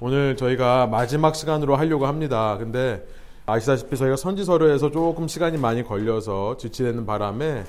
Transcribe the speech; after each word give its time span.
오늘 0.00 0.36
저희가 0.36 0.86
마지막 0.86 1.34
시간으로 1.34 1.74
하려고 1.74 2.06
합니다. 2.06 2.56
근데 2.56 3.04
아시다시피 3.46 3.96
저희가 3.96 4.14
선지서류에서 4.14 4.92
조금 4.92 5.26
시간이 5.26 5.58
많이 5.58 5.82
걸려서 5.82 6.56
지치되는 6.56 7.04
바람에 7.04 7.64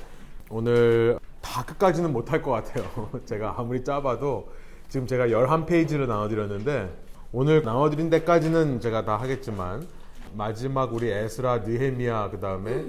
오늘 0.51 1.17
다 1.41 1.63
끝까지는 1.65 2.13
못할 2.13 2.43
것 2.43 2.51
같아요. 2.51 3.09
제가 3.25 3.55
아무리 3.57 3.83
짜봐도 3.83 4.51
지금 4.89 5.07
제가 5.07 5.27
11페이지를 5.27 6.07
나눠드렸는데 6.07 6.95
오늘 7.31 7.63
나눠드린 7.63 8.11
데까지는 8.11 8.79
제가 8.79 9.05
다 9.05 9.17
하겠지만 9.17 9.87
마지막 10.35 10.93
우리 10.93 11.09
에스라 11.09 11.59
느헤미야 11.59 12.29
그 12.29 12.39
다음에 12.39 12.85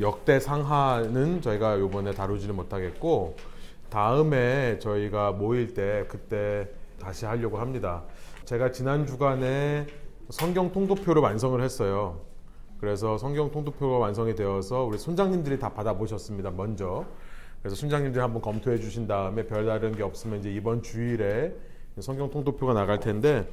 역대 0.00 0.38
상하는 0.38 1.42
저희가 1.42 1.80
요번에 1.80 2.12
다루지를 2.12 2.54
못하겠고 2.54 3.34
다음에 3.90 4.78
저희가 4.78 5.32
모일 5.32 5.74
때 5.74 6.04
그때 6.08 6.68
다시 7.00 7.24
하려고 7.26 7.58
합니다. 7.58 8.04
제가 8.44 8.72
지난 8.72 9.06
주간에 9.06 9.86
성경 10.28 10.70
통도표를 10.70 11.22
완성을 11.22 11.58
했어요. 11.62 12.20
그래서 12.78 13.16
성경 13.16 13.50
통도표가 13.50 13.96
완성이 13.96 14.34
되어서 14.34 14.84
우리 14.84 14.98
손장님들이 14.98 15.58
다 15.58 15.70
받아보셨습니다. 15.70 16.50
먼저. 16.50 17.06
그래서 17.62 17.74
순장님들이 17.76 18.20
한번 18.20 18.42
검토해 18.42 18.78
주신 18.80 19.06
다음에 19.06 19.46
별다른 19.46 19.92
게 19.92 20.02
없으면 20.02 20.40
이제 20.40 20.52
이번 20.52 20.82
주일에 20.82 21.54
성경 22.00 22.30
통독표가 22.30 22.74
나갈 22.74 23.00
텐데 23.00 23.50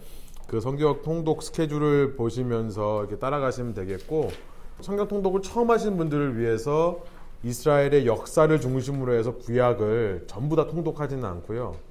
그 0.48 0.60
성경 0.60 1.02
통독 1.02 1.42
스케줄을 1.42 2.18
보시면서 2.18 3.02
이렇게 3.02 3.18
따라가시면 3.18 3.74
되겠고 3.74 4.30
성경 4.82 5.08
통독을 5.08 5.42
처음 5.42 5.70
하시는 5.70 5.96
분들을 5.96 6.38
위해서 6.38 7.00
이스라엘의 7.44 8.06
역사를 8.06 8.60
중심으로 8.60 9.14
해서 9.14 9.38
구약을 9.38 10.26
전부 10.28 10.58
다 10.58 10.68
통독하지는 10.68 11.24
않고요. 11.24 11.91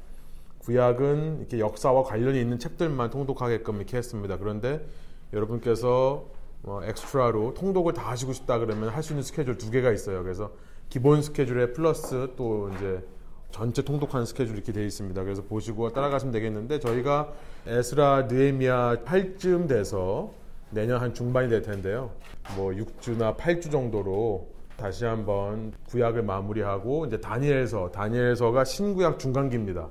구약은 0.61 1.39
이렇게 1.41 1.59
역사와 1.59 2.05
관련이 2.05 2.41
있는 2.41 2.59
책들만 2.59 3.11
통독하게끔 3.11 3.77
이렇게 3.77 3.97
했습니다. 3.97 4.37
그런데 4.39 4.87
여러분께서 5.33 6.27
뭐 6.63 6.85
엑스트라로 6.85 7.55
통독을 7.55 7.95
다 7.95 8.11
하시고 8.11 8.33
싶다 8.33 8.59
그러면 8.59 8.91
할 8.91 9.03
수 9.03 9.13
있는 9.13 9.23
스케줄 9.23 9.57
두 9.57 9.71
개가 9.71 9.91
있어요. 9.93 10.23
그래서 10.23 10.53
기본 10.89 11.23
스케줄에 11.23 11.73
플러스 11.73 12.31
또 12.37 12.71
이제 12.75 13.03
전체 13.51 13.83
통독하는 13.83 14.27
스케줄 14.27 14.55
이렇게 14.55 14.73
되어 14.73 14.85
있습니다. 14.85 15.23
그래서 15.25 15.43
보시고 15.43 15.93
따라가시면 15.93 16.33
되겠는데 16.33 16.79
저희가 16.81 17.33
에스라 17.67 18.27
느에미아 18.31 18.99
8쯤 19.05 19.69
돼서 19.69 20.33
내년 20.71 21.01
한 21.01 21.15
중반이 21.15 21.49
될 21.49 21.63
텐데요. 21.63 22.11
뭐 22.57 22.71
6주나 22.73 23.37
8주 23.37 23.71
정도로 23.73 24.49
다시 24.77 25.05
한번 25.05 25.73
구약을 25.89 26.23
마무리하고 26.23 27.07
이제 27.07 27.21
다니엘서 27.21 27.91
다니엘서가 27.91 28.65
신구약 28.65 29.19
중간기입니다. 29.19 29.89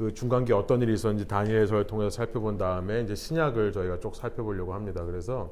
그 0.00 0.14
중간기 0.14 0.54
어떤 0.54 0.80
일이 0.80 0.94
있었는지 0.94 1.28
다니엘서를 1.28 1.86
통해서 1.86 2.08
살펴본 2.08 2.56
다음에 2.56 3.02
이제 3.02 3.14
신약을 3.14 3.70
저희가 3.70 4.00
쭉 4.00 4.16
살펴보려고 4.16 4.72
합니다. 4.72 5.04
그래서 5.04 5.50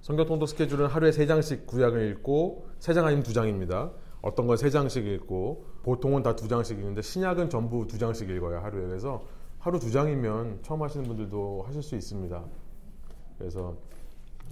성경 0.00 0.24
통독 0.24 0.46
스케줄은 0.46 0.86
하루에 0.86 1.12
세 1.12 1.26
장씩 1.26 1.66
구약을 1.66 2.10
읽고 2.12 2.68
세 2.78 2.94
장 2.94 3.04
아니면 3.04 3.22
두 3.22 3.34
장입니다. 3.34 3.90
어떤 4.22 4.46
건 4.46 4.56
세 4.56 4.70
장씩 4.70 5.06
읽고 5.06 5.66
보통은 5.82 6.22
다 6.22 6.34
두 6.36 6.48
장씩 6.48 6.78
읽는데 6.78 7.02
신약은 7.02 7.50
전부 7.50 7.86
두 7.86 7.98
장씩 7.98 8.30
읽어요 8.30 8.60
하루에. 8.60 8.86
그래서 8.86 9.26
하루 9.58 9.78
두 9.78 9.90
장이면 9.90 10.60
처음 10.62 10.80
하시는 10.80 11.04
분들도 11.04 11.64
하실 11.66 11.82
수 11.82 11.94
있습니다. 11.96 12.42
그래서 13.36 13.76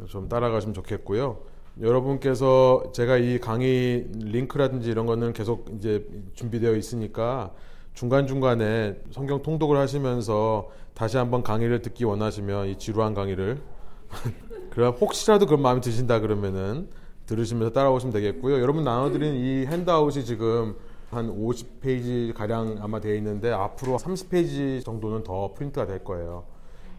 좀 0.06 0.28
따라가시면 0.28 0.74
좋겠고요. 0.74 1.38
여러분께서 1.80 2.92
제가 2.92 3.16
이 3.16 3.38
강의 3.38 4.06
링크라든지 4.12 4.90
이런 4.90 5.06
거는 5.06 5.32
계속 5.32 5.70
이제 5.76 6.06
준비되어 6.34 6.74
있으니까 6.74 7.54
중간중간에 8.00 8.96
성경 9.10 9.42
통독을 9.42 9.76
하시면서 9.76 10.70
다시 10.94 11.18
한번 11.18 11.42
강의를 11.42 11.82
듣기 11.82 12.06
원하시면 12.06 12.68
이 12.68 12.78
지루한 12.78 13.12
강의를 13.12 13.60
그럼 14.72 14.94
혹시라도 14.94 15.44
그런 15.44 15.60
마음이 15.60 15.82
드신다 15.82 16.20
그러면은 16.20 16.88
들으시면서 17.26 17.74
따라오시면 17.74 18.14
되겠고요. 18.14 18.58
여러분 18.58 18.84
나눠드린 18.84 19.34
이 19.34 19.66
핸드아웃이 19.66 20.24
지금 20.24 20.76
한 21.10 21.28
50페이지 21.28 22.32
가량 22.32 22.78
아마 22.80 23.00
되어 23.00 23.14
있는데 23.16 23.52
앞으로 23.52 23.98
30페이지 23.98 24.82
정도는 24.82 25.22
더 25.22 25.52
프린트가 25.52 25.86
될 25.86 26.02
거예요. 26.02 26.44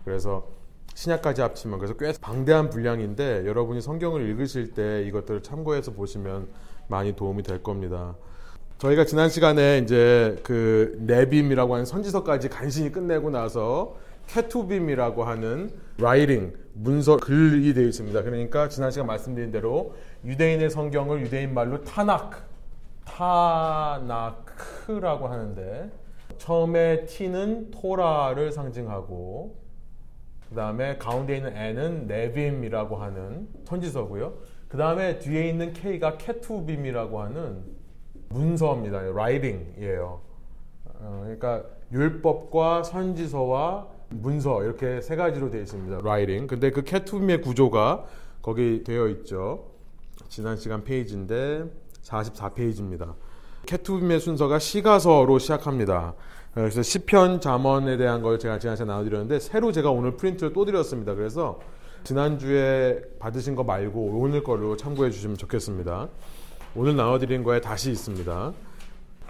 그래서 0.06 0.50
신약까지 0.94 1.42
합치면 1.42 1.80
그래서 1.80 1.96
꽤 1.98 2.14
방대한 2.22 2.70
분량인데 2.70 3.48
여러분이 3.48 3.82
성경을 3.82 4.22
읽으실 4.30 4.76
때 4.76 5.04
이것들을 5.08 5.42
참고해서 5.42 5.94
보시면 5.94 6.50
많이 6.88 7.16
도움이 7.16 7.42
될 7.42 7.64
겁니다. 7.64 8.16
저희가 8.82 9.06
지난 9.06 9.30
시간에 9.30 9.78
이제 9.78 10.40
그 10.42 10.98
네빔이라고 11.02 11.76
하는 11.76 11.86
선지서까지 11.86 12.50
간신히 12.50 12.92
끝내고 12.92 13.30
나서 13.30 13.96
케투빔이라고 14.26 15.24
하는 15.24 15.70
writing 16.00 16.52
문서 16.74 17.18
글이 17.18 17.76
되어 17.76 17.84
있습니다. 17.84 18.24
그러니까 18.24 18.70
지난 18.70 18.90
시간 18.90 19.06
말씀드린 19.06 19.52
대로 19.52 19.94
유대인의 20.26 20.72
성경을 20.72 21.22
유대인 21.22 21.54
말로 21.54 21.84
타나크 21.84 22.40
타나크라고 23.06 24.08
하는데 25.28 25.92
처음에 26.40 27.06
T는 27.06 27.70
토라를 27.70 28.52
상징하고 28.52 29.58
그 30.50 30.56
다음에 30.56 30.98
가운데 30.98 31.38
있는 31.38 31.56
N은 31.56 32.08
네빔이라고 32.08 32.96
하는 32.96 33.48
선지서고요. 33.64 34.34
그 34.68 34.76
다음에 34.76 35.20
뒤에 35.20 35.50
있는 35.50 35.72
K가 35.72 36.18
케투빔이라고 36.18 37.22
하는 37.22 37.80
문서입니다. 38.34 39.02
writing이에요. 39.14 40.20
어, 40.86 41.20
그러니까 41.24 41.64
율법과 41.92 42.84
선지서와 42.84 43.88
문서 44.10 44.64
이렇게 44.64 45.02
세 45.02 45.16
가지로 45.16 45.50
되어 45.50 45.62
있습니다. 45.62 46.00
writing. 46.04 46.48
근데 46.48 46.72
그 46.72 46.84
케투빔의 46.84 47.42
구조가 47.42 48.06
거기 48.42 48.84
되어 48.84 49.08
있죠. 49.08 49.66
지난 50.30 50.58
시간 50.58 50.84
페이지인데 50.84 51.66
44페이지입니다. 52.04 53.14
케투빔의 53.66 54.20
순서가 54.20 54.60
시가서로 54.60 55.40
시작합니다. 55.40 56.16
그래서 56.54 56.82
시편 56.82 57.40
잠언에 57.40 57.96
대한 57.96 58.22
걸 58.22 58.38
제가 58.40 58.60
지난 58.60 58.76
시간에 58.76 58.92
나눠드렸는데 58.92 59.40
새로 59.40 59.72
제가 59.72 59.92
오늘 59.92 60.18
프린트를 60.18 60.54
또 60.54 60.66
드렸습니다. 60.66 61.14
그래서 61.16 61.60
지난주에 62.04 63.02
받으신 63.20 63.56
거 63.56 63.64
말고 63.64 64.20
오늘 64.20 64.44
거로 64.44 64.76
참고해 64.76 65.12
주시면 65.12 65.38
좋겠습니다. 65.38 66.10
오늘 66.74 66.96
나눠드린 66.96 67.44
거에 67.44 67.60
다시 67.60 67.92
있습니다. 67.92 68.54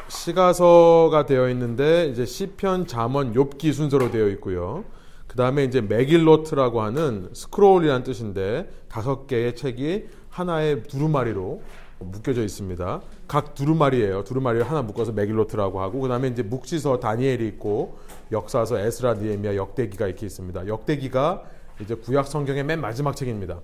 시가서가 0.08 1.26
되어 1.26 1.50
있는데 1.50 2.06
이제 2.08 2.24
시편, 2.24 2.86
잠언, 2.86 3.34
욥기 3.34 3.74
순서로 3.74 4.12
되어 4.12 4.28
있고요. 4.30 4.86
그 5.26 5.36
다음에 5.38 5.64
이제 5.64 5.82
메길로트라고 5.82 6.82
하는 6.82 7.30
스크롤이라는 7.34 8.04
뜻인데 8.04 8.70
다섯 8.88 9.26
개의 9.26 9.56
책이 9.56 10.06
하나의 10.30 10.84
두루마리로 10.84 11.64
묶여져 11.98 12.44
있습니다. 12.44 13.02
각 13.28 13.56
두루마리예요. 13.56 14.24
두루마리를 14.24 14.70
하나 14.70 14.84
묶어서 14.84 15.12
메길로트라고 15.14 15.82
하고 15.82 16.00
그 16.02 16.10
다음에 16.10 16.28
이제 16.28 16.44
묵시서 16.44 17.00
다니엘이 17.00 17.48
있고 17.48 17.98
역사서 18.32 18.78
에스라 18.78 19.16
니에미아 19.16 19.56
역대기가 19.56 20.06
이렇게 20.06 20.28
있습니다. 20.28 20.68
역대기가 20.68 21.44
이제 21.82 21.96
구약 21.96 22.28
성경의 22.28 22.66
맨 22.66 22.82
마지막 22.82 23.16
책입니다. 23.16 23.62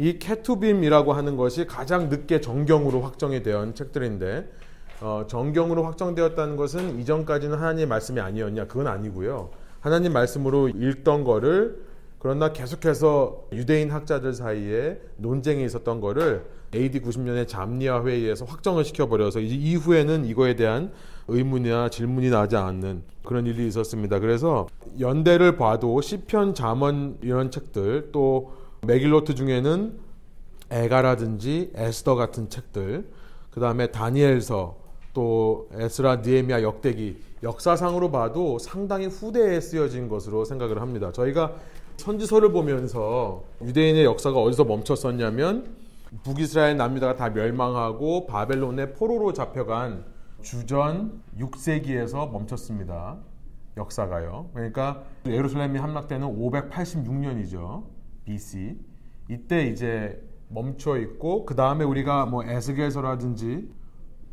이 0.00 0.18
케투빔이라고 0.18 1.12
하는 1.12 1.36
것이 1.36 1.66
가장 1.66 2.08
늦게 2.08 2.40
정경으로 2.40 3.02
확정이 3.02 3.42
된 3.42 3.74
책들인데 3.74 4.50
어, 5.02 5.24
정경으로 5.28 5.84
확정되었다는 5.84 6.56
것은 6.56 6.98
이전까지는 7.00 7.58
하나님의 7.58 7.86
말씀이 7.86 8.18
아니었냐? 8.18 8.66
그건 8.66 8.86
아니고요. 8.86 9.50
하나님 9.80 10.14
말씀으로 10.14 10.70
읽던 10.70 11.24
거를 11.24 11.84
그러나 12.18 12.50
계속해서 12.50 13.48
유대인 13.52 13.90
학자들 13.90 14.32
사이에 14.32 14.98
논쟁이 15.18 15.66
있었던 15.66 16.00
거를 16.00 16.46
AD 16.74 17.00
90년에 17.02 17.46
잠리아 17.46 18.02
회의에서 18.02 18.46
확정을 18.46 18.84
시켜버려서 18.84 19.40
이후에는 19.40 20.24
이거에 20.24 20.56
대한 20.56 20.92
의문이나 21.28 21.90
질문이 21.90 22.30
나지 22.30 22.56
않는 22.56 23.02
그런 23.22 23.44
일이 23.44 23.66
있었습니다. 23.66 24.18
그래서 24.18 24.66
연대를 24.98 25.58
봐도 25.58 26.00
시편, 26.00 26.54
잠언 26.54 27.18
이런 27.20 27.50
책들 27.50 28.12
또 28.12 28.59
메길로트 28.82 29.34
중에는 29.34 29.98
에가라든지 30.70 31.72
에스더 31.74 32.14
같은 32.14 32.48
책들 32.48 33.08
그 33.50 33.60
다음에 33.60 33.88
다니엘서 33.88 34.76
또 35.12 35.68
에스라 35.72 36.16
니에미아 36.16 36.62
역대기 36.62 37.20
역사상으로 37.42 38.10
봐도 38.10 38.58
상당히 38.58 39.06
후대에 39.06 39.60
쓰여진 39.60 40.08
것으로 40.08 40.44
생각을 40.44 40.80
합니다. 40.80 41.10
저희가 41.10 41.54
선지서를 41.96 42.52
보면서 42.52 43.42
유대인의 43.62 44.04
역사가 44.04 44.38
어디서 44.40 44.64
멈췄었냐면 44.64 45.74
북이스라엘 46.22 46.76
남유다가 46.76 47.14
다 47.16 47.30
멸망하고 47.30 48.26
바벨론의 48.26 48.94
포로로 48.94 49.32
잡혀간 49.32 50.04
주전 50.42 51.20
6세기에서 51.38 52.30
멈췄습니다. 52.30 53.18
역사가요. 53.76 54.50
그러니까 54.54 55.02
예루살렘이 55.26 55.78
함락되는 55.78 56.26
586년이죠. 56.26 57.82
BC. 58.24 58.78
이때 59.28 59.66
이제 59.66 60.20
멈춰 60.48 60.98
있고 60.98 61.46
그 61.46 61.54
다음에 61.54 61.84
우리가 61.84 62.26
뭐 62.26 62.44
에스겔서라든지 62.44 63.70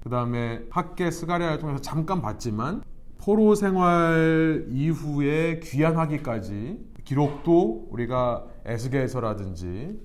그 0.01 0.09
다음에 0.09 0.63
학계 0.69 1.11
스가랴를 1.11 1.59
통해서 1.59 1.81
잠깐 1.81 2.21
봤지만 2.21 2.83
포로 3.19 3.55
생활 3.55 4.67
이후에 4.69 5.59
귀환하기까지 5.59 6.79
기록도 7.03 7.87
우리가 7.91 8.45
에스겔서라든지 8.65 9.99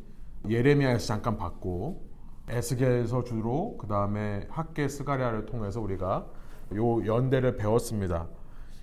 예레미야에서 0.48 1.06
잠깐 1.06 1.36
봤고 1.36 2.10
에스겔서 2.48 3.24
주로 3.24 3.76
그 3.78 3.86
다음에 3.86 4.46
학개 4.50 4.88
스가랴를 4.88 5.46
통해서 5.46 5.80
우리가 5.80 6.26
요 6.74 7.06
연대를 7.06 7.56
배웠습니다. 7.56 8.28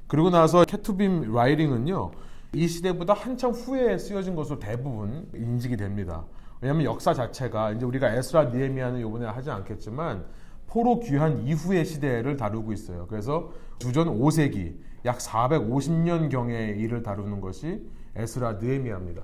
그리고 0.07 0.29
나서 0.29 0.63
케투빔 0.63 1.33
writing은요 1.33 2.11
이 2.53 2.67
시대보다 2.67 3.13
한참 3.13 3.51
후에 3.51 3.97
쓰여진 3.97 4.35
것으로 4.35 4.59
대부분 4.59 5.29
인식이 5.35 5.77
됩니다. 5.77 6.25
왜냐하면 6.61 6.85
역사 6.85 7.13
자체가 7.13 7.73
이제 7.73 7.85
우리가 7.85 8.13
에스라 8.15 8.45
느헤미야는 8.45 8.99
이번에 8.99 9.27
하지 9.27 9.51
않겠지만 9.51 10.25
포로 10.67 10.99
귀환 10.99 11.39
이후의 11.45 11.85
시대를 11.85 12.37
다루고 12.37 12.73
있어요. 12.73 13.07
그래서 13.07 13.51
주전 13.79 14.07
5세기 14.19 14.75
약 15.05 15.19
450년 15.19 16.29
경의 16.29 16.79
일을 16.79 17.03
다루는 17.03 17.39
것이 17.39 17.87
에스라 18.15 18.53
느헤미야입니다. 18.53 19.21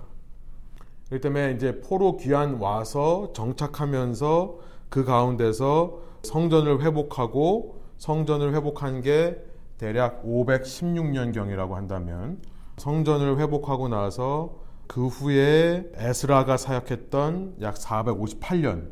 그렇기 1.07 1.21
때문에 1.21 1.51
이제 1.51 1.81
포로 1.81 2.17
귀환 2.17 2.55
와서 2.55 3.31
정착하면서 3.33 4.59
그 4.89 5.03
가운데서 5.03 5.99
성전을 6.23 6.81
회복하고 6.81 7.81
성전을 7.97 8.53
회복한 8.55 9.01
게 9.01 9.43
대략 9.77 10.23
516년 10.23 11.33
경이라고 11.33 11.75
한다면 11.75 12.39
성전을 12.77 13.39
회복하고 13.39 13.87
나서 13.87 14.63
그 14.87 15.07
후에 15.07 15.89
에스라가 15.95 16.57
사역했던 16.57 17.57
약 17.61 17.75
458년, 17.75 18.89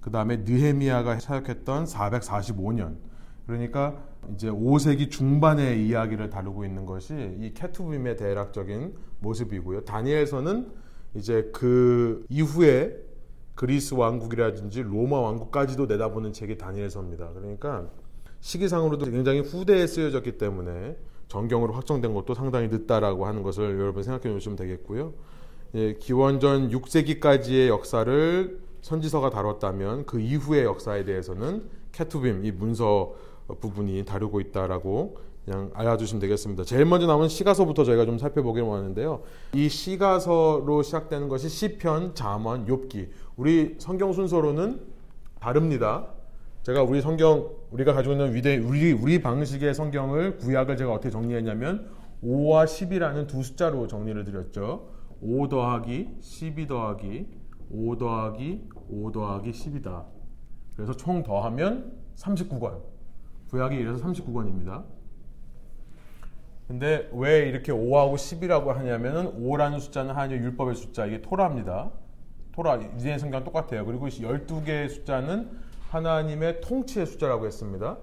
그 0.00 0.10
다음에 0.10 0.38
느헤미야가 0.38 1.20
사역했던 1.20 1.84
445년. 1.84 2.96
그러니까 3.46 3.96
이제 4.34 4.50
5세기 4.50 5.10
중반의 5.10 5.86
이야기를 5.86 6.28
다루고 6.30 6.64
있는 6.64 6.84
것이 6.86 7.14
이 7.40 7.52
케투빔의 7.54 8.16
대략적인 8.16 8.94
모습이고요. 9.20 9.84
다니엘서는 9.84 10.70
이제 11.14 11.50
그 11.54 12.24
이후에 12.28 12.96
그리스 13.54 13.94
왕국이라든지 13.94 14.82
로마 14.82 15.20
왕국까지도 15.20 15.86
내다보는 15.86 16.32
책이 16.32 16.58
다니엘서입니다. 16.58 17.32
그러니까 17.32 17.88
시기상으로도 18.40 19.06
굉장히 19.10 19.40
후대에 19.40 19.86
쓰여졌기 19.86 20.38
때문에 20.38 20.96
정경으로 21.28 21.74
확정된 21.74 22.14
것도 22.14 22.34
상당히 22.34 22.68
늦다라고 22.68 23.26
하는 23.26 23.42
것을 23.42 23.78
여러분 23.78 24.02
생각해 24.02 24.32
보시면 24.32 24.56
되겠고요. 24.56 25.12
예, 25.74 25.94
기원전 25.94 26.70
6세기까지의 26.70 27.68
역사를 27.68 28.58
선지서가 28.80 29.30
다뤘다면 29.30 30.06
그 30.06 30.18
이후의 30.20 30.64
역사에 30.64 31.04
대해서는 31.04 31.68
케투빔 31.92 32.44
이 32.44 32.52
문서 32.52 33.14
부분이 33.60 34.04
다루고 34.04 34.40
있다라고 34.40 35.18
그냥 35.44 35.70
알아두시면 35.74 36.20
되겠습니다. 36.20 36.64
제일 36.64 36.84
먼저 36.84 37.06
나오는 37.06 37.28
시가서부터 37.28 37.84
저희가 37.84 38.04
좀 38.04 38.18
살펴보기를 38.18 38.66
원하는데요. 38.66 39.22
이 39.54 39.68
시가서로 39.68 40.82
시작되는 40.82 41.28
것이 41.28 41.48
시편, 41.48 42.14
잠언, 42.14 42.66
욥기. 42.66 43.08
우리 43.36 43.76
성경 43.78 44.12
순서로는 44.12 44.80
다릅니다. 45.40 46.08
제가 46.68 46.82
우리 46.82 47.00
성경 47.00 47.48
우리가 47.70 47.94
가지고 47.94 48.12
있는 48.12 48.34
위대 48.34 48.58
우리 48.58 48.92
우리 48.92 49.22
방식의 49.22 49.72
성경을 49.72 50.36
구약을 50.36 50.76
제가 50.76 50.92
어떻게 50.92 51.08
정리했냐면 51.08 51.88
5와 52.22 52.66
10이라는 52.66 53.26
두 53.26 53.42
숫자로 53.42 53.86
정리를 53.86 54.22
드렸죠. 54.24 54.90
5 55.22 55.48
더하기 55.48 56.18
12 56.20 56.66
더하기 56.66 57.26
5 57.70 57.96
더하기 57.96 58.68
5 58.90 59.12
더하기 59.12 59.50
10이다. 59.50 60.04
그래서 60.76 60.92
총 60.92 61.22
더하면 61.22 61.96
39권. 62.16 62.82
구약이 63.48 63.74
이래서 63.74 64.04
39권입니다. 64.04 64.84
근데 66.66 67.08
왜 67.14 67.48
이렇게 67.48 67.72
5하고 67.72 68.16
10이라고 68.16 68.66
하냐면은 68.66 69.40
5라는 69.40 69.80
숫자는 69.80 70.10
하나님의 70.10 70.44
율법의 70.44 70.74
숫자, 70.74 71.06
이게 71.06 71.22
토라입니다. 71.22 71.92
토라, 72.52 72.82
유대인 72.82 73.18
성경 73.18 73.42
똑같아요. 73.42 73.86
그리고 73.86 74.06
12개의 74.08 74.90
숫자는 74.90 75.67
하나님의 75.90 76.60
통치의 76.60 77.06
숫자라고 77.06 77.46
했습니다. 77.46 77.98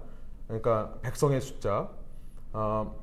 그러니까 0.47 0.97
백성의 1.01 1.41
숫자. 1.41 1.89
어, 2.53 2.95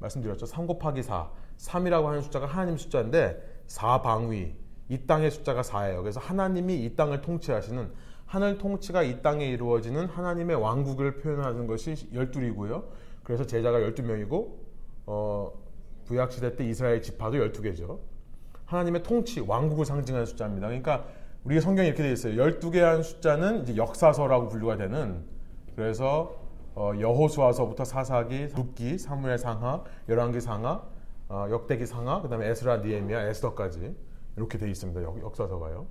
말씀드렸죠. 0.00 0.46
3 0.46 0.66
곱하기 0.66 1.02
4. 1.02 1.30
3이라고 1.58 2.04
하는 2.04 2.22
숫자가 2.22 2.46
하나님 2.46 2.76
숫자인데 2.76 3.62
4방위. 3.66 4.54
이 4.90 5.06
땅의 5.06 5.30
숫자가 5.30 5.62
4예요. 5.62 6.00
그래서 6.00 6.20
하나님이 6.20 6.84
이 6.84 6.96
땅을 6.96 7.20
통치하시는 7.20 7.92
하늘 8.26 8.58
통치가 8.58 9.02
이 9.02 9.22
땅에 9.22 9.46
이루어지는 9.46 10.06
하나님의 10.06 10.56
왕국을 10.56 11.18
표현하는 11.18 11.66
것이 11.66 11.94
12이고요. 12.12 12.84
그래서 13.22 13.46
제자가 13.46 13.78
12명이고 13.80 14.52
어, 15.06 15.52
구약 16.06 16.32
시대 16.32 16.54
때 16.54 16.64
이스라엘 16.64 17.02
지파도 17.02 17.38
12개죠. 17.38 17.98
하나님의 18.66 19.02
통치, 19.02 19.40
왕국을 19.40 19.86
상징하는 19.86 20.26
숫자입니다. 20.26 20.66
그러니까 20.66 21.06
우리 21.44 21.60
성경이 21.60 21.88
이렇게 21.88 22.02
되어 22.02 22.12
있어요. 22.12 22.34
12개한 22.34 23.02
숫자는 23.02 23.62
이제 23.62 23.76
역사서라고 23.76 24.48
분류가 24.48 24.76
되는 24.76 25.24
그래서 25.76 26.36
어, 26.74 26.92
여호수아서부터 26.98 27.84
사사기, 27.84 28.48
룻기, 28.54 28.98
사무엘 28.98 29.38
상하, 29.38 29.82
열왕기 30.08 30.40
상하, 30.40 30.82
어, 31.28 31.46
역대기 31.50 31.86
상하, 31.86 32.22
그다음에 32.22 32.48
에스라, 32.48 32.78
니에미야, 32.78 33.28
에스더까지 33.28 33.96
이렇게 34.36 34.58
되어 34.58 34.68
있습니다. 34.68 35.02
역, 35.02 35.20
역사서가요. 35.20 35.86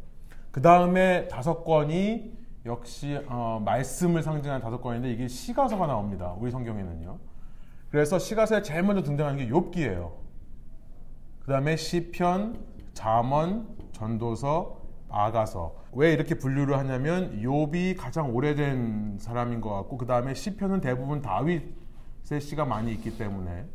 그 0.51 0.61
다음에 0.61 1.27
다섯 1.27 1.63
권이 1.63 2.33
역시 2.65 3.19
어, 3.27 3.61
말씀을 3.63 4.23
상징하는 4.23 4.61
다섯 4.61 4.81
권인데 4.81 5.11
이게 5.11 5.27
시가서가 5.27 5.87
나옵니다. 5.87 6.35
우리 6.39 6.51
성경에는요. 6.51 7.17
그래서 7.89 8.19
시가서에 8.19 8.61
제일 8.61 8.83
먼저 8.83 9.01
등장하는 9.03 9.39
게 9.39 9.51
욥기예요. 9.51 10.11
그 11.39 11.51
다음에 11.51 11.75
시편, 11.75 12.59
잠언, 12.93 13.67
전도서, 13.93 14.76
아가서. 15.09 15.75
왜 15.93 16.13
이렇게 16.13 16.35
분류를 16.35 16.77
하냐면 16.77 17.41
욥이 17.41 17.97
가장 17.97 18.35
오래된 18.35 19.17
사람인 19.19 19.61
것 19.61 19.73
같고 19.73 19.97
그 19.97 20.05
다음에 20.05 20.33
시편은 20.33 20.81
대부분 20.81 21.21
다윗의 21.21 22.41
시가 22.41 22.65
많이 22.65 22.91
있기 22.93 23.17
때문에 23.17 23.65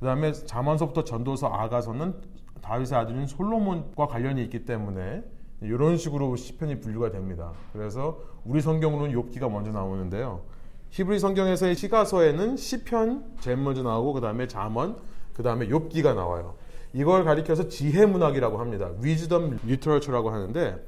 그 0.00 0.06
다음에 0.06 0.32
잠언서부터 0.32 1.04
전도서, 1.04 1.48
아가서는 1.48 2.14
다윗의 2.60 2.98
아들인 2.98 3.26
솔로몬과 3.26 4.06
관련이 4.06 4.42
있기 4.44 4.64
때문에 4.64 5.22
이런 5.60 5.96
식으로 5.96 6.36
시편이 6.36 6.80
분류가 6.80 7.10
됩니다. 7.10 7.52
그래서 7.72 8.20
우리 8.44 8.60
성경으로는 8.60 9.14
욥기가 9.14 9.50
먼저 9.50 9.70
나오는데요. 9.70 10.42
히브리 10.90 11.18
성경에서의 11.18 11.74
시가서에는 11.74 12.56
시편 12.56 13.36
제일 13.40 13.56
먼저 13.56 13.82
나오고 13.82 14.14
그 14.14 14.20
다음에 14.20 14.46
잠언, 14.46 14.96
그 15.32 15.42
다음에 15.42 15.68
욥기가 15.68 16.14
나와요. 16.14 16.54
이걸 16.94 17.24
가리켜서 17.24 17.68
지혜 17.68 18.06
문학이라고 18.06 18.58
합니다. 18.58 18.90
Wisdom 19.02 19.58
Literature라고 19.64 20.30
하는데 20.30 20.82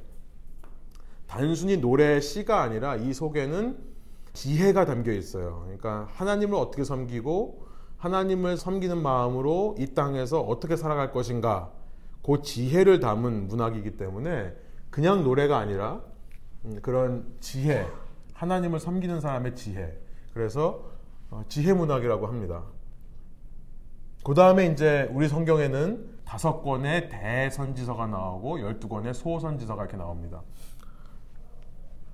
단순히 1.27 1.77
노래 1.77 2.21
시가 2.21 2.63
아니라 2.63 2.95
이 2.95 3.13
속에는 3.13 3.77
지혜가 4.33 4.85
담겨 4.85 5.11
있어요. 5.11 5.63
그러니까 5.65 6.09
하나님을 6.13 6.57
어떻게 6.57 6.85
섬기고 6.85 7.67
하나님을 7.97 8.57
섬기는 8.57 9.03
마음으로 9.03 9.75
이 9.79 9.95
땅에서 9.95 10.41
어떻게 10.41 10.77
살아갈 10.77 11.11
것인가 11.11 11.73
그 12.23 12.41
지혜를 12.43 13.01
담은 13.01 13.49
문학이기 13.49 13.97
때문에 13.97 14.55
그냥 14.91 15.25
노래가 15.25 15.59
아니라 15.59 16.01
음, 16.65 16.79
그런 16.83 17.27
지혜, 17.41 17.87
하나님을 18.35 18.79
섬기는 18.79 19.21
사람의 19.21 19.57
지혜. 19.57 19.99
그래서 20.35 20.85
어, 21.31 21.43
지혜 21.49 21.73
문학이라고 21.73 22.27
합니다. 22.29 22.63
그 24.27 24.35
다음에 24.35 24.67
이제 24.67 25.09
우리 25.13 25.29
성경에는 25.29 26.05
다섯 26.25 26.61
권의 26.61 27.11
대선지서가 27.11 28.09
나오고 28.09 28.61
열두 28.61 28.89
권의 28.89 29.15
소선지서가 29.15 29.85
이렇게 29.85 29.97
나옵니다. 29.97 30.43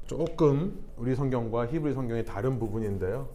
조금 0.04 0.84
우리 0.98 1.14
성경과 1.14 1.68
히브리 1.68 1.94
성경의 1.94 2.26
다른 2.26 2.58
부분인데요. 2.58 3.30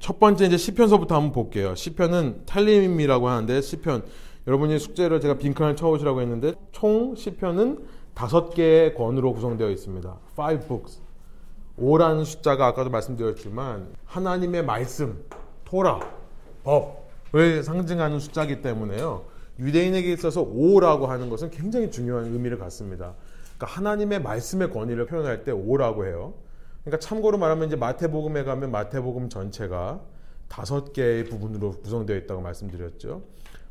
첫 0.00 0.18
번째 0.18 0.46
이제 0.46 0.56
시편서부터 0.56 1.14
한번 1.14 1.30
볼게요. 1.30 1.76
시편은 1.76 2.46
탈림이라고 2.46 3.28
하는데 3.28 3.60
시편 3.60 4.02
여러분이 4.48 4.80
숙제를 4.80 5.20
제가 5.20 5.34
빈칸을 5.34 5.76
쳐오시라고 5.76 6.20
했는데 6.22 6.54
총 6.72 7.14
시편은 7.14 7.86
다섯 8.14 8.50
개의 8.50 8.96
권으로 8.96 9.32
구성되어 9.32 9.70
있습니다. 9.70 10.12
Five 10.32 10.66
books. 10.66 11.00
5라는 11.78 12.24
숫자가 12.24 12.66
아까도 12.66 12.90
말씀드렸지만 12.90 13.94
하나님의 14.06 14.64
말씀, 14.64 15.24
토라, 15.64 16.17
법을 16.68 17.62
상징하는 17.62 18.18
숫자이기 18.18 18.60
때문에요. 18.60 19.24
유대인에게 19.58 20.12
있어서 20.12 20.44
5라고 20.44 21.06
하는 21.06 21.30
것은 21.30 21.50
굉장히 21.50 21.90
중요한 21.90 22.26
의미를 22.26 22.58
갖습니다. 22.58 23.14
그러니까 23.56 23.66
하나님의 23.66 24.22
말씀의 24.22 24.70
권위를 24.70 25.06
표현할 25.06 25.44
때 25.44 25.52
5라고 25.52 26.04
해요. 26.04 26.34
그러니까 26.84 27.00
참고로 27.00 27.38
말하면 27.38 27.68
이제 27.68 27.76
마태복음에 27.76 28.44
가면 28.44 28.70
마태복음 28.70 29.30
전체가 29.30 30.00
다섯 30.48 30.92
개의 30.92 31.24
부분으로 31.24 31.72
구성되어 31.72 32.16
있다고 32.18 32.40
말씀드렸죠. 32.40 33.22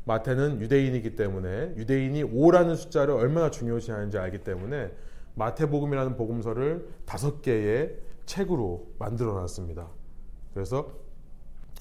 마태는 0.04 0.60
유대인이기 0.60 1.16
때문에 1.16 1.74
유대인이 1.76 2.24
5라는 2.24 2.76
숫자를 2.76 3.14
얼마나 3.14 3.50
중요시하는지 3.50 4.18
알기 4.18 4.38
때문에 4.38 4.90
마태복음이라는 5.34 6.16
복음서를 6.16 6.88
다섯 7.06 7.42
개의 7.42 7.96
책으로 8.26 8.88
만들어 8.98 9.32
놨습니다. 9.34 9.88
그래서 10.52 10.97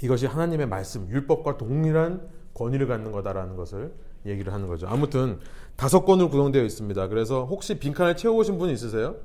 이것이 0.01 0.25
하나님의 0.25 0.67
말씀, 0.67 1.09
율법과 1.09 1.57
동일한 1.57 2.27
권위를 2.53 2.87
갖는 2.87 3.11
거다라는 3.11 3.55
것을 3.55 3.93
얘기를 4.25 4.53
하는 4.53 4.67
거죠. 4.67 4.87
아무튼 4.87 5.39
다섯 5.75 6.05
권으로 6.05 6.29
구성되어 6.29 6.63
있습니다. 6.63 7.07
그래서 7.07 7.45
혹시 7.45 7.79
빈칸을 7.79 8.17
채워보신 8.17 8.57
분 8.57 8.69
있으세요? 8.69 9.15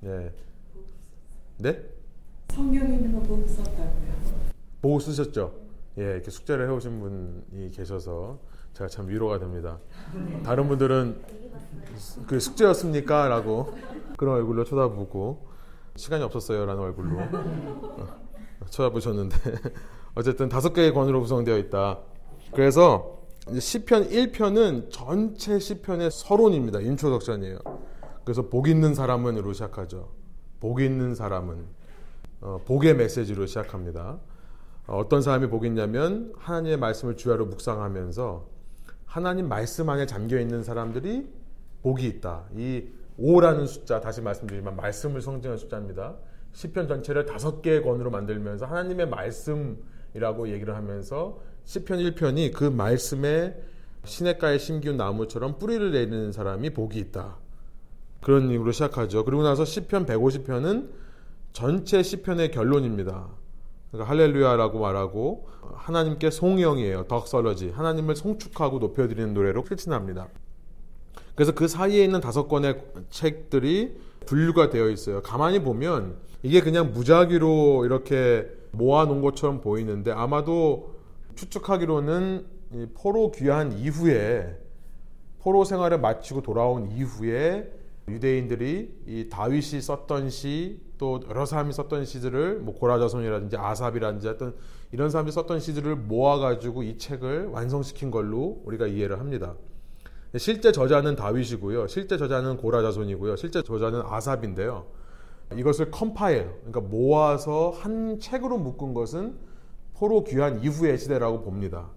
네. 0.00 0.32
네? 1.58 1.82
성경에 2.50 2.94
있는 2.94 3.12
거 3.12 3.20
보고 3.20 3.46
썼다고요. 3.46 4.14
보고 4.80 4.98
쓰셨죠? 5.00 5.54
예, 5.98 6.02
이렇게 6.02 6.30
숙제를 6.30 6.68
해오신 6.68 7.00
분이 7.00 7.70
계셔서 7.70 8.38
제가 8.74 8.88
참 8.88 9.08
위로가 9.08 9.38
됩니다. 9.38 9.78
다른 10.44 10.68
분들은 10.68 11.22
그 12.26 12.40
숙제였습니까? 12.40 13.28
라고 13.28 13.72
그런 14.16 14.36
얼굴로 14.36 14.64
쳐다보고 14.64 15.46
시간이 15.96 16.22
없었어요. 16.24 16.66
라는 16.66 16.82
얼굴로 16.82 17.18
어, 17.20 18.06
쳐다보셨는데 18.68 19.36
어쨌든 20.14 20.48
다섯 20.48 20.72
개의 20.72 20.92
권으로 20.92 21.20
구성되어 21.20 21.58
있다. 21.58 21.98
그래서 22.52 23.18
시편 23.58 24.08
1편은 24.08 24.90
전체 24.90 25.58
시편의 25.58 26.10
서론입니다. 26.10 26.80
인초덕션이에요. 26.80 27.58
그래서 28.24 28.48
복 28.48 28.68
있는 28.68 28.94
사람은으로 28.94 29.52
시작하죠. 29.52 30.10
복 30.60 30.80
있는 30.80 31.14
사람은 31.14 31.64
어, 32.40 32.60
복의 32.64 32.94
메시지로 32.96 33.46
시작합니다. 33.46 34.18
어, 34.86 34.98
어떤 34.98 35.20
사람이 35.20 35.48
복 35.48 35.66
있냐면 35.66 36.32
하나님의 36.38 36.78
말씀을 36.78 37.16
주야로 37.16 37.46
묵상하면서 37.46 38.46
하나님 39.04 39.48
말씀 39.48 39.88
안에 39.88 40.06
잠겨 40.06 40.38
있는 40.38 40.62
사람들이 40.62 41.28
복이 41.82 42.06
있다. 42.06 42.44
이 42.56 42.84
5라는 43.18 43.66
숫자 43.66 44.00
다시 44.00 44.20
말씀드리지만 44.22 44.76
말씀을 44.76 45.20
성징한 45.20 45.58
숫자입니다. 45.58 46.16
시편 46.52 46.88
전체를 46.88 47.26
다섯 47.26 47.62
개의 47.62 47.82
권으로 47.82 48.10
만들면서 48.10 48.66
하나님의 48.66 49.08
말씀 49.08 49.82
이라고 50.14 50.48
얘기를 50.48 50.74
하면서 50.76 51.40
시편 51.64 51.98
1편이 51.98 52.52
그 52.52 52.64
말씀에 52.64 53.56
시냇가에 54.04 54.58
심기운 54.58 54.96
나무처럼 54.96 55.58
뿌리를 55.58 55.90
내리는 55.90 56.30
사람이 56.30 56.70
복이 56.70 56.98
있다. 56.98 57.36
그런 58.20 58.50
의미로 58.50 58.72
시작하죠. 58.72 59.24
그리고 59.24 59.42
나서 59.42 59.64
시편 59.64 60.06
150편은 60.06 60.88
전체 61.52 62.02
시편의 62.02 62.50
결론입니다. 62.50 63.28
그러니까 63.90 64.10
할렐루야라고 64.10 64.80
말하고 64.80 65.48
하나님께 65.74 66.30
송영이에요. 66.30 67.04
덕설러지. 67.04 67.70
하나님을 67.70 68.16
송축하고 68.16 68.78
높여드리는 68.78 69.34
노래로 69.34 69.64
끝이 69.64 69.84
납니다. 69.88 70.28
그래서 71.34 71.52
그 71.52 71.68
사이에 71.68 72.04
있는 72.04 72.20
다섯 72.20 72.48
권의 72.48 72.82
책들이 73.10 73.96
분류가 74.26 74.70
되어 74.70 74.88
있어요. 74.88 75.22
가만히 75.22 75.62
보면 75.62 76.16
이게 76.42 76.60
그냥 76.60 76.92
무작위로 76.92 77.84
이렇게 77.84 78.50
모아놓은 78.76 79.20
것처럼 79.22 79.60
보이는데 79.60 80.12
아마도 80.12 80.94
추측하기로는 81.34 82.46
포로 82.94 83.30
귀환 83.30 83.72
이후에 83.72 84.58
포로 85.40 85.64
생활을 85.64 86.00
마치고 86.00 86.42
돌아온 86.42 86.90
이후에 86.90 87.70
유대인들이 88.08 89.02
이 89.06 89.28
다윗이 89.30 89.80
썼던 89.80 90.30
시 90.30 90.84
또 90.98 91.20
여러 91.28 91.44
사람이 91.44 91.72
썼던 91.72 92.04
시들을 92.04 92.60
뭐 92.60 92.74
고라자손이라든지 92.74 93.56
아삽이라든지 93.56 94.28
어떤 94.28 94.54
이런 94.92 95.10
사람들이 95.10 95.32
썼던 95.32 95.60
시들을 95.60 95.96
모아가지고 95.96 96.82
이 96.84 96.98
책을 96.98 97.46
완성시킨 97.46 98.10
걸로 98.10 98.62
우리가 98.64 98.86
이해를 98.86 99.18
합니다. 99.18 99.54
실제 100.36 100.72
저자는 100.72 101.16
다윗이고요. 101.16 101.86
실제 101.88 102.16
저자는 102.16 102.56
고라자손이고요. 102.56 103.36
실제 103.36 103.62
저자는 103.62 104.02
아삽인데요. 104.04 104.86
이것을 105.56 105.90
compile, 105.90 106.50
그러니까 106.64 106.80
모아서 106.80 107.70
한 107.70 108.18
책으로 108.18 108.58
묶은 108.58 108.94
것은 108.94 109.36
포로 109.94 110.24
귀환 110.24 110.62
이후의 110.62 110.98
시대라고 110.98 111.42
봅니다. 111.42 111.90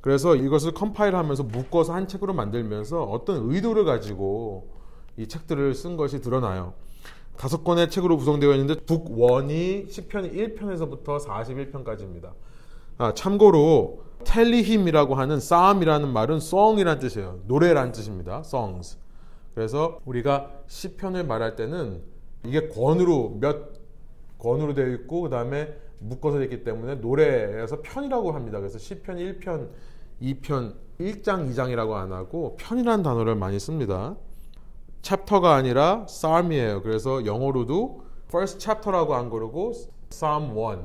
그래서 0.00 0.34
이것을 0.34 0.74
compile하면서 0.74 1.44
묶어서 1.44 1.94
한 1.94 2.08
책으로 2.08 2.32
만들면서 2.32 3.04
어떤 3.04 3.50
의도를 3.50 3.84
가지고 3.84 4.68
이 5.16 5.28
책들을 5.28 5.74
쓴 5.74 5.96
것이 5.96 6.20
드러나요. 6.20 6.74
다섯 7.36 7.64
권의 7.64 7.90
책으로 7.90 8.16
구성되어 8.16 8.52
있는데 8.54 8.80
book 8.84 9.10
1이 9.10 9.88
시편 9.88 10.34
1편에서부터 10.58 11.24
41편까지입니다. 11.24 12.32
아, 12.98 13.14
참고로 13.14 14.02
텔리힘이라고 14.24 15.14
하는 15.14 15.40
싸움이라는 15.40 16.08
말은 16.08 16.36
song이라는 16.36 17.00
뜻이에요. 17.00 17.40
노래라는 17.46 17.92
뜻입니다. 17.92 18.42
songs. 18.44 18.98
그래서 19.54 19.98
우리가 20.04 20.50
시편을 20.66 21.24
말할 21.24 21.56
때는 21.56 22.02
이게 22.44 22.68
권으로 22.68 23.38
몇 23.40 23.72
권으로 24.38 24.74
되어 24.74 24.88
있고 24.88 25.22
그 25.22 25.30
다음에 25.30 25.72
묶어서 26.00 26.38
되어 26.38 26.44
있기 26.44 26.64
때문에 26.64 26.96
노래에서 26.96 27.80
편이라고 27.82 28.32
합니다. 28.32 28.58
그래서 28.58 28.78
시편 28.78 29.16
1편, 29.16 29.68
2편, 30.20 30.74
1장, 30.98 31.50
2장이라고 31.50 31.92
안 31.92 32.12
하고 32.12 32.56
편이라는 32.56 33.02
단어를 33.02 33.36
많이 33.36 33.58
씁니다. 33.58 34.16
챕터가 35.02 35.54
아니라 35.54 36.06
psalm이에요. 36.06 36.82
그래서 36.82 37.24
영어로도 37.26 38.02
first 38.28 38.60
chapter라고 38.60 39.14
안 39.14 39.30
그러고 39.30 39.72
psalm 40.10 40.56
1. 40.56 40.78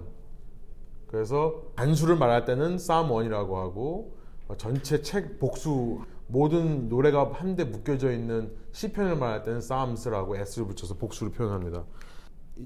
그래서 1.08 1.64
단수를 1.76 2.18
말할 2.18 2.46
때는 2.46 2.78
psalm 2.78 3.10
1이라고 3.10 3.56
하고 3.56 4.18
전체 4.58 5.02
책 5.02 5.40
복수 5.40 6.02
모든 6.28 6.90
노래가 6.90 7.32
한데 7.34 7.64
묶여져 7.64 8.12
있는 8.12 8.52
시편을 8.78 9.16
말할 9.16 9.42
때는 9.42 9.60
psalms라고 9.60 10.36
s를 10.36 10.68
붙여서 10.68 10.98
복수를 10.98 11.32
표현합니다. 11.32 11.84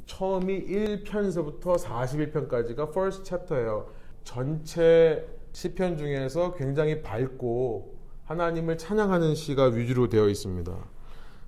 처음이 0.06 0.66
1편에서부터 0.66 1.82
41편까지가 1.82 2.90
first 2.90 3.24
chapter예요. 3.24 3.88
전체 4.26 5.26
시편 5.54 5.98
중에서 5.98 6.54
굉장히 6.56 7.02
밝고 7.02 7.96
하나님을 8.26 8.78
찬양하는 8.78 9.36
시가 9.36 9.68
위주로 9.68 10.10
되어 10.10 10.28
있습니다. 10.28 10.76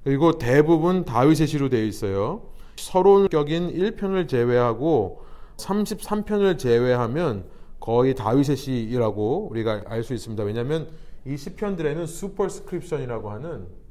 그리고 0.06 0.38
대부분 0.38 1.04
다윗의 1.04 1.48
시로 1.48 1.68
되어 1.68 1.84
있어요. 1.84 2.44
서론격인 2.78 3.74
1편을 3.74 4.30
제외하고 4.30 5.26
33편을 5.58 6.58
제외하면 6.58 7.50
거의 7.82 8.16
다윗의 8.16 8.56
시라고 8.56 9.50
우리가 9.52 9.84
알 9.88 10.04
수 10.04 10.14
있습니다. 10.14 10.42
왜냐하면 10.44 10.88
이 11.26 11.36
시편들에는 11.36 12.06
superscription이라고 12.06 13.30
하는 13.30 13.83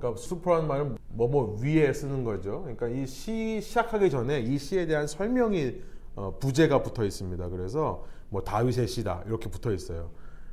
그러니까 0.00 0.20
super라는 0.20 0.66
말은 0.66 0.96
뭐뭐 1.10 1.58
위에 1.62 1.92
쓰는 1.92 2.24
거죠. 2.24 2.62
그러니까 2.62 2.88
이 2.88 3.06
시 3.06 3.60
시작하기 3.60 4.10
전에 4.10 4.40
이 4.40 4.58
시에 4.58 4.86
대한 4.86 5.06
설명이 5.06 5.80
어, 6.16 6.36
부제가 6.40 6.82
붙어 6.82 7.04
있습니다. 7.04 7.48
그래서 7.50 8.04
뭐 8.30 8.42
다윗의 8.42 8.88
시다 8.88 9.22
이렇게 9.26 9.48
붙어 9.50 9.72
있어요. 9.72 10.10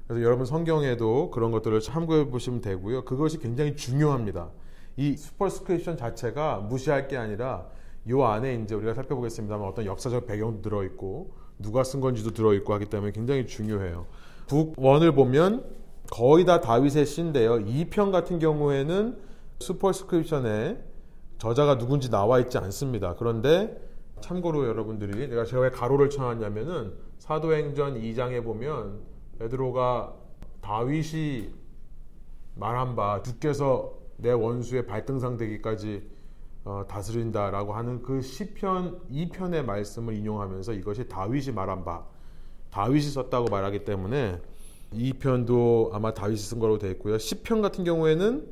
그래서 0.07 0.23
여러분 0.23 0.45
성경에도 0.45 1.31
그런 1.31 1.51
것들을 1.51 1.79
참고해 1.79 2.29
보시면 2.29 2.61
되고요. 2.61 3.05
그것이 3.05 3.39
굉장히 3.39 3.75
중요합니다. 3.75 4.49
이 4.97 5.15
superscription 5.15 5.97
자체가 5.97 6.57
무시할 6.59 7.07
게 7.07 7.17
아니라 7.17 7.67
이 8.07 8.13
안에 8.13 8.55
이제 8.55 8.73
우리가 8.75 8.93
살펴보겠습니다만 8.93 9.67
어떤 9.67 9.85
역사적 9.85 10.27
배경도 10.27 10.61
들어 10.61 10.83
있고 10.85 11.31
누가 11.59 11.83
쓴 11.83 11.99
건지도 11.99 12.31
들어 12.31 12.53
있고 12.53 12.73
하기 12.73 12.85
때문에 12.85 13.11
굉장히 13.11 13.45
중요해요. 13.45 14.05
Book 14.47 14.74
One을 14.74 15.13
보면 15.13 15.65
거의 16.09 16.45
다 16.45 16.61
다윗의 16.61 17.05
시인데요. 17.05 17.55
2편 17.57 18.11
같은 18.11 18.39
경우에는 18.39 19.26
superscription에 19.59 20.83
저자가 21.37 21.77
누군지 21.77 22.09
나와 22.09 22.39
있지 22.39 22.57
않습니다. 22.57 23.15
그런데 23.15 23.79
참고로 24.21 24.67
여러분들이 24.67 25.27
내가 25.27 25.45
제가 25.45 25.61
왜 25.61 25.69
가로를 25.69 26.09
쳐놨냐면은 26.09 26.93
사도행전 27.19 28.01
2장에 28.01 28.43
보면 28.43 29.01
베드로가 29.39 30.13
다윗이 30.61 31.53
말한 32.55 32.95
바 32.95 33.21
주께서 33.21 33.97
내 34.17 34.31
원수의 34.31 34.87
발등상 34.87 35.37
되기까지 35.37 36.09
어, 36.65 36.83
다스린다라고 36.87 37.73
하는 37.73 38.01
그 38.01 38.21
시편 38.21 39.07
2편의 39.09 39.63
말씀을 39.63 40.15
인용하면서 40.15 40.73
이것이 40.73 41.07
다윗이 41.07 41.53
말한 41.53 41.85
바 41.85 42.05
다윗이 42.71 43.03
썼다고 43.03 43.47
말하기 43.49 43.85
때문에 43.85 44.41
2편도 44.93 45.93
아마 45.93 46.13
다윗이 46.13 46.37
쓴 46.37 46.59
거로 46.59 46.77
되어 46.77 46.91
있고요. 46.91 47.17
10편 47.17 47.61
같은 47.61 47.83
경우에는 47.83 48.47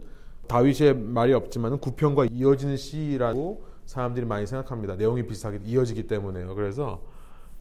다윗의 0.47 0.95
말이 0.95 1.33
없지만 1.33 1.79
9편과 1.79 2.29
이어지는 2.31 2.77
시라고 2.77 3.65
사람들이 3.85 4.25
많이 4.25 4.47
생각합니다. 4.47 4.95
내용이 4.95 5.25
비슷하게 5.27 5.59
이어지기 5.63 6.07
때문에요. 6.07 6.55
그래서 6.55 7.01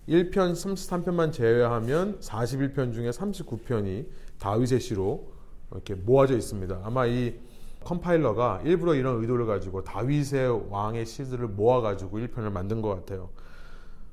1편 0.09 0.53
33편만 0.53 1.33
제외하면 1.33 2.19
41편 2.21 2.93
중에 2.93 3.11
39편이 3.11 4.07
다윗의 4.39 4.81
시로 4.81 5.33
이렇게 5.71 5.95
모아져 5.95 6.37
있습니다. 6.37 6.81
아마 6.85 7.07
이 7.07 7.39
컴파일러가 7.85 8.63
일부러 8.65 8.95
이런 8.95 9.21
의도를 9.21 9.47
가지고 9.47 9.85
다윗의 9.85 10.71
왕의 10.71 11.07
시들을 11.07 11.49
모아가지고 11.49 12.19
1편을 12.19 12.51
만든 12.51 12.81
것 12.81 12.95
같아요. 12.95 13.31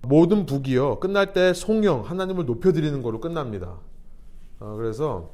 모든 0.01 0.45
북이요 0.45 0.99
끝날 0.99 1.33
때 1.33 1.53
송영 1.53 2.01
하나님을 2.01 2.45
높여드리는 2.45 3.01
거로 3.01 3.19
끝납니다. 3.19 3.77
어, 4.59 4.75
그래서 4.75 5.29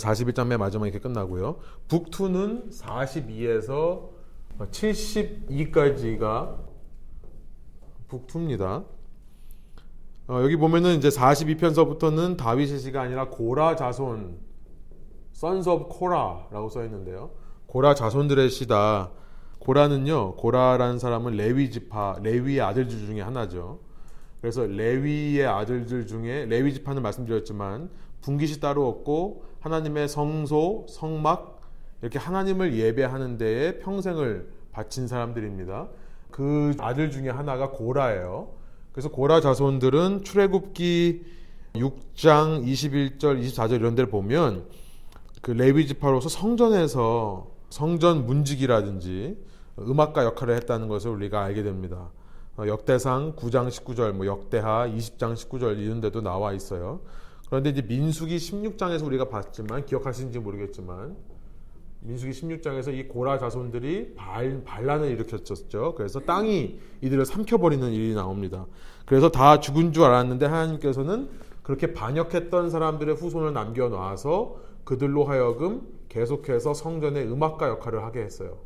41장 0.00 0.46
맨 0.46 0.58
마지막에 0.58 0.90
이렇게 0.90 1.02
끝나고요. 1.02 1.58
북2는 1.88 2.72
42에서 2.72 4.10
72까지가 4.58 6.58
북2입니다. 8.08 8.84
어, 10.28 10.42
여기 10.42 10.56
보면은 10.56 10.96
이제 10.96 11.08
42편서부터는 11.08 12.36
다윗의 12.36 12.78
시가 12.78 13.02
아니라 13.02 13.30
고라 13.30 13.76
자손 13.76 14.38
sons 15.34 15.68
of 15.68 15.88
Korah라고 15.88 16.68
써 16.68 16.84
있는데요. 16.84 17.30
고라 17.66 17.94
자손들의 17.94 18.50
시다. 18.50 19.12
고라는요. 19.60 20.36
고라라는 20.36 20.98
사람은 20.98 21.34
레위 21.34 21.70
지파, 21.70 22.20
레위의 22.22 22.60
아들들 22.60 23.06
중에 23.06 23.20
하나죠. 23.20 23.80
그래서 24.40 24.66
레위의 24.66 25.46
아들들 25.46 26.06
중에 26.06 26.46
레위 26.46 26.72
지파는 26.72 27.02
말씀드렸지만 27.02 27.90
분깃이 28.22 28.60
따로 28.60 28.88
없고 28.88 29.44
하나님의 29.60 30.08
성소, 30.08 30.86
성막 30.88 31.60
이렇게 32.02 32.18
하나님을 32.18 32.74
예배하는 32.74 33.38
데에 33.38 33.78
평생을 33.78 34.50
바친 34.72 35.06
사람들입니다. 35.06 35.88
그 36.30 36.74
아들 36.78 37.10
중에 37.10 37.28
하나가 37.28 37.70
고라예요. 37.70 38.54
그래서 38.92 39.10
고라 39.10 39.40
자손들은 39.40 40.24
출애굽기 40.24 41.24
6장 41.74 42.64
21절, 42.64 43.42
24절 43.42 43.72
이런 43.74 43.94
데를 43.94 44.10
보면 44.10 44.64
그 45.42 45.52
레위 45.52 45.86
지파로서 45.86 46.28
성전에서 46.28 47.50
성전 47.70 48.26
문지기라든지 48.26 49.38
음악가 49.78 50.24
역할을 50.24 50.54
했다는 50.56 50.88
것을 50.88 51.10
우리가 51.10 51.42
알게 51.42 51.62
됩니다. 51.62 52.10
어, 52.56 52.66
역대상 52.66 53.36
9장 53.36 53.68
19절, 53.68 54.12
뭐 54.12 54.26
역대하 54.26 54.86
20장 54.88 55.34
19절 55.34 55.78
이런 55.78 56.00
데도 56.00 56.20
나와 56.20 56.52
있어요. 56.52 57.00
그런데 57.50 57.70
이제 57.70 57.82
민수기 57.82 58.36
16장에서 58.36 59.04
우리가 59.04 59.28
봤지만 59.28 59.84
기억하시는지 59.84 60.38
모르겠지만 60.38 61.16
민수기 62.02 62.32
16장에서 62.32 62.94
이 62.94 63.08
고라 63.08 63.38
자손들이 63.38 64.14
발, 64.14 64.62
반란을 64.64 65.10
일으켰었죠. 65.10 65.94
그래서 65.96 66.20
땅이 66.20 66.78
이들을 67.02 67.26
삼켜버리는 67.26 67.92
일이 67.92 68.14
나옵니다. 68.14 68.66
그래서 69.04 69.30
다 69.30 69.58
죽은 69.58 69.92
줄 69.92 70.04
알았는데 70.04 70.46
하나님께서는 70.46 71.28
그렇게 71.62 71.92
반역했던 71.92 72.70
사람들의 72.70 73.16
후손을 73.16 73.52
남겨놔서 73.52 74.56
그들로 74.84 75.24
하여금 75.24 75.82
계속해서 76.08 76.72
성전의 76.72 77.30
음악가 77.30 77.68
역할을 77.68 78.02
하게 78.04 78.20
했어요. 78.20 78.58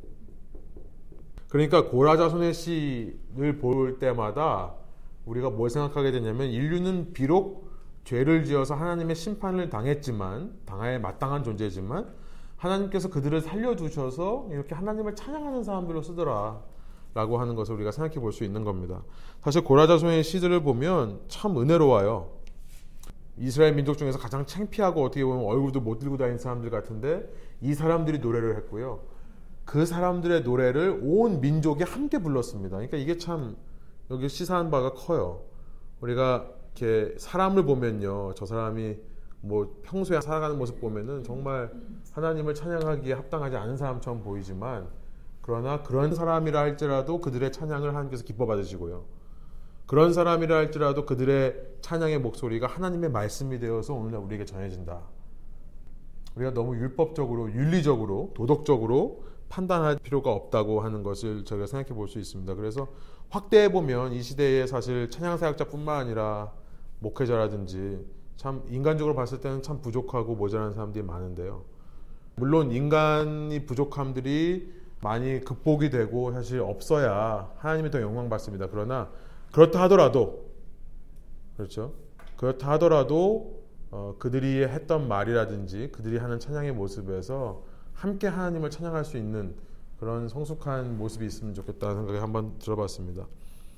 그러니까 1.48 1.88
고라 1.88 2.16
자손의 2.18 2.52
시를 2.52 3.58
볼 3.60 3.98
때마다 3.98 4.74
우리가 5.24 5.50
뭘 5.50 5.70
생각하게 5.70 6.12
되냐면 6.12 6.50
인류는 6.50 7.14
비록 7.14 7.73
죄를 8.04 8.44
지어서 8.44 8.74
하나님의 8.74 9.16
심판을 9.16 9.70
당했지만 9.70 10.52
당할 10.66 11.00
마땅한 11.00 11.42
존재지만 11.42 12.12
하나님께서 12.56 13.10
그들을 13.10 13.40
살려두셔서 13.40 14.48
이렇게 14.50 14.74
하나님을 14.74 15.16
찬양하는 15.16 15.64
사람들로 15.64 16.02
쓰더라. 16.02 16.62
라고 17.14 17.38
하는 17.38 17.54
것을 17.54 17.76
우리가 17.76 17.92
생각해 17.92 18.16
볼 18.20 18.32
수 18.32 18.42
있는 18.42 18.64
겁니다. 18.64 19.02
사실 19.40 19.62
고라자손의 19.62 20.24
시들을 20.24 20.62
보면 20.64 21.20
참 21.28 21.56
은혜로워요. 21.56 22.28
이스라엘 23.38 23.74
민족 23.74 23.96
중에서 23.96 24.18
가장 24.18 24.46
창피하고 24.46 25.04
어떻게 25.04 25.24
보면 25.24 25.44
얼굴도 25.44 25.80
못 25.80 26.00
들고 26.00 26.16
다니는 26.16 26.38
사람들 26.38 26.70
같은데 26.70 27.28
이 27.60 27.72
사람들이 27.74 28.18
노래를 28.18 28.56
했고요. 28.56 29.00
그 29.64 29.86
사람들의 29.86 30.42
노래를 30.42 31.00
온 31.02 31.40
민족이 31.40 31.84
함께 31.84 32.18
불렀습니다. 32.18 32.76
그러니까 32.76 32.96
이게 32.96 33.16
참 33.16 33.56
여기 34.10 34.28
시사한 34.28 34.72
바가 34.72 34.94
커요. 34.94 35.42
우리가 36.00 36.48
이렇게 36.76 37.14
사람을 37.18 37.64
보면요. 37.64 38.34
저 38.34 38.46
사람이 38.46 38.96
뭐 39.40 39.80
평소에 39.82 40.20
살아가는 40.20 40.56
모습 40.58 40.80
보면은 40.80 41.22
정말 41.22 41.70
하나님을 42.12 42.54
찬양하기에 42.54 43.12
합당하지 43.12 43.56
않은 43.56 43.76
사람처럼 43.76 44.22
보이지만 44.22 44.88
그러나 45.42 45.82
그런 45.82 46.14
사람이라 46.14 46.58
할지라도 46.58 47.20
그들의 47.20 47.52
찬양을 47.52 47.90
하나님께서 47.90 48.24
기뻐 48.24 48.46
받으시고요. 48.46 49.04
그런 49.86 50.14
사람이라 50.14 50.56
할지라도 50.56 51.04
그들의 51.04 51.74
찬양의 51.82 52.20
목소리가 52.20 52.66
하나님의 52.66 53.10
말씀이 53.10 53.58
되어서 53.58 53.92
오늘날 53.92 54.22
우리에게 54.22 54.46
전해진다. 54.46 55.02
우리가 56.36 56.54
너무 56.54 56.74
율법적으로, 56.76 57.52
윤리적으로, 57.52 58.32
도덕적으로 58.34 59.22
판단할 59.50 59.98
필요가 60.02 60.32
없다고 60.32 60.80
하는 60.80 61.02
것을 61.02 61.44
저희가 61.44 61.66
생각해 61.66 61.94
볼 61.94 62.08
수 62.08 62.18
있습니다. 62.18 62.54
그래서 62.54 62.88
확대해 63.28 63.70
보면 63.70 64.14
이 64.14 64.22
시대에 64.22 64.66
사실 64.66 65.10
찬양 65.10 65.36
사역자뿐만 65.36 66.00
아니라 66.00 66.52
목회자라든지 67.04 68.04
참 68.36 68.62
인간적으로 68.68 69.14
봤을 69.14 69.40
때는 69.40 69.62
참 69.62 69.80
부족하고 69.80 70.34
모자란 70.34 70.72
사람들이 70.72 71.04
많은데요. 71.04 71.62
물론 72.36 72.72
인간이 72.72 73.64
부족함들이 73.66 74.72
많이 75.00 75.40
극복이 75.40 75.90
되고 75.90 76.32
사실 76.32 76.60
없어야 76.60 77.52
하나님이 77.58 77.90
더 77.90 78.00
영광 78.00 78.28
받습니다. 78.28 78.68
그러나 78.70 79.10
그렇다 79.52 79.82
하더라도 79.82 80.50
그렇죠. 81.56 81.92
그렇다 82.36 82.72
하더라도 82.72 83.62
어, 83.90 84.16
그들이 84.18 84.64
했던 84.64 85.06
말이라든지 85.06 85.90
그들이 85.92 86.16
하는 86.16 86.40
찬양의 86.40 86.72
모습에서 86.72 87.62
함께 87.92 88.26
하나님을 88.26 88.70
찬양할 88.70 89.04
수 89.04 89.16
있는 89.16 89.54
그런 90.00 90.28
성숙한 90.28 90.98
모습이 90.98 91.24
있으면 91.24 91.54
좋겠다는 91.54 91.96
생각이 91.96 92.18
한번 92.18 92.58
들어봤습니다. 92.58 93.26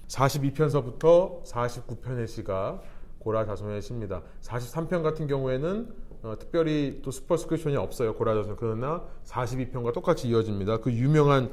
42편서부터 0.09 1.45
49편의 1.45 2.27
시가 2.27 2.81
고라 3.27 3.45
자손의 3.45 3.83
시입니다. 3.83 4.23
43편 4.43 5.03
같은 5.03 5.27
경우에는 5.27 5.93
어, 6.23 6.37
특별히 6.39 7.01
또 7.03 7.11
슈퍼스크립션이 7.11 7.75
없어요. 7.77 8.15
고라 8.15 8.35
자손. 8.35 8.55
그러나 8.57 9.03
42편과 9.25 9.93
똑같이 9.93 10.29
이어집니다. 10.29 10.77
그 10.79 10.93
유명한 10.93 11.51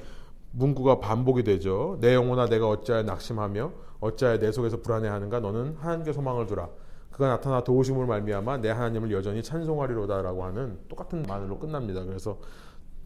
문구가 0.51 0.99
반복이 0.99 1.43
되죠. 1.43 1.97
내 1.99 2.13
영혼아 2.13 2.45
내가 2.45 2.69
어찌하여 2.69 3.01
낙심하며 3.01 3.71
어찌하여 4.01 4.37
내 4.37 4.51
속에서 4.51 4.81
불안해하는가 4.83 5.39
너는 5.39 5.77
하나님께 5.79 6.13
소망을 6.13 6.45
두라. 6.45 6.69
그가 7.09 7.27
나타나 7.27 7.63
도우심을 7.63 8.05
말미암아 8.05 8.57
내 8.57 8.69
하나님을 8.69 9.11
여전히 9.11 9.41
찬송하리로다라고 9.41 10.43
하는 10.43 10.77
똑같은 10.87 11.23
말로 11.23 11.57
끝납니다. 11.57 12.03
그래서 12.03 12.37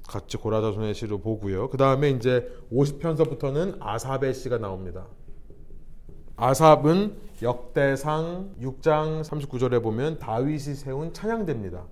같이 0.06 0.36
고라자손의 0.36 0.94
시를 0.94 1.22
보고요. 1.22 1.70
그 1.70 1.78
다음에 1.78 2.10
이제 2.10 2.54
50편서부터는 2.74 3.78
아삽의 3.80 4.34
시가 4.34 4.58
나옵니다. 4.58 5.08
아삽은 6.38 7.18
역대상 7.42 8.52
6장 8.62 9.24
39절에 9.24 9.82
보면 9.82 10.20
다윗이 10.20 10.76
세운 10.76 11.12
찬양대입니다. 11.12 11.84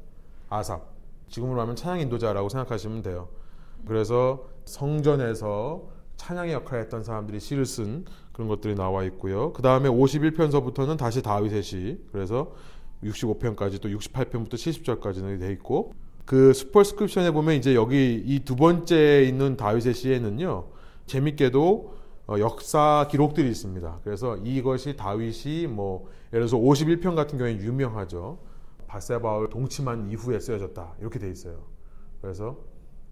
아삽. 0.49 0.93
지금으로 1.29 1.59
하면 1.61 1.75
찬양 1.75 1.99
인도자라고 2.01 2.49
생각하시면 2.49 3.01
돼요. 3.01 3.27
그래서 3.87 4.45
성전에서 4.65 5.87
찬양의 6.17 6.53
역할을 6.53 6.83
했던 6.83 7.03
사람들이 7.03 7.39
시를 7.39 7.65
쓴 7.65 8.05
그런 8.33 8.47
것들이 8.47 8.75
나와 8.75 9.03
있고요. 9.05 9.51
그 9.53 9.63
다음에 9.63 9.89
51편서부터는 9.89 10.97
다시 10.97 11.23
다윗의 11.23 11.63
시. 11.63 11.99
그래서 12.11 12.51
65편까지 13.03 13.81
또 13.81 13.89
68편부터 13.89 14.53
70절까지는 14.53 15.39
돼 15.39 15.51
있고 15.53 15.93
그 16.25 16.53
슈퍼스크립션에 16.53 17.31
보면 17.31 17.55
이제 17.55 17.73
여기 17.73 18.21
이 18.23 18.39
두 18.45 18.55
번째 18.55 19.23
있는 19.23 19.57
다윗의 19.57 19.95
시에는요. 19.95 20.65
재밌게도 21.07 21.93
어, 21.93 22.04
역사 22.29 23.07
기록들이 23.09 23.49
있습니다. 23.49 23.99
그래서 24.03 24.37
이것이 24.37 24.95
다윗이 24.95 25.67
뭐 25.67 26.09
예를 26.33 26.47
들어서 26.47 26.57
51편 26.57 27.15
같은 27.15 27.37
경우에 27.37 27.57
유명하죠. 27.57 28.39
바세바울 28.87 29.49
동침한 29.49 30.09
이후에 30.09 30.39
쓰여졌다. 30.39 30.95
이렇게 30.99 31.19
돼 31.19 31.29
있어요. 31.29 31.63
그래서 32.21 32.57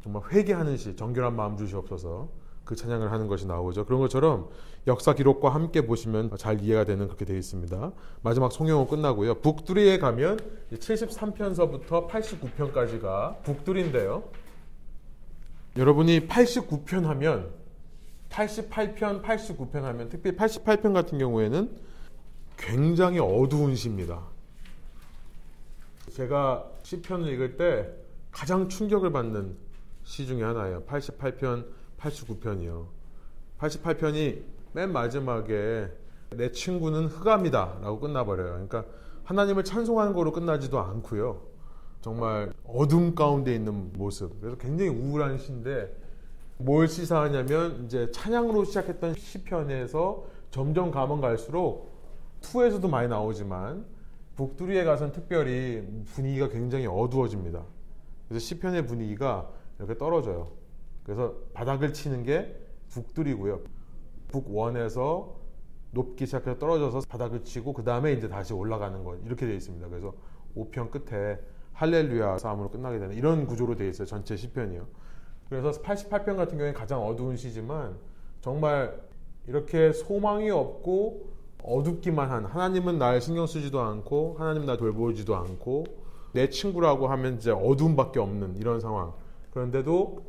정말 0.02 0.23
회개하는 0.32 0.78
시, 0.78 0.95
정결한 0.95 1.36
마음 1.36 1.56
주시옵소서 1.58 2.30
그 2.65 2.76
찬양을 2.76 3.12
하는 3.12 3.28
것이 3.28 3.45
나오죠. 3.45 3.86
그런 3.86 3.99
것처럼 3.99 4.49
역사 4.88 5.13
기록과 5.13 5.49
함께 5.49 5.86
보시면 5.86 6.36
잘 6.38 6.62
이해가 6.62 6.86
되는 6.86 7.08
그렇게 7.08 7.26
되어 7.26 7.38
있습니다. 7.38 7.91
마지막 8.21 8.52
송영호 8.52 8.88
끝나고요. 8.88 9.36
북두리에 9.41 9.99
가면 9.99 10.39
73편서부터 10.73 12.08
89편까지가 12.08 13.43
북두리인데요. 13.43 14.23
여러분이 15.78 16.28
89편 16.28 17.04
하면 17.04 17.62
88편, 18.34 19.22
89편 19.22 19.82
하면 19.82 20.10
특히 20.10 20.32
88편 20.32 20.93
같은 20.93 21.19
경우에는 21.19 21.69
굉장히 22.58 23.19
어두운 23.19 23.76
시입니다. 23.76 24.24
제가 26.12 26.65
시편을 26.82 27.32
읽을 27.34 27.58
때 27.58 27.89
가장 28.32 28.67
충격을 28.67 29.12
받는 29.12 29.56
시 30.04 30.26
중에 30.26 30.43
하나예요. 30.43 30.84
88편, 30.84 31.65
89편이요. 32.00 32.88
88편이 33.60 34.41
맨 34.74 34.91
마지막에 34.91 35.89
내 36.32 36.52
친구는 36.52 37.06
흑암이다 37.06 37.80
라고 37.82 38.00
끝나버려요. 38.00 38.52
그러니까 38.52 38.86
하나님을 39.24 39.63
찬송하는 39.63 40.13
거로 40.13 40.32
끝나지도 40.32 40.80
않고요. 40.80 41.41
정말 42.02 42.52
어둠 42.65 43.15
가운데 43.15 43.54
있는 43.56 43.93
모습. 43.93 44.41
그래서 44.41 44.58
굉장히 44.58 44.89
우울한 44.89 45.38
시인데 45.38 46.02
뭘 46.63 46.88
시사하냐면 46.88 47.84
이제 47.84 48.10
찬양으로 48.12 48.63
시작했던 48.63 49.15
시편에서 49.15 50.26
점점 50.49 50.91
가면 50.91 51.19
갈수록 51.19 51.91
투에서도 52.39 52.88
많이 52.88 53.10
나오지만 53.10 53.86
북두리에 54.36 54.86
가서는 54.86 55.12
특별히 55.12 55.86
분위기가 56.06 56.47
굉장히 56.47 56.88
어두워집니다. 56.88 57.65
그래서 58.30 58.45
시편의 58.45 58.88
분위기가 58.88 59.52
이렇게 59.78 59.97
떨어져요. 59.97 60.52
그래서 61.04 61.36
바닥을 61.54 61.91
치는 61.91 62.23
게 62.23 62.58
북두리고요. 62.89 63.60
북원에서 64.30 65.36
높기 65.91 66.26
시작해서 66.26 66.58
떨어져서 66.60 67.02
바닥을 67.10 67.43
치고 67.43 67.73
그 67.73 67.84
다음에 67.84 68.13
이제 68.13 68.30
다시 68.30 68.54
올라가는 68.54 69.04
것 69.04 69.19
이렇게 69.26 69.45
되어 69.45 69.56
있습니다. 69.56 69.89
그래서 69.89 70.13
5편 70.56 70.91
끝에 70.91 71.39
할렐루야 71.73 72.38
싸움으로 72.38 72.69
끝나게 72.71 72.99
되는 72.99 73.15
이런 73.17 73.45
구조로 73.47 73.76
되어 73.76 73.89
있어요. 73.89 74.08
전체 74.08 74.38
시편이요. 74.38 75.02
그래서 75.53 75.79
88편 75.83 76.35
같은 76.35 76.57
경우에 76.57 76.73
가장 76.73 77.05
어두운 77.05 77.37
시지만 77.37 77.95
정말 78.41 78.99
이렇게 79.45 79.93
소망이 79.93 80.49
없고 80.49 81.31
어둡기만 81.61 82.31
한 82.31 82.45
하나님은 82.45 82.97
날 82.97 83.21
신경 83.21 83.45
쓰지도 83.45 83.79
않고 83.79 84.37
하나님 84.39 84.65
날 84.65 84.77
돌보지도 84.77 85.35
않고 85.35 85.83
내 86.31 86.49
친구라고 86.49 87.07
하면 87.07 87.35
이제 87.37 87.51
어둠밖에 87.51 88.19
없는 88.19 88.57
이런 88.57 88.79
상황. 88.79 89.13
그런데도 89.51 90.25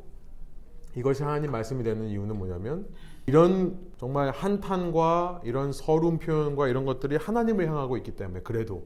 이것이 0.95 1.23
하나님 1.23 1.53
말씀이 1.53 1.83
되는 1.83 2.07
이유는 2.07 2.37
뭐냐면 2.37 2.87
이런 3.25 3.79
정말 3.97 4.31
한탄과 4.31 5.41
이런 5.45 5.73
서름 5.73 6.19
표현과 6.19 6.69
이런 6.69 6.85
것들이 6.85 7.17
하나님을 7.17 7.67
향하고 7.67 7.97
있기 7.97 8.11
때문에 8.11 8.41
그래도 8.43 8.85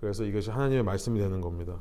그래서 0.00 0.24
이것이 0.24 0.50
하나님의 0.50 0.82
말씀이 0.82 1.20
되는 1.20 1.40
겁니다. 1.40 1.80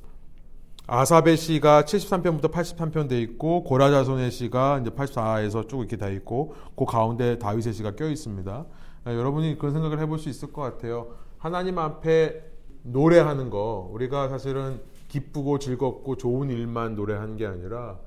아사베 0.87 1.35
시가 1.35 1.83
73편부터 1.83 2.51
83편 2.51 3.07
돼 3.07 3.21
있고 3.21 3.63
고라자손의 3.63 4.31
시가 4.31 4.79
이제 4.79 4.89
84에서 4.89 5.67
쭉 5.69 5.79
이렇게 5.79 5.95
돼 5.95 6.13
있고 6.15 6.55
그 6.75 6.85
가운데 6.85 7.37
다윗의 7.37 7.73
시가 7.73 7.95
껴 7.95 8.09
있습니다. 8.09 8.65
아, 9.05 9.13
여러분이 9.13 9.57
그런 9.57 9.73
생각을 9.73 9.99
해볼 9.99 10.19
수 10.19 10.27
있을 10.27 10.51
것 10.51 10.61
같아요. 10.63 11.15
하나님 11.37 11.77
앞에 11.77 12.43
노래하는 12.83 13.49
거 13.49 13.89
우리가 13.93 14.27
사실은 14.27 14.81
기쁘고 15.07 15.59
즐겁고 15.59 16.17
좋은 16.17 16.49
일만 16.49 16.95
노래하는 16.95 17.37
게 17.37 17.45
아니라 17.45 17.99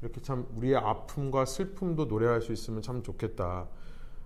이렇게 0.00 0.20
참 0.20 0.46
우리의 0.56 0.76
아픔과 0.76 1.44
슬픔도 1.44 2.06
노래할 2.06 2.40
수 2.40 2.52
있으면 2.52 2.82
참 2.82 3.02
좋겠다. 3.02 3.68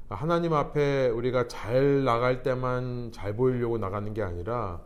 하나님 0.08 0.52
앞에 0.54 1.08
우리가 1.08 1.48
잘 1.48 2.04
나갈 2.04 2.42
때만 2.42 3.10
잘 3.12 3.34
보이려고 3.34 3.78
나가는 3.78 4.14
게 4.14 4.22
아니라 4.22 4.80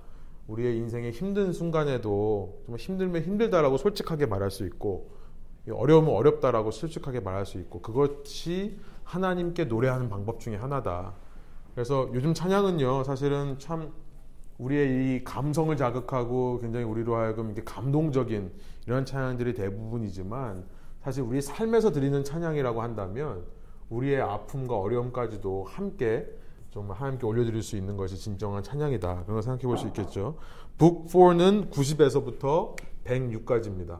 우리의 0.46 0.76
인생의 0.76 1.12
힘든 1.12 1.53
순간에도 1.53 2.62
좀 2.66 2.76
힘들면 2.76 3.22
힘들다라고 3.22 3.76
솔직하게 3.76 4.26
말할 4.26 4.50
수 4.50 4.64
있고 4.66 5.11
어려우면 5.70 6.14
어렵다라고 6.14 6.70
솔직하게 6.70 7.20
말할 7.20 7.46
수 7.46 7.59
있고 7.59 7.81
그것이 7.81 8.79
하나님께 9.05 9.64
노래하는 9.64 10.09
방법 10.09 10.40
중에 10.40 10.57
하나다. 10.57 11.14
그래서 11.74 12.11
요즘 12.14 12.35
찬양은요 12.35 13.05
사실은 13.05 13.59
참 13.59 13.92
우리의 14.59 15.16
이 15.16 15.24
감성을 15.24 15.74
자극하고 15.76 16.59
굉장히 16.61 16.85
우리로 16.85 17.16
하여금 17.16 17.46
이렇게 17.46 17.62
감동적인 17.64 18.53
이런 18.87 19.05
찬양들이 19.05 19.55
대부분이지만 19.55 20.64
사실 21.00 21.22
우리 21.22 21.40
삶에서 21.40 21.92
드리는 21.92 22.22
찬양이라고 22.22 22.83
한다면 22.83 23.44
우리의 23.88 24.20
아픔과 24.20 24.76
어려움까지도 24.76 25.64
함께 25.64 26.26
정말 26.72 26.96
하나님께 26.96 27.26
올려드릴 27.26 27.62
수 27.62 27.76
있는 27.76 27.96
것이 27.96 28.16
진정한 28.16 28.62
찬양이다. 28.62 29.24
그런 29.24 29.26
걸 29.26 29.42
생각해 29.42 29.62
볼 29.62 29.76
수 29.76 29.87
있겠죠. 29.88 30.37
북 30.78 31.09
4는 31.09 31.70
90에서부터 31.70 32.76
106까지입니다. 33.04 33.98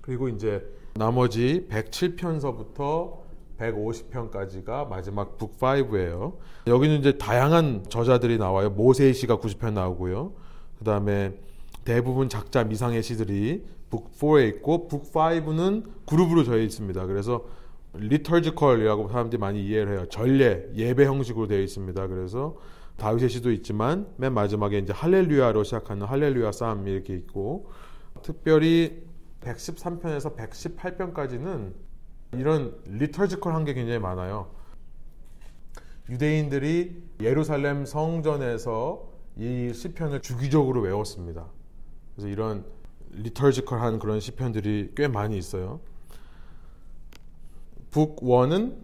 그리고 0.00 0.28
이제 0.28 0.64
나머지 0.94 1.66
107편서부터 1.68 3.18
150편까지가 3.58 4.88
마지막 4.88 5.36
북 5.36 5.58
5예요. 5.58 6.36
여기는 6.68 7.00
이제 7.00 7.18
다양한 7.18 7.84
저자들이 7.88 8.38
나와요. 8.38 8.70
모세의 8.70 9.14
시가 9.14 9.38
90편 9.38 9.72
나오고요. 9.72 10.32
그 10.78 10.84
다음에 10.84 11.38
대부분 11.84 12.28
작자 12.28 12.64
미상의 12.64 13.02
시들이 13.02 13.64
북 13.90 14.16
4에 14.16 14.48
있고 14.48 14.86
북 14.88 15.12
5는 15.12 15.84
그룹으로 16.06 16.44
되어 16.44 16.58
있습니다. 16.58 17.06
그래서 17.06 17.44
리터지컬이라고 17.98 19.08
사람들이 19.08 19.40
많이 19.40 19.64
이해를 19.64 19.98
해요. 19.98 20.06
전례, 20.08 20.68
예배 20.74 21.04
형식으로 21.06 21.46
되어 21.46 21.60
있습니다. 21.60 22.06
그래서 22.06 22.56
다윗의 22.96 23.28
시도 23.28 23.52
있지만 23.52 24.08
맨 24.16 24.32
마지막에 24.32 24.78
이제 24.78 24.92
할렐루야로 24.92 25.64
시작하는 25.64 26.06
할렐루야 26.06 26.52
싸움이 26.52 26.90
이렇게 26.90 27.14
있고 27.14 27.70
특별히 28.22 29.02
113편에서 29.42 30.36
118편까지는 30.36 31.72
이런 32.32 32.74
liturgical한 32.86 33.64
게 33.64 33.74
굉장히 33.74 33.98
많아요. 33.98 34.50
유대인들이 36.08 37.02
예루살렘 37.20 37.84
성전에서 37.84 39.12
이 39.36 39.72
시편을 39.74 40.22
주기적으로 40.22 40.80
외웠습니다. 40.80 41.46
그래서 42.14 42.28
이런 42.28 42.64
liturgical한 43.10 43.98
그런 43.98 44.20
시편들이 44.20 44.92
꽤 44.96 45.08
많이 45.08 45.36
있어요. 45.36 45.80
Book 47.96 48.16
1은 48.16 48.74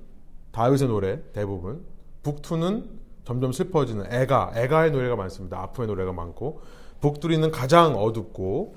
다윗의 0.52 0.88
노래 0.88 1.20
대부분. 1.34 1.84
Book 2.22 2.40
2는 2.40 2.86
점점 3.24 3.52
슬퍼지는 3.52 4.10
애가 4.10 4.52
애가의 4.56 4.90
노래가 4.90 5.16
많습니다. 5.16 5.60
아픔의 5.60 5.86
노래가 5.88 6.14
많고 6.14 6.62
북 6.98 7.20
3는 7.20 7.50
가장 7.52 7.94
어둡고 7.94 8.74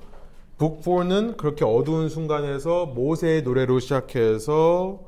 북 0.58 0.82
4는 0.82 1.38
그렇게 1.38 1.64
어두운 1.64 2.10
순간에서 2.10 2.84
모세의 2.84 3.44
노래로 3.44 3.78
시작해서 3.78 5.04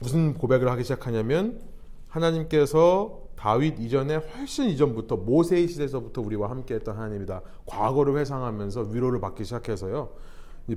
무슨 0.00 0.34
고백을 0.34 0.68
하기 0.72 0.82
시작하냐면 0.82 1.60
하나님께서 2.08 3.20
다윗 3.36 3.78
이전에 3.78 4.16
훨씬 4.16 4.68
이전부터 4.70 5.18
모세의 5.18 5.68
시대에서부터 5.68 6.20
우리와 6.20 6.50
함께했던 6.50 6.96
하나님이다. 6.96 7.42
과거를 7.66 8.18
회상하면서 8.18 8.88
위로를 8.90 9.20
받기 9.20 9.44
시작해서요. 9.44 10.08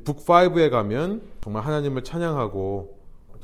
북 0.03 0.23
5에 0.23 0.69
가면 0.69 1.23
정말 1.41 1.63
하나님을 1.63 2.03
찬양하고 2.03 2.96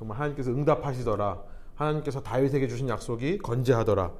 정말 0.03 0.17
하나님께서 0.17 0.51
응답하시더라. 0.51 1.41
하나님께서 1.75 2.21
다윗에게 2.21 2.67
주신 2.67 2.89
약속이 2.89 3.37
건재하더라. 3.37 4.11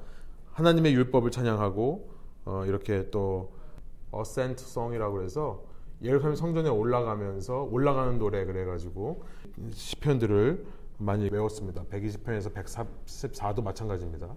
하나님의 0.52 0.94
율법을 0.94 1.30
찬양하고 1.30 2.10
어, 2.46 2.64
이렇게 2.66 3.10
또 3.10 3.52
어센트 4.10 4.64
송이라고 4.64 5.22
해서 5.22 5.64
예루살렘 6.02 6.36
성전에 6.36 6.70
올라가면서 6.70 7.68
올라가는 7.70 8.18
노래 8.18 8.44
그래가지고 8.46 9.24
시편들을 9.72 10.66
많이 10.98 11.28
외웠습니다. 11.28 11.84
120편에서 11.84 12.52
144도 12.54 13.62
마찬가지입니다. 13.62 14.28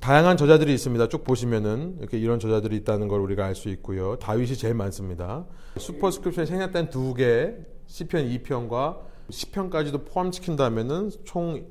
다양한 0.00 0.38
저자들이 0.38 0.72
있습니다. 0.72 1.08
쭉 1.08 1.24
보시면은 1.24 1.96
이렇게 1.98 2.18
이런 2.18 2.38
저자들이 2.38 2.76
있다는 2.76 3.08
걸 3.08 3.20
우리가 3.20 3.44
알 3.44 3.54
수 3.54 3.68
있고요. 3.68 4.16
다윗이 4.16 4.56
제일 4.56 4.74
많습니다. 4.74 5.44
슈퍼스크립션이 5.76 6.46
생략된 6.46 6.88
두 6.88 7.12
개, 7.12 7.54
시편 7.86 8.28
2편과 8.28 9.00
10편까지도 9.30 10.04
포함시킨다면은 10.06 11.10
총 11.24 11.66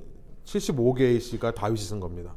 75개의 0.45 1.19
시가 1.19 1.53
다윗이 1.53 1.79
쓴 1.79 1.99
겁니다. 1.99 2.35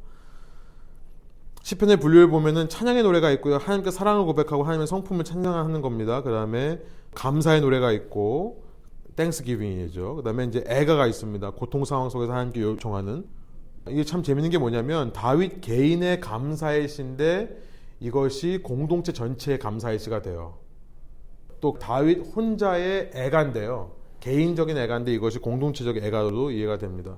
시편의 1.62 1.96
분류를 1.96 2.28
보면은 2.28 2.68
찬양의 2.68 3.02
노래가 3.02 3.30
있고요. 3.32 3.56
하나님께 3.56 3.90
사랑을 3.90 4.26
고백하고 4.26 4.64
하나님의 4.64 4.86
성품을 4.86 5.24
찬양하는 5.24 5.80
겁니다. 5.80 6.22
그다음에 6.22 6.80
감사의 7.14 7.62
노래가 7.62 7.90
있고 7.92 8.64
땡스기빙이죠. 9.16 10.16
그다음에 10.16 10.44
이제 10.44 10.62
애가가 10.66 11.06
있습니다. 11.06 11.50
고통 11.52 11.84
상황 11.84 12.10
속에서 12.10 12.32
하나님께 12.32 12.60
요청하는 12.60 13.24
이게 13.88 14.04
참 14.04 14.22
재밌는 14.22 14.50
게 14.50 14.58
뭐냐면 14.58 15.12
다윗 15.12 15.60
개인의 15.60 16.20
감사의 16.20 16.88
시인데 16.88 17.56
이것이 18.00 18.60
공동체 18.62 19.12
전체의 19.12 19.58
감사의 19.58 19.98
시가 19.98 20.22
돼요. 20.22 20.58
또 21.64 21.78
다윗 21.78 22.18
혼자의 22.36 23.10
애가인데요. 23.14 23.92
개인적인 24.20 24.76
애가인데 24.76 25.14
이것이 25.14 25.38
공동체적 25.38 25.96
애가로 25.96 26.50
이해가 26.50 26.76
됩니다. 26.76 27.16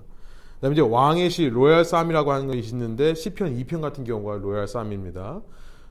그다음에 0.54 0.74
이제 0.74 0.82
왕의 0.82 1.30
시 1.30 1.48
royal 1.48 1.84
psalm이라고 1.84 2.30
하는 2.30 2.46
것이 2.46 2.60
있는데 2.70 3.14
시편 3.16 3.56
2편 3.56 3.80
같은 3.80 4.04
경우가 4.04 4.36
royal 4.36 4.68
psalm입니다. 4.68 5.40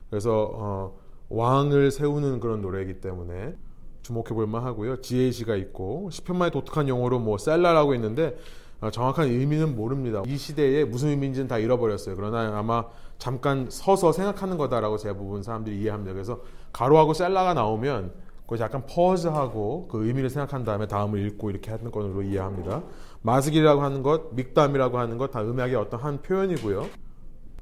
그래서 0.08 0.50
어, 0.54 0.98
왕을 1.28 1.90
세우는 1.90 2.40
그런 2.40 2.62
노래이기 2.62 3.02
때문에 3.02 3.54
주목해 4.00 4.30
볼 4.30 4.46
만하고요. 4.46 5.02
지혜의 5.02 5.32
시가 5.32 5.54
있고 5.56 6.08
시편만의 6.10 6.50
독특한 6.50 6.88
용어로 6.88 7.18
뭐 7.18 7.36
셀라라고 7.36 7.94
있는데 7.96 8.38
어, 8.80 8.90
정확한 8.90 9.28
의미는 9.28 9.76
모릅니다. 9.76 10.22
이 10.26 10.38
시대에 10.38 10.86
무슨 10.86 11.10
의미인지는 11.10 11.46
다 11.46 11.58
잃어버렸어요. 11.58 12.16
그러나 12.16 12.56
아마 12.56 12.86
잠깐 13.18 13.68
서서 13.68 14.12
생각하는 14.12 14.56
거다라고 14.56 14.96
대부분 14.96 15.42
사람들이 15.42 15.78
이해합니다. 15.78 16.14
그래서 16.14 16.40
가로하고 16.72 17.12
셀라가 17.12 17.52
나오면 17.52 18.24
그것이 18.46 18.62
약간 18.62 18.86
pause하고 18.86 19.88
그 19.88 20.06
의미를 20.06 20.30
생각한 20.30 20.64
다음에 20.64 20.86
다음을 20.86 21.26
읽고 21.26 21.50
이렇게 21.50 21.70
하는 21.72 21.90
것으로 21.90 22.22
이해합니다. 22.22 22.82
마스길이라고 23.22 23.82
하는 23.82 24.02
것, 24.04 24.32
믹담이라고 24.34 24.98
하는 24.98 25.18
것 25.18 25.32
다 25.32 25.42
음악의 25.42 25.74
어떤 25.74 26.00
한 26.00 26.22
표현이고요. 26.22 26.86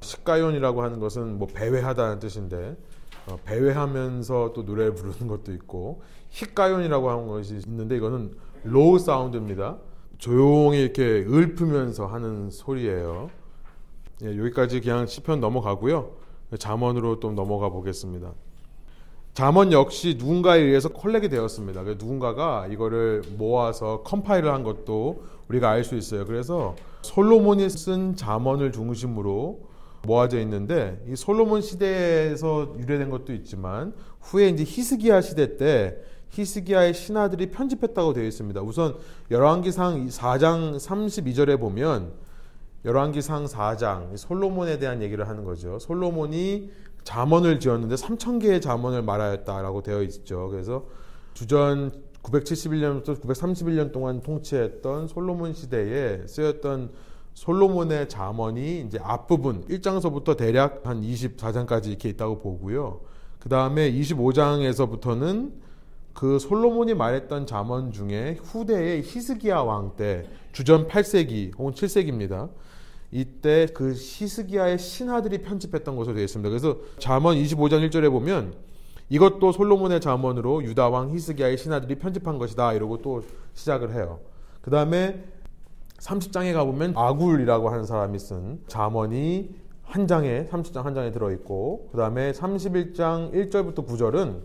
식가욘이라고 0.00 0.82
하는 0.82 1.00
것은 1.00 1.38
뭐 1.38 1.48
배회하다는 1.48 2.18
뜻인데 2.18 2.76
어, 3.26 3.38
배회하면서 3.44 4.52
또 4.54 4.62
노래를 4.62 4.94
부르는 4.94 5.26
것도 5.26 5.52
있고 5.54 6.02
힉가욘이라고 6.30 7.10
하는 7.10 7.26
것이 7.26 7.54
있는데 7.66 7.96
이거는 7.96 8.34
low 8.64 8.98
sound입니다. 8.98 9.78
조용히 10.18 10.82
이렇게 10.82 11.02
읊으면서 11.26 12.06
하는 12.06 12.50
소리예요. 12.50 13.30
예, 14.22 14.38
여기까지 14.38 14.80
그냥 14.80 15.06
시편 15.06 15.40
넘어가고요. 15.40 16.10
잠언으로 16.58 17.20
또 17.20 17.32
넘어가 17.32 17.70
보겠습니다. 17.70 18.32
잠언 19.34 19.72
역시 19.72 20.14
누군가에 20.16 20.60
의해서 20.60 20.88
컬렉이 20.88 21.28
되었습니다. 21.28 21.82
누군가가 21.82 22.68
이거를 22.70 23.24
모아서 23.36 24.02
컴파일을 24.04 24.52
한 24.52 24.62
것도 24.62 25.24
우리가 25.48 25.70
알 25.70 25.82
수 25.82 25.96
있어요. 25.96 26.24
그래서 26.24 26.76
솔로몬이 27.02 27.68
쓴 27.68 28.14
잠언을 28.14 28.70
중심으로 28.70 29.60
모아져 30.06 30.38
있는데 30.40 31.02
이 31.08 31.16
솔로몬 31.16 31.62
시대에서 31.62 32.76
유래된 32.78 33.10
것도 33.10 33.32
있지만 33.34 33.92
후에 34.20 34.50
이제 34.50 34.62
히스기야 34.62 35.20
시대 35.20 35.56
때 35.56 35.96
히스기야의 36.30 36.94
신하들이 36.94 37.50
편집했다고 37.50 38.12
되어 38.12 38.24
있습니다. 38.24 38.60
우선 38.62 38.94
열왕기상 39.32 40.06
4장 40.10 40.76
32절에 40.76 41.58
보면 41.58 42.12
열왕기상 42.84 43.46
4장 43.46 44.16
솔로몬에 44.16 44.78
대한 44.78 45.02
얘기를 45.02 45.26
하는 45.26 45.44
거죠. 45.44 45.80
솔로몬이 45.80 46.70
잠언을 47.04 47.60
지었는데 47.60 47.94
3천 47.94 48.40
개의 48.40 48.60
잠언을 48.60 49.02
말하였다라고 49.02 49.82
되어 49.82 50.02
있죠. 50.02 50.48
그래서 50.50 50.86
주전 51.34 51.92
971년부터 52.22 53.20
931년 53.20 53.92
동안 53.92 54.22
통치했던 54.22 55.08
솔로몬 55.08 55.52
시대에 55.52 56.26
쓰였던 56.26 56.90
솔로몬의 57.34 58.08
잠언이 58.08 58.80
이제 58.80 58.98
앞부분 59.02 59.66
1장서부터 59.66 60.36
대략 60.36 60.82
한 60.84 61.02
24장까지 61.02 61.88
이렇게 61.88 62.08
있다고 62.10 62.38
보고요. 62.38 63.00
그 63.38 63.48
다음에 63.48 63.92
25장에서부터는 63.92 65.52
그 66.14 66.38
솔로몬이 66.38 66.94
말했던 66.94 67.46
잠언 67.46 67.92
중에 67.92 68.38
후대의 68.42 69.02
히스기야 69.02 69.58
왕 69.60 69.96
때 69.96 70.24
주전 70.52 70.86
8세기 70.86 71.58
혹은 71.58 71.72
7세기입니다. 71.74 72.48
이때 73.14 73.66
그 73.72 73.92
히스기야의 73.92 74.76
신하들이 74.76 75.38
편집했던 75.42 75.94
것으로 75.94 76.16
되어 76.16 76.24
있습니다. 76.24 76.48
그래서 76.48 76.78
잠언 76.98 77.36
25장 77.36 77.88
1절에 77.88 78.10
보면 78.10 78.54
이것도 79.08 79.52
솔로몬의 79.52 80.00
잠언으로 80.00 80.64
유다 80.64 80.88
왕 80.88 81.10
히스기야의 81.14 81.56
신하들이 81.56 82.00
편집한 82.00 82.38
것이다 82.38 82.72
이러고 82.72 83.02
또 83.02 83.22
시작을 83.52 83.94
해요. 83.94 84.18
그 84.62 84.72
다음에 84.72 85.22
30장에 85.98 86.52
가보면 86.54 86.94
아굴이라고 86.96 87.68
하는 87.68 87.84
사람이 87.84 88.18
쓴 88.18 88.58
잠언이 88.66 89.54
한 89.84 90.08
장에 90.08 90.48
30장 90.50 90.82
한 90.82 90.94
장에 90.94 91.12
들어 91.12 91.30
있고 91.30 91.90
그 91.92 91.98
다음에 91.98 92.32
31장 92.32 93.32
1절부터 93.32 93.86
9절은 93.86 94.40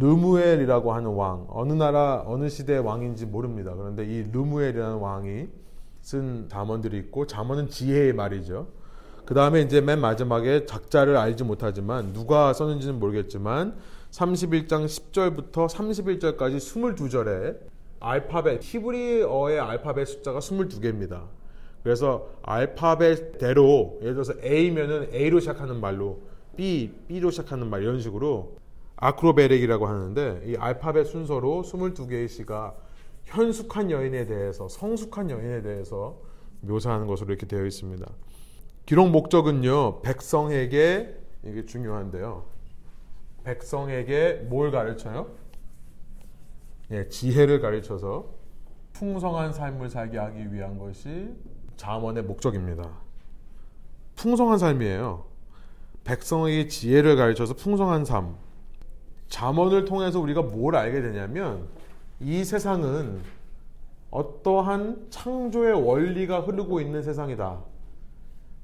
르무엘이라고 0.00 0.92
하는 0.92 1.10
왕 1.10 1.46
어느 1.48 1.72
나라 1.72 2.24
어느 2.26 2.48
시대 2.48 2.76
왕인지 2.76 3.26
모릅니다. 3.26 3.72
그런데 3.76 4.04
이 4.04 4.26
르무엘이라는 4.32 4.96
왕이 4.96 5.46
쓴 6.04 6.50
잠언들이 6.50 6.98
있고 6.98 7.26
잠언은 7.26 7.70
지혜의 7.70 8.12
말이죠. 8.12 8.68
그 9.24 9.32
다음에 9.32 9.62
이제 9.62 9.80
맨 9.80 9.98
마지막에 10.00 10.66
작자를 10.66 11.16
알지 11.16 11.44
못하지만 11.44 12.12
누가 12.12 12.52
썼는지는 12.52 13.00
모르겠지만 13.00 13.74
31장 14.10 14.84
10절부터 14.84 15.66
31절까지 15.66 16.58
22절에 16.58 17.56
알파벳 18.00 18.60
히브리어의 18.62 19.58
알파벳 19.58 20.06
숫자가 20.06 20.40
22개입니다. 20.40 21.22
그래서 21.82 22.28
알파벳대로 22.42 24.00
예를 24.02 24.12
들어서 24.12 24.34
A면은 24.44 25.08
A로 25.10 25.40
시작하는 25.40 25.80
말로 25.80 26.20
B, 26.54 26.92
B로 27.08 27.30
시작하는 27.30 27.70
말 27.70 27.82
이런 27.82 27.98
식으로 27.98 28.58
아크로베렉이라고 28.96 29.86
하는데 29.86 30.42
이 30.44 30.56
알파벳 30.56 31.06
순서로 31.06 31.62
22개의 31.62 32.28
시가 32.28 32.74
현숙한 33.24 33.90
여인에 33.90 34.26
대해서 34.26 34.68
성숙한 34.68 35.30
여인에 35.30 35.62
대해서 35.62 36.20
묘사하는 36.60 37.06
것으로 37.06 37.30
이렇게 37.30 37.46
되어 37.46 37.64
있습니다. 37.64 38.06
기록 38.86 39.08
목적은요 39.10 40.02
백성에게 40.02 41.16
이게 41.44 41.64
중요한데요. 41.64 42.44
백성에게 43.44 44.46
뭘 44.48 44.70
가르쳐요? 44.70 45.28
예, 46.90 47.08
지혜를 47.08 47.60
가르쳐서 47.60 48.26
풍성한 48.92 49.52
삶을 49.52 49.88
살게 49.90 50.18
하기 50.18 50.52
위한 50.52 50.78
것이 50.78 51.34
잠언의 51.76 52.22
목적입니다. 52.24 52.88
풍성한 54.16 54.58
삶이에요. 54.58 55.26
백성에게 56.04 56.68
지혜를 56.68 57.16
가르쳐서 57.16 57.54
풍성한 57.54 58.04
삶. 58.04 58.36
잠언을 59.28 59.84
통해서 59.84 60.20
우리가 60.20 60.42
뭘 60.42 60.76
알게 60.76 61.00
되냐면 61.02 61.68
이 62.20 62.44
세상은 62.44 63.20
어떠한 64.10 65.08
창조의 65.10 65.74
원리가 65.84 66.40
흐르고 66.40 66.80
있는 66.80 67.02
세상이다. 67.02 67.60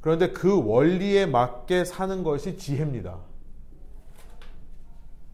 그런데 0.00 0.30
그 0.32 0.64
원리에 0.64 1.26
맞게 1.26 1.84
사는 1.84 2.22
것이 2.22 2.56
지혜입니다. 2.56 3.18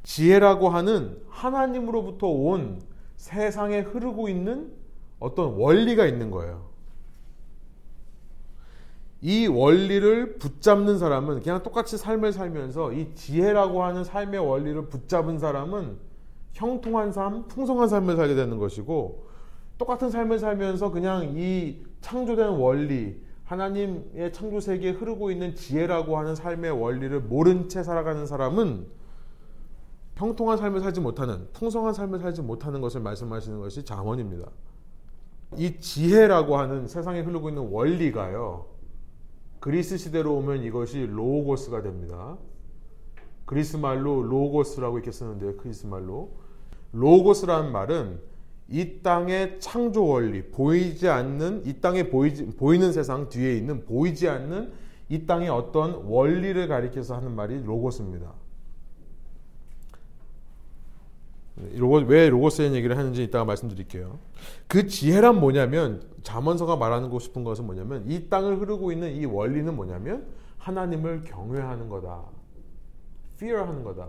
지혜라고 0.02 0.68
하는 0.68 1.20
하나님으로부터 1.28 2.28
온 2.28 2.80
세상에 3.16 3.80
흐르고 3.80 4.28
있는 4.28 4.72
어떤 5.18 5.54
원리가 5.54 6.06
있는 6.06 6.30
거예요. 6.30 6.66
이 9.20 9.46
원리를 9.46 10.38
붙잡는 10.38 10.98
사람은 10.98 11.42
그냥 11.42 11.62
똑같이 11.62 11.96
삶을 11.96 12.32
살면서 12.32 12.92
이 12.92 13.14
지혜라고 13.14 13.82
하는 13.82 14.04
삶의 14.04 14.40
원리를 14.40 14.88
붙잡은 14.88 15.38
사람은 15.38 15.98
형통한 16.56 17.12
삶, 17.12 17.46
풍성한 17.48 17.88
삶을 17.88 18.16
살게 18.16 18.34
되는 18.34 18.56
것이고 18.56 19.26
똑같은 19.76 20.10
삶을 20.10 20.38
살면서 20.38 20.90
그냥 20.90 21.34
이 21.36 21.84
창조된 22.00 22.48
원리, 22.48 23.22
하나님의 23.44 24.32
창조 24.32 24.58
세계에 24.58 24.92
흐르고 24.92 25.30
있는 25.30 25.54
지혜라고 25.54 26.16
하는 26.16 26.34
삶의 26.34 26.70
원리를 26.70 27.20
모른 27.20 27.68
채 27.68 27.82
살아가는 27.82 28.26
사람은 28.26 28.86
형통한 30.14 30.56
삶을 30.56 30.80
살지 30.80 31.00
못하는 31.00 31.46
풍성한 31.52 31.92
삶을 31.92 32.20
살지 32.20 32.40
못하는 32.40 32.80
것을 32.80 33.02
말씀하시는 33.02 33.60
것이 33.60 33.84
잠언입니다. 33.84 34.48
이 35.58 35.78
지혜라고 35.78 36.56
하는 36.56 36.88
세상에 36.88 37.20
흐르고 37.20 37.50
있는 37.50 37.70
원리가요. 37.70 38.64
그리스 39.60 39.98
시대로 39.98 40.36
오면 40.38 40.62
이것이 40.62 41.04
로고스가 41.04 41.82
됩니다. 41.82 42.38
그리스 43.44 43.76
말로 43.76 44.22
로고스라고 44.22 44.96
이렇게 44.96 45.12
쓰는데요. 45.12 45.56
그리스 45.58 45.86
말로 45.86 46.45
로고스라는 46.96 47.72
말은 47.72 48.20
이 48.68 49.00
땅의 49.02 49.60
창조 49.60 50.06
원리, 50.06 50.42
보이지 50.42 51.08
않는 51.08 51.62
이 51.66 51.80
땅에 51.80 52.08
보이지, 52.08 52.56
보이는 52.56 52.92
세상 52.92 53.28
뒤에 53.28 53.56
있는 53.56 53.84
보이지 53.84 54.28
않는 54.28 54.72
이 55.08 55.24
땅의 55.24 55.48
어떤 55.48 56.04
원리를 56.04 56.66
가리켜서 56.66 57.14
하는 57.14 57.32
말이 57.32 57.62
로고스입니다. 57.62 58.32
로고, 61.74 61.98
왜 62.06 62.28
로고스의 62.28 62.74
얘기를 62.74 62.98
하는지 62.98 63.22
이따가 63.22 63.44
말씀드릴게요. 63.44 64.18
그 64.66 64.88
지혜란 64.88 65.38
뭐냐면 65.38 66.02
자문서가 66.22 66.76
말하는 66.76 67.16
싶은 67.18 67.44
것은 67.44 67.64
뭐냐면 67.66 68.04
이 68.08 68.28
땅을 68.28 68.60
흐르고 68.60 68.90
있는 68.92 69.14
이 69.14 69.24
원리는 69.24 69.74
뭐냐면 69.74 70.26
하나님을 70.58 71.24
경외하는 71.24 71.88
거다. 71.88 72.24
fear하는 73.36 73.84
거다. 73.84 74.08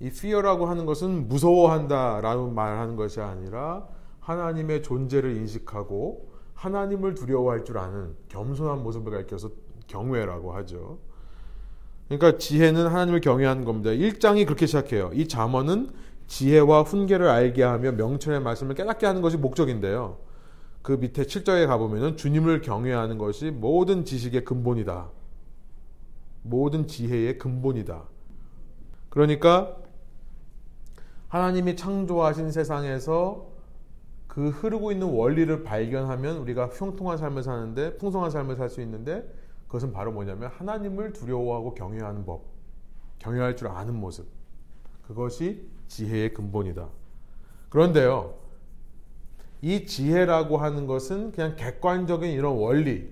이 0.00 0.06
fear라고 0.06 0.66
하는 0.66 0.86
것은 0.86 1.28
무서워한다라는 1.28 2.54
말하는 2.54 2.96
것이 2.96 3.20
아니라 3.20 3.86
하나님의 4.20 4.82
존재를 4.82 5.36
인식하고 5.36 6.30
하나님을 6.54 7.14
두려워할 7.14 7.64
줄 7.64 7.78
아는 7.78 8.14
겸손한 8.28 8.82
모습을 8.82 9.12
가리켜서 9.12 9.50
경외라고 9.86 10.52
하죠. 10.54 10.98
그러니까 12.08 12.38
지혜는 12.38 12.86
하나님을 12.86 13.20
경외하는 13.20 13.64
겁니다. 13.64 13.90
1장이 13.90 14.44
그렇게 14.46 14.66
시작해요. 14.66 15.10
이 15.14 15.28
잠언은 15.28 15.90
지혜와 16.26 16.82
훈계를 16.82 17.28
알게 17.28 17.62
하며 17.62 17.92
명철의 17.92 18.40
말씀을 18.40 18.74
깨닫게 18.74 19.06
하는 19.06 19.20
것이 19.20 19.36
목적인데요. 19.36 20.18
그 20.82 20.92
밑에 20.92 21.22
7절에 21.22 21.66
가보면 21.66 22.16
주님을 22.16 22.62
경외하는 22.62 23.18
것이 23.18 23.50
모든 23.50 24.04
지식의 24.04 24.44
근본이다. 24.44 25.10
모든 26.42 26.86
지혜의 26.86 27.38
근본이다. 27.38 28.04
그러니까 29.08 29.76
하나님이 31.30 31.76
창조하신 31.76 32.50
세상에서 32.50 33.46
그 34.26 34.48
흐르고 34.48 34.90
있는 34.90 35.08
원리를 35.08 35.62
발견하면 35.62 36.38
우리가 36.38 36.68
형통한 36.68 37.18
삶을 37.18 37.42
사는데 37.44 37.98
풍성한 37.98 38.30
삶을 38.30 38.56
살 38.56 38.68
수 38.68 38.80
있는데 38.82 39.32
그것은 39.68 39.92
바로 39.92 40.10
뭐냐면 40.10 40.50
하나님을 40.50 41.12
두려워하고 41.12 41.74
경외하는 41.74 42.24
법, 42.24 42.42
경외할 43.20 43.56
줄 43.56 43.68
아는 43.68 43.94
모습. 43.94 44.26
그것이 45.06 45.68
지혜의 45.86 46.34
근본이다. 46.34 46.88
그런데요, 47.68 48.34
이 49.62 49.86
지혜라고 49.86 50.58
하는 50.58 50.88
것은 50.88 51.30
그냥 51.30 51.54
객관적인 51.54 52.28
이런 52.28 52.56
원리, 52.56 53.08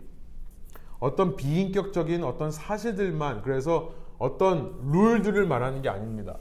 어떤 0.99 1.37
비인격적인 1.37 2.25
어떤 2.25 2.51
사실들만, 2.51 3.43
그래서 3.43 3.93
어떤 4.19 4.91
룰들을 4.91 5.47
말하는 5.47 5.83
게 5.83 5.89
아닙니다. 5.89 6.39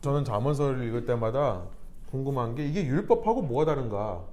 저는 0.00 0.24
자문서를 0.24 0.82
읽을 0.88 1.04
때마다 1.04 1.62
궁금한 2.10 2.54
게 2.54 2.66
이게 2.66 2.84
율법하고 2.84 3.42
뭐가 3.42 3.66
다른가? 3.66 4.24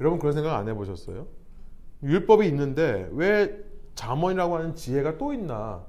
여러분 0.00 0.18
그런 0.18 0.32
생각 0.32 0.56
안 0.56 0.68
해보셨어요? 0.68 1.26
율법이 2.02 2.46
있는데 2.48 3.08
왜 3.12 3.64
잠언이라고 3.94 4.56
하는 4.56 4.74
지혜가 4.74 5.18
또 5.18 5.32
있나? 5.32 5.84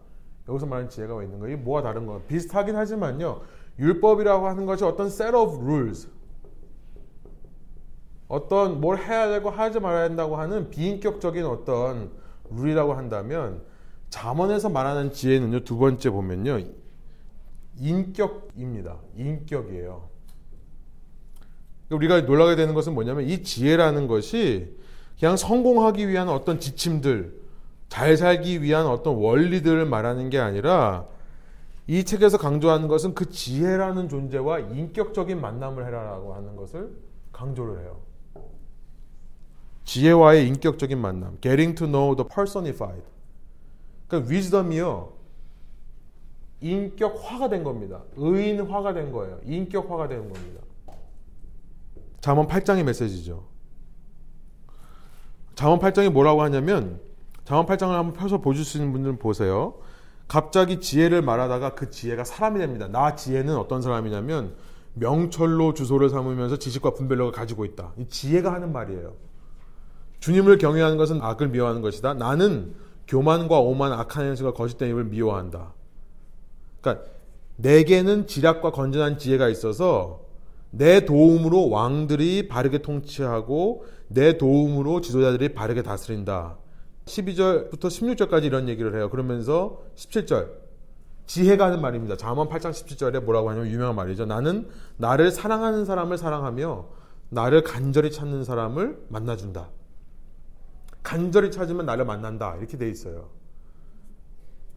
여기서 0.48 0.66
말하는 0.66 0.90
지혜가 0.90 1.16
왜 1.16 1.26
있는 1.26 1.40
거예요? 1.40 1.56
이게 1.56 1.64
뭐가 1.64 1.82
다른 1.82 2.06
거예요? 2.06 2.22
비슷하긴 2.24 2.76
하지만요. 2.76 3.42
율법이라고 3.80 4.48
하는 4.48 4.66
것이 4.66 4.84
어떤 4.86 5.08
set 5.08 5.36
of 5.36 5.58
rules, 5.58 6.10
어떤 8.28 8.82
뭘 8.82 8.98
해야 8.98 9.28
되고 9.28 9.50
하지 9.50 9.80
말아야 9.80 10.08
된다고 10.08 10.38
하는 10.38 10.70
비인격적인 10.70 11.46
어떤 11.46 12.12
룰이라고 12.50 12.94
한다면 12.94 13.62
잠언에서 14.10 14.70
말하는 14.70 15.12
지혜는요. 15.12 15.66
두 15.66 15.78
번째 15.78 16.10
보면요. 16.10 16.60
인격입니다. 17.80 18.98
인격이에요. 19.16 20.10
우리가 21.90 22.22
놀라게 22.22 22.56
되는 22.56 22.74
것은 22.74 22.94
뭐냐면 22.94 23.26
이 23.26 23.44
지혜라는 23.44 24.08
것이 24.08 24.76
그냥 25.20 25.38
성공하기 25.38 26.08
위한 26.08 26.30
어떤 26.30 26.60
지침들, 26.60 27.34
잘 27.90 28.18
살기 28.18 28.62
위한 28.62 28.86
어떤 28.86 29.16
원리들을 29.16 29.86
말하는 29.86 30.30
게 30.30 30.38
아니라 30.38 31.08
이 31.88 32.04
책에서 32.04 32.38
강조하는 32.38 32.88
것은 32.88 33.16
그 33.16 33.30
지혜라는 33.30 34.10
존재와 34.10 34.60
인격적인 34.60 35.40
만남을 35.40 35.86
해라라고 35.86 36.36
하는 36.36 36.56
것을 36.58 36.92
강조를 37.32 37.82
해요. 37.82 38.02
지혜와의 39.86 40.46
인격적인 40.50 41.00
만남, 41.00 41.38
getting 41.40 41.74
to 41.78 41.88
know 41.88 42.14
the 42.14 42.28
personified. 42.28 43.04
그러니까 44.08 44.30
wisdom이요. 44.30 45.14
인격화가 46.62 47.50
된 47.50 47.64
겁니다. 47.64 48.02
의인화가 48.16 48.94
된 48.94 49.12
거예요. 49.12 49.40
인격화가 49.46 50.08
된 50.08 50.30
겁니다. 50.30 50.62
잠언 52.22 52.48
8장의 52.48 52.84
메시지죠. 52.84 53.44
잠언 55.56 55.80
8장이 55.80 56.10
뭐라고 56.10 56.42
하냐면 56.42 57.00
잠언 57.46 57.66
8장을 57.66 57.90
한번 57.90 58.14
펴서 58.14 58.40
보실 58.40 58.66
수 58.66 58.78
있는 58.78 58.92
분들은 58.92 59.20
보세요. 59.20 59.76
갑자기 60.28 60.82
지혜를 60.82 61.22
말하다가 61.22 61.76
그 61.76 61.90
지혜가 61.90 62.24
사람이 62.26 62.60
됩니다. 62.60 62.88
나 62.88 63.16
지혜는 63.16 63.56
어떤 63.56 63.82
사람이냐면 63.82 64.56
명철로 64.96 65.74
주소를 65.74 66.10
삼으면서 66.10 66.58
지식과 66.58 66.92
분별력을 66.92 67.32
가지고 67.32 67.66
있다. 67.66 67.94
이 67.98 68.08
지혜가 68.08 68.52
하는 68.52 68.74
말이에요. 68.74 69.14
주님을 70.20 70.58
경외하는 70.58 70.98
것은 70.98 71.22
악을 71.22 71.50
미워하는 71.50 71.82
것이다. 71.82 72.16
나는 72.16 72.76
교만과 73.08 73.60
오만 73.60 73.94
악한 73.94 74.28
현실과 74.28 74.54
거짓된 74.54 74.90
입을 74.90 75.06
미워한다. 75.06 75.74
그러니까 76.88 77.06
내게는 77.58 78.28
지략과 78.28 78.72
건전한 78.72 79.18
지혜가 79.18 79.50
있어서 79.50 80.26
내 80.70 81.06
도움으로 81.06 81.70
왕들이 81.70 82.48
바르게 82.48 82.80
통치하고 82.80 83.86
내 84.08 84.38
도움으로 84.38 85.02
지도자들이 85.02 85.54
바르게 85.54 85.82
다스린다. 85.82 86.58
12절부터 87.06 87.80
16절까지 87.80 88.46
이런 88.46 88.70
얘기를 88.70 88.96
해요. 88.96 89.10
그러면서 89.10 89.82
17절 89.96 90.50
지혜가 91.26 91.66
하는 91.66 91.82
말입니다. 91.82 92.16
잠언 92.16 92.48
8장 92.48 92.72
17절에 92.72 93.24
뭐라고 93.24 93.50
하냐면 93.50 93.70
유명한 93.70 93.96
말이죠. 93.96 94.26
나는 94.26 94.70
나를 94.98 95.32
사랑하는 95.32 95.86
사람을 95.86 96.18
사랑하며 96.18 96.86
나를 97.30 97.64
간절히 97.64 98.12
찾는 98.12 98.44
사람을 98.44 99.06
만나준다. 99.10 99.70
간절히 101.04 101.52
찾으면 101.52 101.86
나를 101.86 102.06
만난다. 102.06 102.56
이렇게 102.58 102.78
돼 102.78 102.90
있어요. 102.90 103.30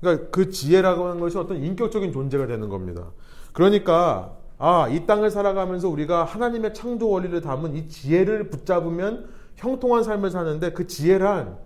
그러니까 0.01 0.31
그 0.31 0.51
지혜라고 0.51 1.07
하는 1.07 1.21
것이 1.21 1.37
어떤 1.39 1.59
인격적인 1.59 2.13
존재가 2.13 2.47
되는 2.47 2.69
겁니다. 2.69 3.13
그러니까 3.53 4.37
아, 4.59 4.89
이 4.89 5.07
땅을 5.07 5.31
살아가면서 5.31 5.89
우리가 5.89 6.25
하나님의 6.25 6.75
창조 6.75 7.09
원리를 7.09 7.41
담은 7.41 7.75
이 7.77 7.89
지혜를 7.89 8.51
붙잡으면 8.51 9.29
형통한 9.57 10.03
삶을 10.03 10.31
사는데 10.31 10.73
그 10.73 10.87
지혜란 10.87 11.59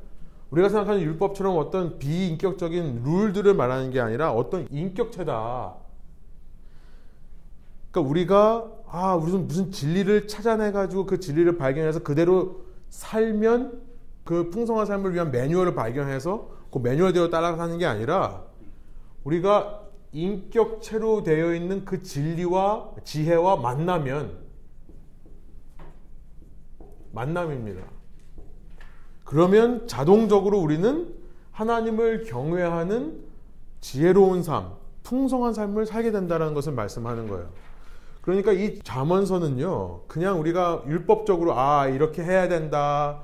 우리가 0.51 0.68
생각하는 0.68 1.03
율법처럼 1.03 1.57
어떤 1.57 1.99
비인격적인 1.99 3.03
룰들을 3.05 3.55
말하는 3.55 3.90
게 3.90 4.01
아니라 4.01 4.33
어떤 4.33 4.68
인격체다. 4.70 5.75
그러니까 7.90 8.11
우리가 8.11 8.70
아 8.88 9.16
무슨 9.16 9.49
무슨 9.49 9.73
진리를 9.73 10.29
찾아내 10.29 10.70
가지고 10.70 11.07
그 11.07 11.18
진리를 11.18 11.59
발견해서 11.59 12.05
그대로 12.05 12.62
살면 12.90 13.81
그 14.23 14.51
풍성한 14.51 14.87
삶을 14.87 15.14
위한 15.14 15.33
매뉴얼을 15.33 15.75
발견해서 15.75 16.53
그 16.74 16.80
매뉴얼대로 16.80 17.30
따라 17.30 17.54
사는 17.54 17.78
게 17.78 17.87
아니라 17.87 18.42
우리가 19.22 19.82
인격체로 20.10 21.22
되어 21.22 21.54
있는 21.54 21.84
그 21.84 22.02
진리와 22.02 22.90
지혜와 23.04 23.58
만나면 23.58 24.38
만남입니다. 27.12 27.80
그러면 29.22 29.87
자동적으로 29.87 30.58
우리는 30.58 31.14
하나님을 31.52 32.24
경외하는 32.24 33.22
지혜로운 33.80 34.42
삶, 34.42 34.72
풍성한 35.04 35.54
삶을 35.54 35.87
살게 35.87 36.10
된다는 36.10 36.54
것을 36.54 36.72
말씀하는 36.72 37.28
거예요. 37.28 37.50
그러니까 38.20 38.50
이 38.50 38.80
잠언서는요, 38.80 40.06
그냥 40.08 40.40
우리가 40.40 40.82
율법적으로 40.88 41.56
아 41.56 41.87
이렇게 41.87 42.24
해야 42.24 42.48
된다, 42.48 43.22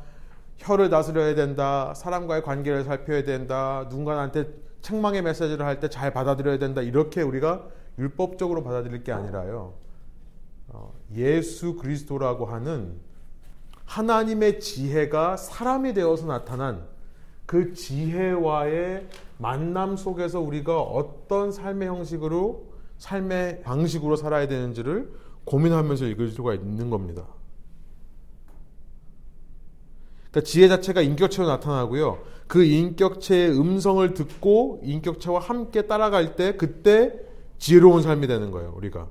혀를 0.61 0.91
다스려야 0.91 1.35
된다, 1.35 1.93
사람과의 1.95 2.43
관계를 2.43 2.85
살펴야 2.85 3.25
된다, 3.25 3.87
누군가한테 3.89 4.47
책망의 4.83 5.23
메시지를 5.23 5.65
할 5.67 5.81
때 5.81 5.89
잘 5.89 6.13
받아들여야 6.13 6.59
된다 6.59 6.81
이렇게 6.83 7.23
우리가 7.23 7.67
율법적으로 7.99 8.63
받아들일 8.63 9.03
게 9.05 9.13
아니라요. 9.13 9.75
어, 10.69 10.95
예수 11.15 11.77
그리스도라고 11.77 12.47
하는 12.47 12.95
하나님의 13.85 14.61
지혜가 14.61 15.37
사람이 15.37 15.95
되어서 15.95 16.27
나타난 16.27 16.87
그 17.47 17.75
지혜와의 17.75 19.09
만남 19.39 19.97
속에서 19.97 20.41
우리가 20.41 20.81
어떤 20.81 21.51
삶의 21.51 21.89
형식으로 21.89 22.71
삶의 22.99 23.63
방식으로 23.63 24.15
살아야 24.17 24.47
되는지를 24.47 25.13
고민하면서 25.45 26.05
읽을 26.07 26.29
수가 26.29 26.55
있는 26.55 26.91
겁니다. 26.91 27.25
그러니까 30.31 30.49
지혜 30.49 30.69
자체가 30.69 31.03
인격체로 31.03 31.49
나타나고요. 31.49 32.19
그 32.47 32.65
인격체의 32.65 33.59
음성을 33.59 34.13
듣고 34.15 34.81
인격체와 34.83 35.41
함께 35.41 35.83
따라갈 35.83 36.37
때 36.37 36.57
그때 36.57 37.13
지혜로운 37.59 38.03
삶이 38.03 38.27
되는 38.27 38.51
거예요. 38.51 38.73
우리가. 38.77 39.09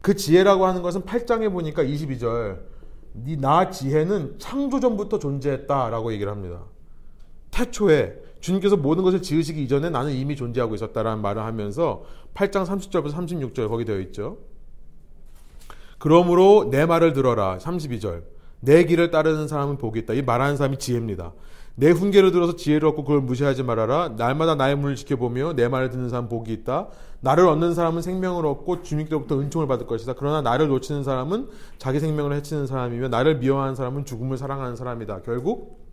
그 0.00 0.14
지혜라고 0.14 0.66
하는 0.66 0.82
것은 0.82 1.02
8장에 1.02 1.50
보니까 1.52 1.82
22절 1.82 2.60
나 3.40 3.70
지혜는 3.70 4.38
창조 4.38 4.80
전부터 4.80 5.18
존재했다라고 5.18 6.12
얘기를 6.12 6.30
합니다. 6.30 6.62
태초에 7.50 8.14
주님께서 8.40 8.76
모든 8.76 9.02
것을 9.02 9.22
지으시기 9.22 9.62
이전에 9.64 9.90
나는 9.90 10.12
이미 10.12 10.36
존재하고 10.36 10.74
있었다라는 10.74 11.20
말을 11.22 11.42
하면서 11.42 12.04
8장 12.34 12.64
30절부터 12.66 13.12
36절 13.12 13.68
거기 13.68 13.84
되어 13.84 13.98
있죠. 14.00 14.38
그러므로 15.98 16.68
내 16.70 16.86
말을 16.86 17.12
들어라. 17.12 17.58
32절. 17.58 18.22
내 18.60 18.84
길을 18.84 19.10
따르는 19.10 19.48
사람은 19.48 19.78
복이 19.78 20.00
있다. 20.00 20.14
이 20.14 20.22
말하는 20.22 20.56
사람이 20.56 20.78
지혜입니다. 20.78 21.32
내 21.76 21.90
훈계를 21.90 22.32
들어서 22.32 22.56
지혜를 22.56 22.88
얻고 22.88 23.04
그걸 23.04 23.20
무시하지 23.20 23.62
말아라. 23.62 24.14
날마다 24.16 24.56
나의 24.56 24.74
문을 24.74 24.96
지켜보며 24.96 25.52
내 25.52 25.68
말을 25.68 25.90
듣는 25.90 26.08
사람 26.08 26.28
복이 26.28 26.52
있다. 26.52 26.88
나를 27.20 27.46
얻는 27.46 27.74
사람은 27.74 28.02
생명을 28.02 28.44
얻고 28.46 28.82
주님께로부터 28.82 29.38
은총을 29.38 29.68
받을 29.68 29.86
것이다. 29.86 30.14
그러나 30.18 30.42
나를 30.42 30.66
놓치는 30.66 31.04
사람은 31.04 31.48
자기 31.78 32.00
생명을 32.00 32.32
해치는 32.34 32.66
사람이며 32.66 33.08
나를 33.08 33.38
미워하는 33.38 33.76
사람은 33.76 34.06
죽음을 34.06 34.36
사랑하는 34.36 34.74
사람이다. 34.74 35.22
결국 35.22 35.86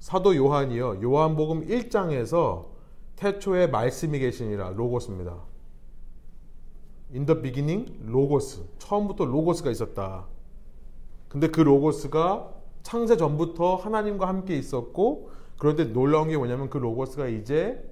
사도 0.00 0.34
요한이요. 0.34 1.00
요한복음 1.02 1.68
1장에서 1.68 2.66
태초에 3.14 3.68
말씀이 3.68 4.18
계시니라 4.18 4.70
로고스입니다. 4.70 5.36
In 7.14 7.24
the 7.24 7.40
beginning 7.40 8.00
로고스. 8.04 8.64
처음부터 8.78 9.26
로고스가 9.26 9.70
있었다. 9.70 10.26
근데 11.28 11.48
그 11.48 11.60
로고스가 11.60 12.52
창세 12.82 13.16
전부터 13.16 13.76
하나님과 13.76 14.28
함께 14.28 14.56
있었고 14.56 15.30
그런데 15.58 15.84
놀라운 15.84 16.28
게 16.28 16.36
뭐냐면 16.36 16.70
그 16.70 16.78
로고스가 16.78 17.28
이제 17.28 17.82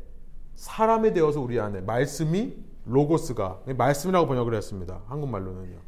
사람이 0.54 1.12
되어서 1.12 1.40
우리 1.40 1.58
안에 1.58 1.80
말씀이 1.80 2.56
로고스가 2.86 3.62
말씀이라고 3.76 4.26
번역을 4.28 4.54
했습니다. 4.54 5.02
한국말로는요. 5.06 5.78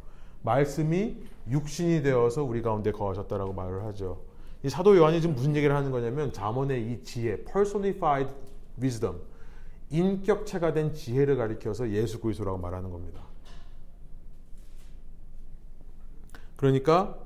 말씀이 0.42 1.16
육신이 1.48 2.02
되어서 2.02 2.42
우리 2.42 2.62
가운데 2.62 2.90
거하셨다라고 2.92 3.52
말을 3.52 3.84
하죠. 3.84 4.22
이 4.62 4.68
사도 4.68 4.96
요한이 4.96 5.20
지금 5.20 5.34
무슨 5.34 5.54
얘기를 5.54 5.76
하는 5.76 5.90
거냐면 5.90 6.32
잠언의 6.32 6.90
이 6.90 7.04
지혜, 7.04 7.44
personified 7.44 8.32
wisdom, 8.80 9.20
인격체가 9.90 10.72
된 10.72 10.92
지혜를 10.92 11.36
가리켜서 11.36 11.90
예수 11.90 12.20
그리스도라고 12.20 12.58
말하는 12.58 12.90
겁니다. 12.90 13.22
그러니까 16.56 17.18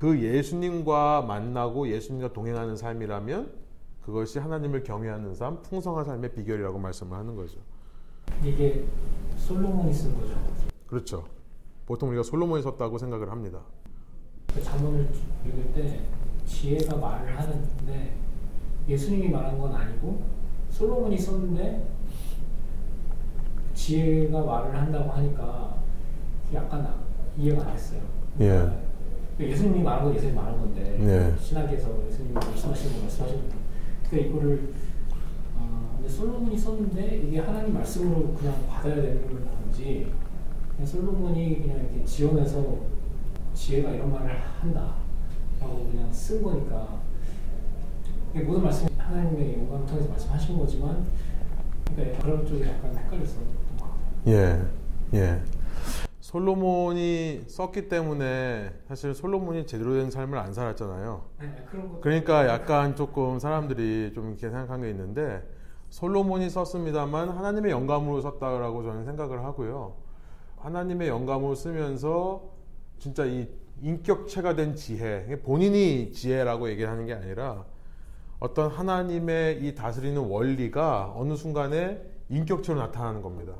그 0.00 0.18
예수님과 0.18 1.22
만나고 1.28 1.86
예수님과 1.90 2.32
동행하는 2.32 2.74
삶이라면 2.74 3.52
그것이 4.00 4.38
하나님을 4.38 4.82
경외하는 4.82 5.34
삶, 5.34 5.60
풍성한 5.62 6.06
삶의 6.06 6.32
비결이라고 6.32 6.78
말씀을 6.78 7.18
하는 7.18 7.36
거죠. 7.36 7.58
이게 8.42 8.86
솔로몬이 9.36 9.92
쓴 9.92 10.18
거죠. 10.18 10.32
그렇죠. 10.86 11.26
보통 11.84 12.08
우리가 12.08 12.22
솔로몬이 12.22 12.62
썼다고 12.62 12.96
생각을 12.96 13.30
합니다. 13.30 13.60
그 14.54 14.62
잠언을 14.62 15.06
읽을 15.44 15.72
때 15.74 16.00
지혜가 16.46 16.96
말을 16.96 17.38
하는데 17.38 18.16
예수님이 18.88 19.28
말한 19.28 19.58
건 19.58 19.74
아니고 19.74 20.22
솔로몬이 20.70 21.18
썼는데 21.18 21.86
지혜가 23.74 24.40
말을 24.40 24.74
한다고 24.74 25.10
하니까 25.10 25.76
약간 26.54 26.94
이해가 27.36 27.66
안 27.66 27.74
됐어요. 27.74 28.00
그러니까 28.38 28.72
예 28.86 28.89
수님이 29.56 29.82
말한 29.82 30.04
건 30.04 30.14
예수님이 30.14 30.36
말한 30.36 30.58
건데 30.58 30.98
예. 31.00 31.42
신학에서 31.42 32.06
예수님이 32.06 32.34
말씀하시는 32.34 32.96
거 32.96 33.00
말씀하시는 33.02 33.48
거. 33.48 33.54
그러니까 34.10 34.30
이거를 34.30 34.72
어, 35.56 35.94
근데 35.96 36.08
솔로몬이 36.08 36.58
썼는데 36.58 37.22
이게 37.26 37.38
하나님 37.40 37.74
말씀으로 37.74 38.34
그냥 38.34 38.54
받아야 38.68 38.96
되는 38.96 39.26
건지 39.26 40.12
그냥 40.74 40.86
솔로몬이 40.86 41.62
그냥 41.62 41.78
이렇게 41.78 42.04
지어내서 42.04 42.78
지혜가 43.54 43.90
이런 43.90 44.12
말을 44.12 44.38
한다 44.60 44.94
라고 45.60 45.88
그냥 45.90 46.12
쓴 46.12 46.42
거니까 46.42 47.00
모든 48.34 48.62
말씀이 48.62 48.90
하나님의 48.96 49.54
영광을 49.54 49.86
통해서 49.86 50.08
말씀하신 50.08 50.58
거지만 50.58 51.04
그러니까 51.94 52.22
그런 52.22 52.46
쪽이 52.46 52.62
약간 52.62 52.96
헷갈렸었던 52.96 53.44
것 53.78 53.84
같아요. 53.84 53.96
예, 55.12 55.18
예. 55.18 55.40
솔로몬이 56.30 57.42
썼기 57.48 57.88
때문에 57.88 58.72
사실 58.86 59.14
솔로몬이 59.14 59.66
제대로 59.66 59.94
된 59.94 60.12
삶을 60.12 60.38
안 60.38 60.54
살았잖아요. 60.54 61.24
네, 61.40 61.66
거. 61.72 61.98
그러니까 62.00 62.46
약간 62.46 62.94
조금 62.94 63.40
사람들이 63.40 64.12
좀 64.14 64.28
이렇게 64.28 64.48
생각한 64.48 64.82
게 64.82 64.90
있는데 64.90 65.42
솔로몬이 65.88 66.48
썼습니다만 66.48 67.30
하나님의 67.30 67.72
영감으로 67.72 68.20
썼다라고 68.20 68.84
저는 68.84 69.04
생각을 69.06 69.42
하고요. 69.42 69.96
하나님의 70.58 71.08
영감으로 71.08 71.56
쓰면서 71.56 72.44
진짜 73.00 73.24
이 73.24 73.48
인격체가 73.82 74.54
된 74.54 74.76
지혜, 74.76 75.36
본인이 75.42 76.12
지혜라고 76.12 76.68
얘기를 76.70 76.88
하는 76.88 77.06
게 77.06 77.12
아니라 77.12 77.64
어떤 78.38 78.70
하나님의 78.70 79.66
이 79.66 79.74
다스리는 79.74 80.16
원리가 80.16 81.12
어느 81.16 81.34
순간에 81.34 82.00
인격체로 82.28 82.78
나타나는 82.78 83.20
겁니다. 83.20 83.54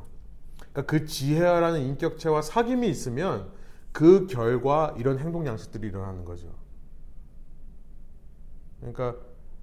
그러니까 0.73 0.91
그 0.91 1.05
지혜라는 1.07 1.81
인격체와 1.83 2.41
사귐이 2.41 2.85
있으면 2.89 3.51
그 3.93 4.27
결과 4.27 4.95
이런 4.99 5.19
행동 5.19 5.47
양식들이 5.47 5.89
일어나는 5.89 6.25
거죠. 6.25 6.49
그러니까 8.79 9.17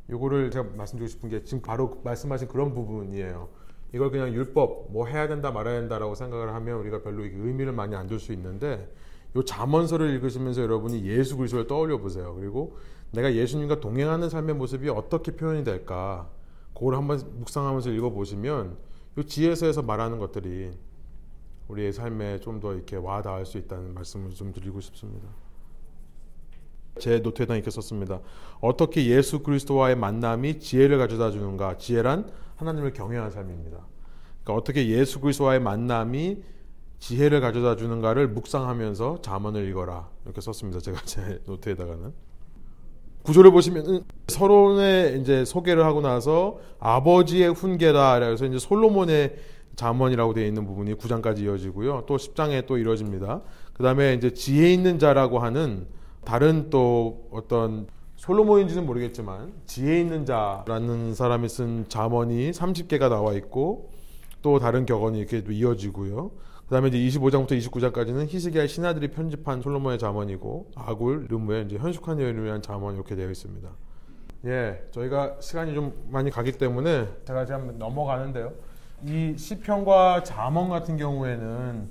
요거를 0.10 0.52
제가 0.52 0.70
말씀드리고 0.76 1.08
싶은 1.10 1.30
게 1.30 1.44
지금 1.44 1.62
바로 1.62 2.02
말씀하신 2.04 2.48
그런 2.48 2.74
부분이에요. 2.74 3.50
이걸 3.94 4.12
그냥 4.12 4.34
율법 4.34 4.92
뭐 4.92 5.08
해야 5.08 5.28
된다 5.28 5.52
말아야 5.52 5.80
된다라고 5.80 6.16
생각을 6.16 6.54
하면 6.54 6.80
우리가 6.80 7.02
별로 7.02 7.24
의미를 7.24 7.72
많이 7.72 7.96
안 7.96 8.08
줄 8.08 8.20
수 8.20 8.34
있는데 8.34 8.94
요 9.36 9.44
잠언서를 9.44 10.10
읽으시면서 10.16 10.62
여러분이 10.62 11.06
예수 11.06 11.38
그리스도를 11.38 11.68
떠올려 11.68 11.98
보세요. 11.98 12.36
그리고 12.36 12.78
내가 13.12 13.34
예수님과 13.34 13.80
동행하는 13.80 14.30
삶의 14.30 14.56
모습이 14.56 14.90
어떻게 14.90 15.32
표현이 15.36 15.64
될까? 15.64 16.30
그걸 16.74 16.96
한번 16.96 17.20
묵상하면서 17.40 17.92
읽어 17.92 18.10
보시면 18.12 18.78
요 19.18 19.24
지혜서에서 19.24 19.82
말하는 19.84 20.20
것들이 20.20 20.72
우리의 21.68 21.94
삶에 21.94 22.40
좀 22.40 22.60
더 22.60 22.74
이렇게 22.74 22.96
와 22.96 23.22
닿을 23.22 23.46
수 23.46 23.58
있다는 23.58 23.94
말씀을 23.94 24.32
좀 24.32 24.54
드리고 24.54 24.80
싶습니다. 24.82 25.28
제 27.00 27.20
노트에다 27.20 27.56
이렇게 27.56 27.70
썼습니다. 27.70 28.22
어떻게 28.60 29.06
예수 29.06 29.40
그리스도와의 29.44 29.96
만남이 29.96 30.60
지혜를 30.60 30.98
가져다 30.98 31.30
주는가? 31.32 31.78
지혜란 31.78 32.30
하나님을 32.56 32.94
경외하는 32.94 33.30
삶입니다. 33.32 33.86
그러니까 34.44 34.54
어떻게 34.54 34.88
예수 34.88 35.20
그리스도와의 35.20 35.60
만남이 35.60 36.42
지혜를 37.00 37.42
가져다 37.42 37.76
주는가를 37.76 38.30
묵상하면서 38.30 39.22
잠언을 39.22 39.68
읽어라 39.70 40.10
이렇게 40.26 40.42
썼습니다. 40.42 40.80
제가 40.80 41.00
제 41.06 41.40
노트에다가는 41.46 42.12
구조를 43.22 43.52
보시면 43.52 44.06
서론의 44.30 45.20
이제 45.20 45.46
소개를 45.46 45.86
하고 45.86 46.02
나서 46.02 46.60
아버지의 46.80 47.50
훈계다 47.54 48.20
그래서 48.20 48.46
이제 48.46 48.58
솔로몬의 48.58 49.36
잠언이라고 49.78 50.34
되어 50.34 50.46
있는 50.46 50.66
부분이 50.66 50.96
9장까지 50.96 51.40
이어지고요. 51.44 52.04
또 52.08 52.18
10장에 52.18 52.66
또 52.66 52.78
이루어집니다. 52.78 53.42
그 53.74 53.84
다음에 53.84 54.16
이제 54.16 54.34
지혜 54.34 54.74
있는 54.74 55.00
자라고 55.00 55.40
하는 55.40 55.88
다른 56.26 56.70
또 56.70 57.30
어떤 57.32 57.88
솔로몬인지는 58.16 58.86
모르겠지만 58.88 59.54
지혜 59.68 60.02
있는 60.02 60.26
자라는 60.26 61.14
사람이 61.14 61.48
쓴 61.48 61.86
잠언이 61.88 62.52
30개가 62.52 63.10
나와 63.10 63.34
있고 63.34 63.92
또 64.42 64.58
다른 64.58 64.86
격언이 64.88 65.20
이렇게 65.20 65.44
또 65.44 65.52
이어지고요. 65.52 66.32
그 66.66 66.72
다음에 66.72 66.90
이제 66.90 66.98
25장부터 66.98 67.52
29장까지는 67.52 68.28
히스기야의 68.28 68.68
신하들이 68.68 69.12
편집한 69.12 69.62
솔로몬의 69.62 70.00
잠언이고 70.00 70.72
아굴, 70.76 71.28
르무의 71.30 71.66
이제 71.66 71.78
현숙한 71.78 72.20
여인을 72.20 72.44
위한 72.44 72.64
잠언 72.64 72.96
이렇게 72.96 73.16
되어 73.16 73.30
있습니다. 73.30 73.70
예, 74.46 74.84
저희가 74.92 75.38
시간이 75.40 75.76
좀 75.76 75.94
많이 76.10 76.32
가기 76.32 76.54
때문에 76.54 77.08
제가 77.26 77.46
지금 77.46 77.78
넘어가는데요. 77.78 78.54
이 79.06 79.36
시편과 79.38 80.24
잠언 80.24 80.70
같은 80.70 80.98
경우에는 80.98 81.88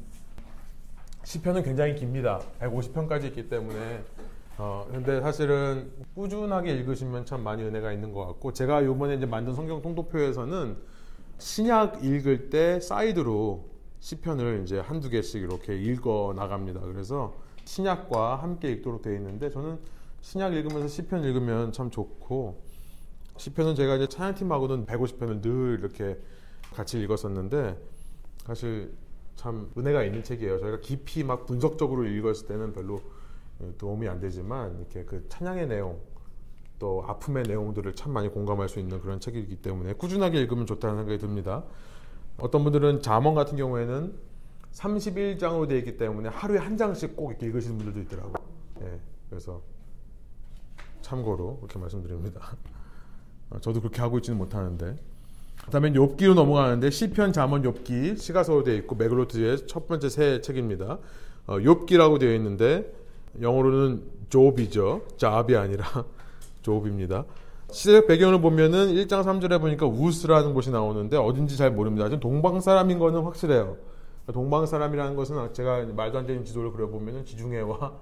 시편은 1.22 1.62
굉장히 1.62 1.94
깁니다. 1.94 2.40
150편까지 2.60 3.24
있기 3.26 3.48
때문에 3.48 4.02
어 4.58 4.88
근데 4.90 5.20
사실은 5.20 5.92
꾸준하게 6.14 6.72
읽으시면 6.72 7.24
참 7.24 7.42
많이 7.42 7.62
은혜가 7.62 7.92
있는 7.92 8.12
것 8.12 8.26
같고 8.26 8.52
제가 8.52 8.80
이번에 8.80 9.14
이제 9.14 9.26
만든 9.26 9.54
성경 9.54 9.82
통독표에서는 9.82 10.76
신약 11.38 12.04
읽을 12.04 12.50
때 12.50 12.80
사이드로 12.80 13.68
시편을 14.00 14.62
이제 14.64 14.80
한두 14.80 15.08
개씩 15.08 15.42
이렇게 15.42 15.76
읽어 15.76 16.32
나갑니다. 16.34 16.80
그래서 16.80 17.36
신약과 17.66 18.36
함께 18.36 18.72
읽도록 18.72 19.02
되어 19.02 19.14
있는데 19.14 19.50
저는 19.50 19.78
신약 20.22 20.54
읽으면서 20.54 20.88
시편 20.88 21.22
읽으면 21.22 21.70
참 21.70 21.88
좋고 21.90 22.62
시편은 23.36 23.76
제가 23.76 23.96
이제 23.96 24.08
찬양팀하고는 24.08 24.86
150편을 24.86 25.42
늘 25.42 25.78
이렇게 25.80 26.18
같이 26.76 27.00
읽었었는데 27.00 27.80
사실 28.44 28.94
참 29.34 29.70
은혜가 29.76 30.04
있는 30.04 30.22
책이에요. 30.22 30.60
저희가 30.60 30.80
깊이 30.80 31.24
막 31.24 31.46
분석적으로 31.46 32.06
읽었을 32.06 32.46
때는 32.46 32.72
별로 32.72 33.00
도움이 33.78 34.06
안 34.08 34.20
되지만 34.20 34.78
이렇게 34.78 35.04
그 35.04 35.26
찬양의 35.28 35.68
내용 35.68 35.98
또 36.78 37.02
아픔의 37.06 37.44
내용들을 37.44 37.94
참 37.94 38.12
많이 38.12 38.28
공감할 38.28 38.68
수 38.68 38.78
있는 38.78 39.00
그런 39.00 39.18
책이기 39.18 39.56
때문에 39.56 39.94
꾸준하게 39.94 40.40
읽으면 40.42 40.66
좋다는 40.66 40.96
생각이 40.96 41.18
듭니다. 41.18 41.64
어떤 42.38 42.64
분들은 42.64 43.00
잠언 43.00 43.34
같은 43.34 43.56
경우에는 43.56 44.14
31장으로 44.72 45.66
되어 45.68 45.78
있기 45.78 45.96
때문에 45.96 46.28
하루에 46.28 46.58
한 46.58 46.76
장씩 46.76 47.16
꼭 47.16 47.30
이렇게 47.30 47.46
읽으시는 47.46 47.78
분들도 47.78 48.00
있더라고요. 48.00 48.34
예, 48.82 49.00
그래서 49.30 49.62
참고로 51.00 51.56
그렇게 51.56 51.78
말씀드립니다. 51.78 52.56
저도 53.62 53.80
그렇게 53.80 54.02
하고 54.02 54.18
있지는 54.18 54.36
못하는데. 54.36 54.96
그다음에 55.66 55.92
욥기로 55.92 56.34
넘어가는데 56.34 56.90
시편, 56.90 57.32
잠언, 57.32 57.62
욥기 57.62 58.18
시가서로 58.18 58.62
되어 58.62 58.74
있고 58.76 58.94
맥로트의 58.94 59.66
첫 59.66 59.86
번째 59.88 60.08
새 60.08 60.40
책입니다. 60.40 60.98
어, 61.46 61.58
욥기라고 61.58 62.18
되어 62.20 62.34
있는데 62.34 62.92
영어로는 63.40 64.02
조비죠. 64.28 65.02
잡이 65.16 65.56
아니라 65.56 65.84
조비입니다. 66.62 67.24
시대적 67.70 68.06
배경을 68.06 68.40
보면은 68.40 68.94
1장 68.94 69.24
3절에 69.24 69.60
보니까 69.60 69.86
우스라는 69.86 70.54
곳이 70.54 70.70
나오는데 70.70 71.16
어딘지 71.16 71.56
잘 71.56 71.72
모릅니다. 71.72 72.08
좀 72.08 72.20
동방 72.20 72.60
사람인 72.60 73.00
거는 73.00 73.22
확실해요. 73.22 73.76
동방 74.32 74.66
사람이라는 74.66 75.16
것은 75.16 75.52
제가 75.52 75.84
말도 75.94 76.18
안 76.18 76.26
되는 76.26 76.44
지도를 76.44 76.72
그려보면은 76.72 77.24
지중해와 77.24 77.92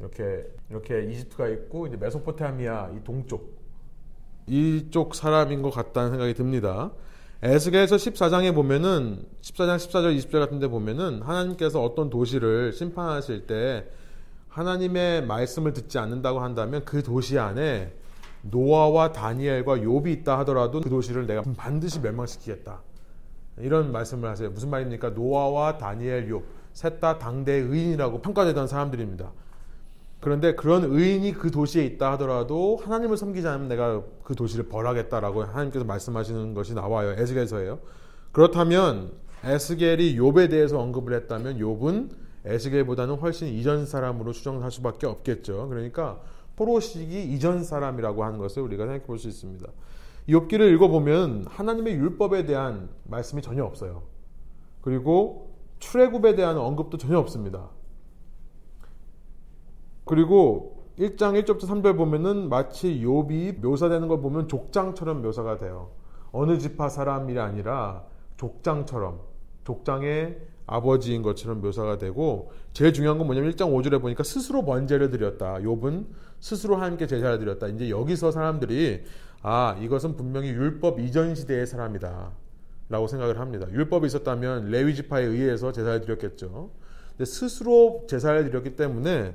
이렇게 0.00 0.46
이렇게 0.70 1.04
이집트가 1.04 1.48
있고 1.48 1.86
이제 1.86 1.96
메소포타미아 1.96 2.90
이 2.96 3.04
동쪽 3.04 3.56
이쪽 4.46 5.14
사람인 5.14 5.62
것 5.62 5.70
같다는 5.70 6.10
생각이 6.10 6.34
듭니다. 6.34 6.90
에스겔서 7.42 7.96
14장에 7.96 8.54
보면은 8.54 9.24
14장 9.42 9.76
14절 9.76 10.16
20절 10.18 10.40
같은 10.40 10.58
데 10.58 10.68
보면은 10.68 11.22
하나님께서 11.22 11.82
어떤 11.82 12.08
도시를 12.08 12.72
심판하실 12.72 13.46
때 13.46 13.86
하나님의 14.48 15.26
말씀을 15.26 15.72
듣지 15.74 15.98
않는다고 15.98 16.40
한다면 16.40 16.82
그 16.84 17.02
도시 17.02 17.38
안에 17.38 17.92
노아와 18.42 19.12
다니엘과 19.12 19.78
욥이 19.78 20.06
있다 20.20 20.38
하더라도 20.40 20.80
그 20.80 20.88
도시를 20.88 21.26
내가 21.26 21.42
반드시 21.56 22.00
멸망시키겠다. 22.00 22.80
이런 23.58 23.92
말씀을 23.92 24.28
하세요. 24.28 24.50
무슨 24.50 24.70
말입니까? 24.70 25.10
노아와 25.10 25.78
다니엘, 25.78 26.30
욥 26.30 26.42
셋 26.72 27.00
다 27.00 27.18
당대 27.18 27.52
의인이라고 27.52 28.20
평가되던 28.20 28.68
사람들입니다. 28.68 29.32
그런데 30.20 30.54
그런 30.54 30.84
의인이 30.84 31.32
그 31.32 31.50
도시에 31.50 31.84
있다 31.84 32.12
하더라도 32.12 32.76
하나님을 32.82 33.16
섬기지 33.16 33.46
않으면 33.46 33.68
내가 33.68 34.02
그 34.24 34.34
도시를 34.34 34.68
벌하겠다라고 34.68 35.44
하나님께서 35.44 35.84
말씀하시는 35.84 36.54
것이 36.54 36.74
나와요. 36.74 37.14
에스겔서예요. 37.18 37.78
그렇다면 38.32 39.12
에스겔이 39.44 40.18
욥에 40.18 40.50
대해서 40.50 40.80
언급을 40.80 41.14
했다면 41.14 41.58
욥은 41.58 42.10
에스겔보다는 42.44 43.16
훨씬 43.16 43.48
이전 43.48 43.86
사람으로 43.86 44.32
추정할 44.32 44.70
수밖에 44.70 45.06
없겠죠. 45.06 45.68
그러니까 45.68 46.20
포로식이 46.56 47.24
이전 47.34 47.64
사람이라고 47.64 48.24
하는 48.24 48.38
것을 48.38 48.62
우리가 48.62 48.84
생각해 48.84 49.04
볼 49.04 49.18
수 49.18 49.28
있습니다. 49.28 49.66
욥기를 50.28 50.72
읽어보면 50.74 51.46
하나님의 51.48 51.94
율법에 51.94 52.46
대한 52.46 52.88
말씀이 53.04 53.42
전혀 53.42 53.64
없어요. 53.64 54.02
그리고 54.80 55.54
출애굽에 55.78 56.34
대한 56.34 56.56
언급도 56.56 56.98
전혀 56.98 57.18
없습니다. 57.18 57.68
그리고 60.06 60.86
1장 60.98 61.38
1절부터 61.42 61.62
3절 61.62 61.96
보면은 61.96 62.48
마치 62.48 63.02
욥이 63.04 63.60
묘사되는 63.60 64.08
걸 64.08 64.20
보면 64.22 64.48
족장처럼 64.48 65.20
묘사가 65.20 65.58
돼요. 65.58 65.90
어느 66.32 66.58
지파 66.58 66.88
사람이 66.88 67.38
아니라 67.38 68.04
족장처럼 68.38 69.20
족장의 69.64 70.38
아버지인 70.66 71.22
것처럼 71.22 71.60
묘사가 71.60 71.98
되고 71.98 72.52
제일 72.72 72.92
중요한 72.92 73.18
건 73.18 73.26
뭐냐면 73.26 73.52
1장 73.52 73.72
5절에 73.72 74.00
보니까 74.00 74.22
스스로 74.22 74.64
번제를 74.64 75.10
드렸다. 75.10 75.56
욥은 75.56 76.06
스스로 76.40 76.76
하나님께 76.76 77.06
제사를 77.06 77.38
드렸다. 77.38 77.66
이제 77.68 77.90
여기서 77.90 78.30
사람들이 78.30 79.02
아 79.42 79.76
이것은 79.80 80.16
분명히 80.16 80.48
율법 80.50 81.00
이전 81.00 81.34
시대의 81.34 81.66
사람이다. 81.66 82.30
라고 82.88 83.08
생각을 83.08 83.40
합니다. 83.40 83.66
율법이 83.72 84.06
있었다면 84.06 84.70
레위 84.70 84.94
지파에 84.94 85.24
의해서 85.24 85.72
제사를 85.72 86.00
드렸겠죠. 86.00 86.70
근데 87.10 87.24
스스로 87.24 88.04
제사를 88.08 88.44
드렸기 88.44 88.76
때문에 88.76 89.34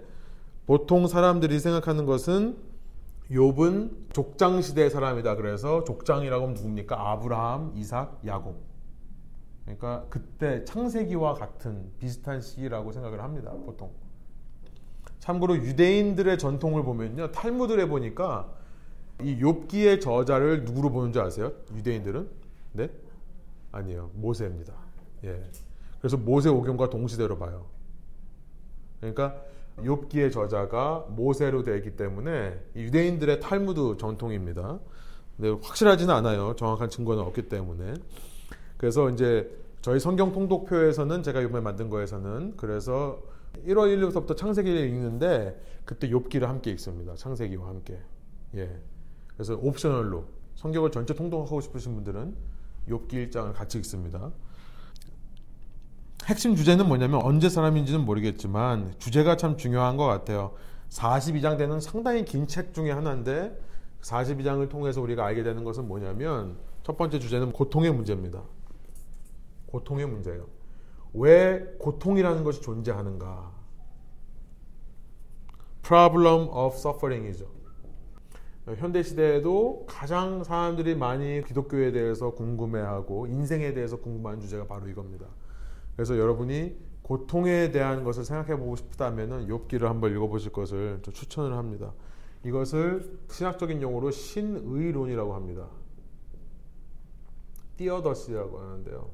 보통 0.71 1.05
사람들이 1.05 1.59
생각하는 1.59 2.05
것은 2.05 2.55
욥은 3.29 4.13
족장 4.13 4.61
시대의 4.61 4.89
사람이다. 4.89 5.35
그래서 5.35 5.83
족장이라고 5.83 6.43
하면 6.43 6.55
누굽니까? 6.55 7.11
아브라함, 7.11 7.73
이삭, 7.75 8.21
야곱. 8.25 8.55
그러니까 9.65 10.05
그때 10.09 10.63
창세기와 10.63 11.33
같은 11.33 11.91
비슷한 11.99 12.39
시기라고 12.39 12.93
생각을 12.93 13.21
합니다. 13.21 13.51
보통. 13.65 13.91
참고로 15.19 15.57
유대인들의 15.57 16.37
전통을 16.37 16.83
보면요. 16.83 17.33
탈무드에 17.33 17.89
보니까 17.89 18.49
이 19.21 19.41
욥기의 19.41 19.99
저자를 19.99 20.63
누구로 20.63 20.89
보는 20.89 21.11
줄 21.11 21.21
아세요? 21.21 21.51
유대인들은? 21.75 22.29
네? 22.71 22.89
아니에요. 23.73 24.11
모세입니다. 24.13 24.73
예. 25.25 25.43
그래서 25.99 26.15
모세 26.15 26.47
오경과 26.47 26.89
동시대로 26.89 27.37
봐요. 27.37 27.65
그러니까 29.01 29.50
욥기의 29.79 30.31
저자가 30.31 31.05
모세로 31.09 31.63
되기 31.63 31.95
때문에 31.95 32.59
유대인들의 32.75 33.39
탈무드 33.39 33.97
전통입니다. 33.97 34.79
근데 35.37 35.49
확실하지는 35.61 36.13
않아요. 36.13 36.55
정확한 36.55 36.89
증거는 36.89 37.23
없기 37.23 37.43
때문에. 37.43 37.93
그래서 38.77 39.09
이제 39.09 39.49
저희 39.81 39.99
성경 39.99 40.31
통독표에서는 40.31 41.23
제가 41.23 41.41
이번에 41.41 41.61
만든 41.61 41.89
거에서는 41.89 42.53
그래서 42.57 43.21
1월 43.65 43.95
1일부터 43.95 44.37
창세기를 44.37 44.79
읽는데 44.87 45.59
그때 45.85 46.09
욥기를 46.09 46.41
함께 46.41 46.71
읽습니다. 46.71 47.15
창세기와 47.15 47.67
함께. 47.67 47.99
예. 48.55 48.79
그래서 49.33 49.55
옵셔널로 49.55 50.25
성경을 50.55 50.91
전체 50.91 51.13
통독하고 51.15 51.61
싶으신 51.61 51.95
분들은 51.95 52.35
욥기 52.89 53.29
1장을 53.29 53.53
같이 53.53 53.77
읽습니다. 53.79 54.31
핵심 56.25 56.55
주제는 56.55 56.87
뭐냐면 56.87 57.21
언제 57.23 57.49
사람인지는 57.49 58.05
모르겠지만 58.05 58.93
주제가 58.99 59.37
참 59.37 59.57
중요한 59.57 59.97
것 59.97 60.05
같아요. 60.05 60.53
42장 60.89 61.57
되는 61.57 61.79
상당히 61.79 62.25
긴 62.25 62.47
책 62.47 62.73
중에 62.73 62.91
하나인데 62.91 63.57
42장을 64.01 64.67
통해서 64.69 65.01
우리가 65.01 65.25
알게 65.25 65.43
되는 65.43 65.63
것은 65.63 65.87
뭐냐면 65.87 66.57
첫 66.83 66.97
번째 66.97 67.19
주제는 67.19 67.51
고통의 67.53 67.91
문제입니다. 67.91 68.43
고통의 69.67 70.05
문제예요. 70.07 70.47
왜 71.13 71.59
고통이라는 71.79 72.43
것이 72.43 72.61
존재하는가? 72.61 73.51
Problem 75.83 76.49
of 76.49 76.75
suffering이죠. 76.75 77.47
현대 78.77 79.01
시대에도 79.01 79.85
가장 79.87 80.43
사람들이 80.43 80.95
많이 80.95 81.43
기독교에 81.43 81.91
대해서 81.91 82.31
궁금해하고 82.31 83.27
인생에 83.27 83.73
대해서 83.73 83.97
궁금한 83.97 84.39
주제가 84.39 84.67
바로 84.67 84.87
이겁니다. 84.87 85.25
그래서 85.95 86.17
여러분이 86.17 86.75
고통에 87.01 87.71
대한 87.71 88.03
것을 88.03 88.23
생각해 88.23 88.57
보고 88.57 88.75
싶다면은 88.75 89.47
욥기를 89.47 89.81
한번 89.81 90.11
읽어 90.11 90.27
보실 90.27 90.51
것을 90.51 91.01
추천을 91.13 91.57
합니다. 91.57 91.93
이것을 92.45 93.19
신학적인 93.29 93.81
용어로 93.81 94.11
신의론이라고 94.11 95.33
합니다. 95.33 95.67
띠어더스라고 97.77 98.59
하는데요. 98.59 99.09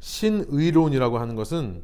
신의론이라고 0.00 1.18
하는 1.18 1.34
것은 1.34 1.82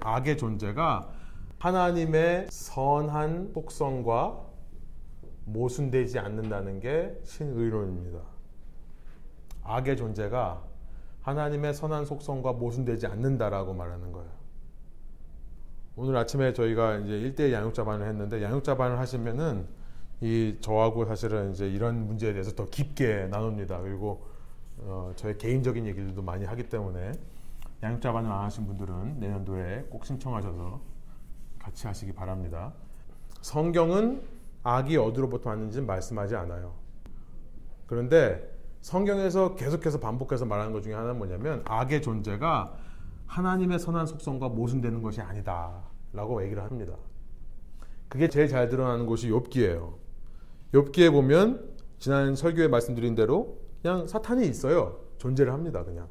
악의 0.00 0.38
존재가 0.38 1.12
하나님의 1.58 2.48
선한 2.50 3.52
속성과 3.54 4.44
모순되지 5.44 6.18
않는다는 6.18 6.80
게 6.80 7.18
신의론입니다. 7.24 8.35
악의 9.66 9.96
존재가 9.96 10.62
하나님의 11.22 11.74
선한 11.74 12.04
속성과 12.04 12.52
모순되지 12.52 13.06
않는다라고 13.06 13.74
말하는 13.74 14.12
거예요. 14.12 14.30
오늘 15.96 16.16
아침에 16.16 16.52
저희가 16.52 16.98
이제 16.98 17.12
1대1 17.12 17.52
양육자반을 17.52 18.06
했는데 18.06 18.42
양육자반을 18.42 18.98
하시면은 18.98 19.66
이 20.20 20.56
저하고 20.60 21.04
사실은 21.04 21.52
이제 21.52 21.68
이런 21.68 22.06
문제에 22.06 22.32
대해서 22.32 22.52
더 22.52 22.66
깊게 22.66 23.28
나눕니다. 23.28 23.80
그리고 23.80 24.26
어, 24.78 25.12
저의 25.16 25.38
개인적인 25.38 25.86
얘기들도 25.86 26.22
많이 26.22 26.44
하기 26.44 26.68
때문에 26.68 27.12
양육자반을 27.82 28.30
안 28.30 28.44
하신 28.44 28.66
분들은 28.66 29.20
내년도에 29.20 29.86
꼭 29.90 30.04
신청하셔서 30.04 30.80
같이 31.58 31.86
하시기 31.86 32.12
바랍니다. 32.12 32.72
성경은 33.40 34.22
악이 34.62 34.96
어디로부터 34.96 35.50
왔는지는 35.50 35.86
말씀하지 35.86 36.36
않아요. 36.36 36.74
그런데 37.86 38.55
성경에서 38.86 39.56
계속해서 39.56 39.98
반복해서 39.98 40.46
말하는 40.46 40.72
것 40.72 40.80
중에 40.80 40.94
하나는 40.94 41.18
뭐냐면 41.18 41.60
악의 41.64 42.02
존재가 42.02 42.72
하나님의 43.26 43.80
선한 43.80 44.06
속성과 44.06 44.50
모순되는 44.50 45.02
것이 45.02 45.20
아니다라고 45.20 46.44
얘기를 46.44 46.62
합니다. 46.62 46.94
그게 48.08 48.28
제일 48.28 48.46
잘 48.46 48.68
드러나는 48.68 49.06
곳이 49.06 49.28
욥기예요. 49.28 49.94
욥기에 50.72 51.10
보면 51.10 51.68
지난 51.98 52.36
설교에 52.36 52.68
말씀드린 52.68 53.16
대로 53.16 53.58
그냥 53.82 54.06
사탄이 54.06 54.46
있어요. 54.46 55.00
존재를 55.18 55.52
합니다. 55.52 55.82
그냥. 55.82 56.06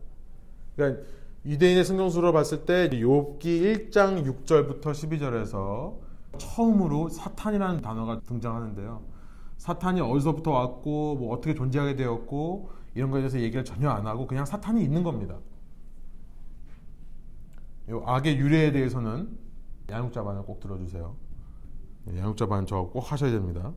그러니까 0.76 1.02
유대인의 1.46 1.86
성경수로 1.86 2.34
봤을 2.34 2.66
때 2.66 2.90
욥기 2.90 3.90
1장 3.90 4.26
6절부터 4.26 4.82
12절에서 4.82 5.94
처음으로 6.38 7.08
사탄이라는 7.08 7.80
단어가 7.80 8.20
등장하는데요. 8.20 9.15
사탄이 9.66 10.00
어디서부터 10.00 10.52
왔고 10.52 11.16
뭐 11.16 11.34
어떻게 11.34 11.56
존재하게 11.56 11.96
되었고 11.96 12.70
이런 12.94 13.10
거에 13.10 13.22
대해서 13.22 13.40
얘기를 13.40 13.66
전혀 13.66 13.90
안 13.90 14.06
하고 14.06 14.28
그냥 14.28 14.46
사탄이 14.46 14.84
있는 14.84 15.02
겁니다. 15.02 15.40
이 17.90 18.00
악의 18.06 18.38
유래에 18.38 18.72
대해서는 18.74 19.28
양육자반을 19.90 20.44
꼭 20.44 20.60
들어주세요. 20.60 21.16
네, 22.04 22.20
양육자반 22.20 22.68
저꼭 22.68 23.12
하셔야 23.12 23.32
됩니다. 23.32 23.74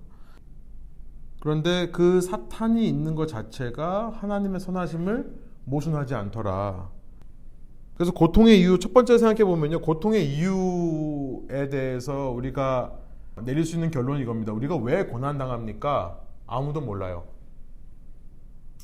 그런데 1.41 1.91
그 1.91 2.20
사탄이 2.20 2.86
있는 2.86 3.14
것 3.14 3.26
자체가 3.26 4.11
하나님의 4.11 4.61
선하심을 4.61 5.34
모순하지 5.64 6.14
않더라. 6.14 6.91
그래서 7.95 8.12
고통의 8.12 8.61
이유 8.61 8.78
첫 8.78 8.93
번째 8.93 9.16
생각해 9.16 9.43
보면요. 9.43 9.80
고통의 9.80 10.36
이유에 10.36 11.70
대해서 11.70 12.28
우리가 12.28 13.07
내릴 13.45 13.64
수 13.64 13.76
있는 13.76 13.91
결론이 13.91 14.22
이겁니다. 14.22 14.53
우리가 14.53 14.76
왜 14.76 15.05
고난 15.05 15.39
당합니까? 15.39 16.20
아무도 16.47 16.80
몰라요. 16.80 17.24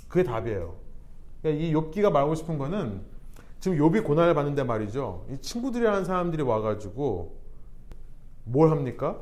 그게 0.09 0.23
답이에요. 0.23 0.77
그러니까 1.43 1.65
이 1.65 1.75
욥기가 1.75 2.11
말하고 2.11 2.35
싶은 2.35 2.59
거는 2.59 3.03
지금 3.61 3.79
욥이 3.79 4.05
고난을 4.05 4.35
받는데 4.35 4.63
말이죠. 4.65 5.27
이 5.31 5.41
친구들이라는 5.41 6.05
사람들이 6.05 6.43
와가지고 6.43 7.37
뭘 8.45 8.71
합니까? 8.71 9.19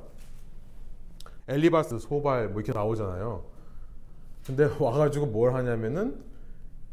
엘리바스, 1.49 1.99
소발 1.99 2.49
뭐 2.49 2.61
이렇게 2.61 2.73
나오잖아요. 2.73 3.45
근데 4.47 4.65
와가지고 4.79 5.27
뭘 5.27 5.55
하냐면은 5.55 6.23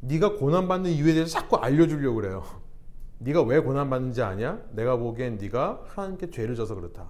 네가 0.02 0.36
고난 0.36 0.68
받는 0.68 0.92
이유에 0.92 1.14
대해서 1.14 1.32
자꾸 1.32 1.58
알려주려고 1.58 2.16
그래요. 2.16 2.44
네가 3.20 3.42
왜 3.44 3.60
고난 3.60 3.90
받는지 3.90 4.22
아냐? 4.22 4.62
내가 4.72 4.96
보기엔 4.98 5.38
네가 5.38 5.84
하나님께 5.88 6.30
죄를 6.30 6.56
져서 6.56 6.76
그렇다. 6.76 7.08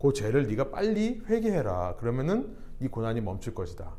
그 0.00 0.12
죄를 0.12 0.46
네가 0.46 0.70
빨리 0.70 1.20
회개해라. 1.28 1.96
그러면은 1.96 2.56
네 2.78 2.88
고난이 2.88 3.20
멈출 3.20 3.54
것이다. 3.54 3.92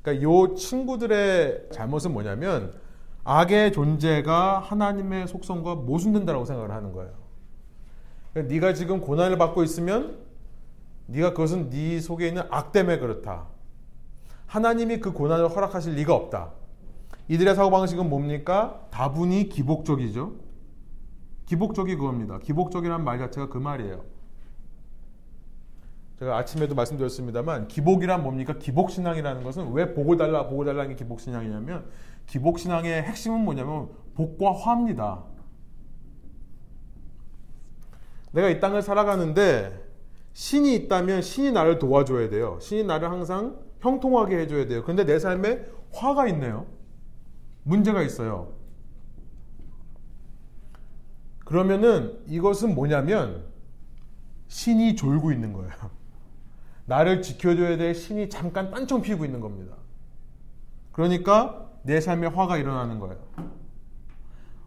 그러니까 0.00 0.22
요 0.22 0.54
친구들의 0.54 1.68
잘못은 1.72 2.12
뭐냐면 2.12 2.72
악의 3.24 3.72
존재가 3.72 4.60
하나님의 4.60 5.28
속성과 5.28 5.76
모순된다고 5.76 6.44
생각을 6.44 6.70
하는 6.70 6.92
거예요. 6.92 7.12
그러니까 8.32 8.54
네가 8.54 8.74
지금 8.74 9.00
고난을 9.00 9.38
받고 9.38 9.64
있으면 9.64 10.18
네가 11.06 11.30
그것은 11.30 11.70
네 11.70 12.00
속에 12.00 12.28
있는 12.28 12.42
악 12.50 12.72
때문에 12.72 12.98
그렇다. 12.98 13.48
하나님이 14.46 15.00
그 15.00 15.12
고난을 15.12 15.48
허락하실 15.48 15.94
리가 15.94 16.14
없다. 16.14 16.52
이들의 17.28 17.54
사고방식은 17.54 18.08
뭡니까? 18.08 18.86
다분히 18.90 19.48
기복적이죠. 19.48 20.34
기복적이 21.46 21.96
그겁니다. 21.96 22.38
기복적이라는 22.38 23.04
말 23.04 23.18
자체가 23.18 23.48
그 23.48 23.58
말이에요. 23.58 24.11
제가 26.22 26.38
아침에도 26.38 26.76
말씀드렸습니다만 26.76 27.66
기복이란 27.66 28.22
뭡니까? 28.22 28.56
기복신앙이라는 28.56 29.42
것은 29.42 29.72
왜 29.72 29.92
복을 29.92 30.16
달라 30.16 30.46
복을 30.46 30.66
달라는 30.66 30.90
게 30.90 30.94
기복신앙이냐면 30.94 31.84
기복신앙의 32.26 33.02
핵심은 33.02 33.40
뭐냐면 33.40 33.88
복과 34.14 34.52
화입니다. 34.52 35.24
내가 38.30 38.50
이 38.50 38.60
땅을 38.60 38.82
살아가는데 38.82 39.84
신이 40.32 40.76
있다면 40.76 41.22
신이 41.22 41.50
나를 41.50 41.80
도와줘야 41.80 42.28
돼요. 42.28 42.56
신이 42.60 42.84
나를 42.84 43.10
항상 43.10 43.58
형통하게 43.80 44.38
해줘야 44.38 44.68
돼요. 44.68 44.84
근데 44.84 45.04
내 45.04 45.18
삶에 45.18 45.66
화가 45.92 46.28
있네요. 46.28 46.66
문제가 47.64 48.00
있어요. 48.00 48.52
그러면은 51.40 52.16
이것은 52.28 52.76
뭐냐면 52.76 53.44
신이 54.46 54.94
졸고 54.94 55.32
있는 55.32 55.52
거예요. 55.52 56.01
나를 56.86 57.22
지켜줘야 57.22 57.76
될 57.76 57.94
신이 57.94 58.28
잠깐 58.28 58.70
딴청 58.70 59.02
피우고 59.02 59.24
있는 59.24 59.40
겁니다. 59.40 59.76
그러니까 60.92 61.70
내 61.82 62.00
삶에 62.00 62.26
화가 62.26 62.58
일어나는 62.58 62.98
거예요. 62.98 63.16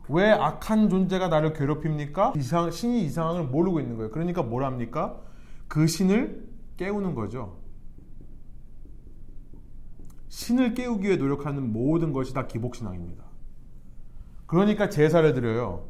왜 0.08 0.32
악한 0.32 0.90
존재가 0.90 1.30
나를 1.30 1.54
괴롭힙니까? 1.54 2.34
이상, 2.38 2.70
신이 2.70 3.04
이 3.04 3.10
상황을 3.10 3.46
모르고 3.46 3.80
있는 3.80 3.98
거예요. 3.98 4.12
그러니까 4.12 4.44
뭘 4.44 4.64
합니까? 4.64 5.20
그 5.68 5.88
신을 5.88 6.48
깨우는 6.78 7.16
거죠. 7.16 7.58
신을 10.30 10.74
깨우기 10.74 11.08
위해 11.08 11.18
노력하는 11.18 11.72
모든 11.72 12.12
것이 12.12 12.34
다 12.34 12.46
기복신앙입니다. 12.46 13.24
그러니까 14.46 14.90
제사를 14.90 15.34
드려요. 15.34 15.88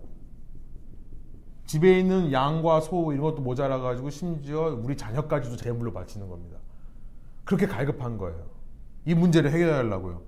집에 1.65 1.99
있는 1.99 2.31
양과 2.31 2.81
소 2.81 3.11
이런 3.11 3.23
것도 3.23 3.41
모자라 3.41 3.79
가지고 3.79 4.09
심지어 4.09 4.79
우리 4.83 4.95
자녀까지도 4.95 5.57
제물로 5.57 5.91
바치는 5.91 6.29
겁니다. 6.29 6.57
그렇게 7.43 7.65
갈급한 7.67 8.17
거예요. 8.17 8.43
이 9.05 9.13
문제를 9.13 9.51
해결해 9.51 9.71
달라고요. 9.71 10.21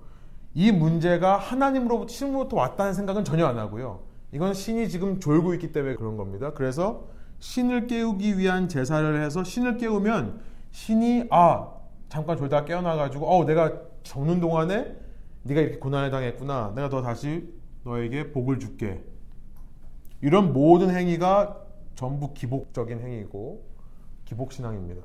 이 0.54 0.72
문제가 0.72 1.36
하나님으로부터 1.36 2.12
신으로부터 2.12 2.56
왔다는 2.56 2.94
생각은 2.94 3.24
전혀 3.24 3.46
안 3.46 3.58
하고요. 3.58 4.00
이건 4.32 4.54
신이 4.54 4.88
지금 4.88 5.20
졸고 5.20 5.54
있기 5.54 5.72
때문에 5.72 5.94
그런 5.96 6.16
겁니다. 6.16 6.52
그래서 6.52 7.06
신을 7.38 7.86
깨우기 7.86 8.38
위한 8.38 8.68
제사를 8.68 9.22
해서 9.22 9.44
신을 9.44 9.78
깨우면 9.78 10.40
신이 10.70 11.28
아 11.30 11.68
잠깐 12.08 12.36
졸다 12.36 12.64
깨어나 12.64 12.96
가지고 12.96 13.26
어 13.26 13.44
내가 13.44 13.72
적는 14.02 14.40
동안에 14.40 14.96
네가 15.44 15.60
이렇게 15.60 15.78
고난을 15.78 16.10
당했구나. 16.10 16.72
내가 16.74 16.88
더 16.88 17.02
다시 17.02 17.52
너에게 17.84 18.32
복을 18.32 18.58
줄게. 18.58 19.02
이런 20.20 20.52
모든 20.52 20.90
행위가 20.90 21.56
전부 21.94 22.32
기복적인 22.34 23.00
행위고 23.00 23.62
기복신앙입니다. 24.24 25.02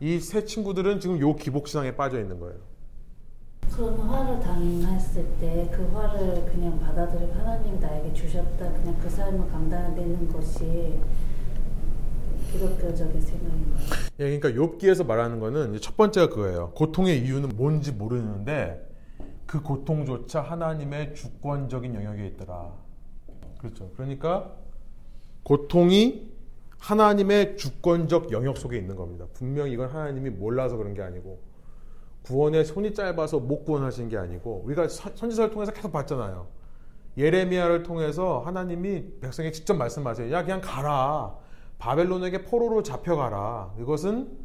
이 0.00 0.18
세 0.20 0.44
친구들은 0.44 1.00
지금 1.00 1.20
요 1.20 1.34
기복신앙에 1.36 1.94
빠져 1.96 2.20
있는 2.20 2.38
거예요. 2.40 2.58
그럼 3.72 4.00
화를 4.10 4.40
당했을 4.40 5.24
때 5.38 5.68
그 5.72 5.82
화를 5.94 6.44
그냥 6.46 6.78
받아들이고 6.80 7.32
하나님 7.32 7.78
나에게 7.80 8.12
주셨다 8.12 8.70
그냥 8.72 8.98
그 9.00 9.08
삶을 9.08 9.48
감당되는 9.50 10.28
것이 10.32 10.98
기독교적인 12.50 13.20
생각인가요? 13.20 13.78
예, 14.20 14.38
그러니까 14.38 14.50
욥기에서 14.50 15.06
말하는 15.06 15.40
거는 15.40 15.80
첫 15.80 15.96
번째가 15.96 16.28
그거예요. 16.28 16.72
고통의 16.74 17.24
이유는 17.24 17.50
뭔지 17.56 17.92
모르는데 17.92 18.86
그 19.46 19.62
고통조차 19.62 20.42
하나님의 20.42 21.14
주권적인 21.14 21.94
영역에 21.94 22.26
있더라. 22.26 22.72
그렇죠. 23.62 23.90
그러니까 23.96 24.52
고통이 25.44 26.30
하나님의 26.78 27.56
주권적 27.56 28.32
영역 28.32 28.58
속에 28.58 28.76
있는 28.76 28.96
겁니다. 28.96 29.26
분명히 29.32 29.72
이건 29.72 29.88
하나님이 29.88 30.30
몰라서 30.30 30.76
그런 30.76 30.94
게 30.94 31.02
아니고 31.02 31.40
구원의 32.24 32.64
손이 32.64 32.92
짧아서 32.94 33.38
못 33.38 33.64
구원하신 33.64 34.08
게 34.08 34.16
아니고 34.16 34.62
우리가 34.64 34.88
선지서를 34.88 35.52
통해서 35.52 35.72
계속 35.72 35.92
봤잖아요. 35.92 36.48
예레미야를 37.16 37.82
통해서 37.84 38.40
하나님이 38.40 39.20
백성에게 39.20 39.52
직접 39.52 39.74
말씀하세요. 39.74 40.32
야 40.32 40.42
그냥 40.42 40.60
가라. 40.60 41.36
바벨론에게 41.78 42.44
포로로 42.44 42.82
잡혀가라. 42.82 43.74
이것은 43.80 44.38